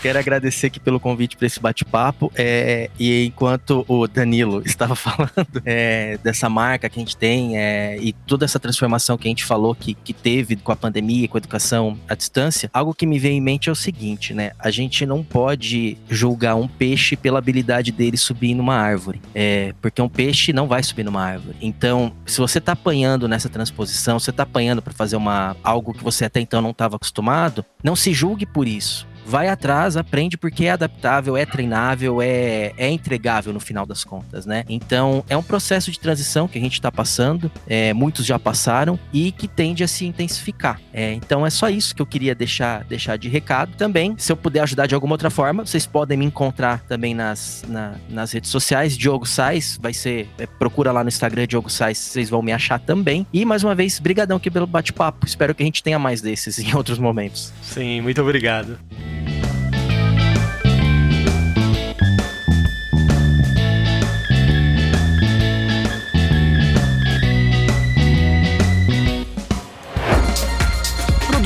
quero 0.00 0.16
agradecer 0.16 0.68
aqui 0.68 0.78
pelo 0.78 1.00
convite 1.00 1.36
para 1.36 1.48
esse 1.48 1.58
bate-papo. 1.58 2.30
É, 2.36 2.88
e 3.00 3.26
enquanto 3.26 3.84
o 3.88 4.06
Danilo 4.06 4.62
estava 4.64 4.94
falando 4.94 5.60
é, 5.66 6.18
dessa 6.22 6.48
marca 6.48 6.88
que 6.88 7.00
a 7.00 7.02
gente 7.02 7.16
tem 7.16 7.58
é, 7.58 7.98
e 8.00 8.12
toda 8.12 8.43
essa 8.44 8.58
transformação 8.58 9.16
que 9.16 9.26
a 9.26 9.30
gente 9.30 9.44
falou 9.44 9.74
que, 9.74 9.94
que 9.94 10.12
teve 10.12 10.56
com 10.56 10.72
a 10.72 10.76
pandemia, 10.76 11.28
com 11.28 11.36
a 11.36 11.40
educação 11.40 11.98
à 12.08 12.14
distância, 12.14 12.70
algo 12.72 12.94
que 12.94 13.06
me 13.06 13.18
veio 13.18 13.34
em 13.34 13.40
mente 13.40 13.68
é 13.68 13.72
o 13.72 13.76
seguinte, 13.76 14.34
né? 14.34 14.52
A 14.58 14.70
gente 14.70 15.06
não 15.06 15.22
pode 15.22 15.96
julgar 16.08 16.56
um 16.56 16.68
peixe 16.68 17.16
pela 17.16 17.38
habilidade 17.38 17.92
dele 17.92 18.16
subir 18.16 18.54
numa 18.54 18.74
árvore. 18.74 19.20
É, 19.34 19.74
porque 19.80 20.00
um 20.00 20.08
peixe 20.08 20.52
não 20.52 20.66
vai 20.66 20.82
subir 20.82 21.04
numa 21.04 21.22
árvore. 21.22 21.56
Então, 21.60 22.12
se 22.26 22.38
você 22.38 22.60
tá 22.60 22.72
apanhando 22.72 23.28
nessa 23.28 23.48
transposição, 23.48 24.18
você 24.18 24.32
tá 24.32 24.42
apanhando 24.42 24.82
para 24.82 24.92
fazer 24.92 25.16
uma 25.16 25.56
algo 25.62 25.92
que 25.92 26.02
você 26.02 26.24
até 26.24 26.40
então 26.40 26.60
não 26.60 26.70
estava 26.70 26.96
acostumado, 26.96 27.64
não 27.82 27.96
se 27.96 28.12
julgue 28.12 28.46
por 28.46 28.66
isso 28.66 29.06
vai 29.24 29.48
atrás, 29.48 29.96
aprende 29.96 30.36
porque 30.36 30.66
é 30.66 30.70
adaptável, 30.70 31.36
é 31.36 31.46
treinável, 31.46 32.20
é, 32.20 32.72
é 32.76 32.88
entregável 32.90 33.52
no 33.52 33.60
final 33.60 33.86
das 33.86 34.04
contas, 34.04 34.46
né? 34.46 34.64
Então 34.68 35.24
é 35.28 35.36
um 35.36 35.42
processo 35.42 35.90
de 35.90 35.98
transição 35.98 36.46
que 36.46 36.58
a 36.58 36.60
gente 36.60 36.74
está 36.74 36.90
passando, 36.90 37.50
é, 37.66 37.92
muitos 37.92 38.26
já 38.26 38.38
passaram 38.38 38.98
e 39.12 39.32
que 39.32 39.48
tende 39.48 39.82
a 39.82 39.88
se 39.88 40.04
intensificar. 40.06 40.80
É, 40.92 41.12
então 41.12 41.46
é 41.46 41.50
só 41.50 41.68
isso 41.68 41.94
que 41.94 42.02
eu 42.02 42.06
queria 42.06 42.34
deixar, 42.34 42.84
deixar 42.84 43.16
de 43.16 43.28
recado 43.28 43.76
também. 43.76 44.14
Se 44.18 44.30
eu 44.30 44.36
puder 44.36 44.60
ajudar 44.60 44.86
de 44.86 44.94
alguma 44.94 45.14
outra 45.14 45.30
forma, 45.30 45.64
vocês 45.64 45.86
podem 45.86 46.18
me 46.18 46.24
encontrar 46.24 46.80
também 46.80 47.14
nas, 47.14 47.64
na, 47.68 47.94
nas 48.08 48.32
redes 48.32 48.50
sociais. 48.50 48.96
Diogo 48.96 49.26
Sais, 49.26 49.78
vai 49.80 49.92
ser. 49.92 50.28
É, 50.38 50.46
procura 50.46 50.92
lá 50.92 51.02
no 51.02 51.08
Instagram 51.08 51.46
Diogo 51.46 51.70
Sais, 51.70 51.98
vocês 51.98 52.28
vão 52.28 52.42
me 52.42 52.52
achar 52.52 52.78
também. 52.78 53.26
E 53.32 53.44
mais 53.44 53.64
uma 53.64 53.74
vez, 53.74 53.98
brigadão 53.98 54.36
aqui 54.36 54.50
pelo 54.50 54.66
bate-papo. 54.66 55.26
Espero 55.26 55.54
que 55.54 55.62
a 55.62 55.66
gente 55.66 55.82
tenha 55.82 55.98
mais 55.98 56.20
desses 56.20 56.58
em 56.60 56.74
outros 56.74 56.98
momentos. 56.98 57.52
Sim, 57.62 58.00
muito 58.00 58.20
obrigado. 58.20 58.78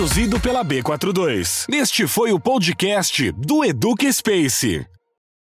Produzido 0.09 0.41
pela 0.41 0.65
B42. 0.65 1.67
Este 1.71 2.07
foi 2.07 2.33
o 2.33 2.41
podcast 2.41 3.31
do 3.33 3.63
Educa 3.63 4.11
Space. 4.11 4.87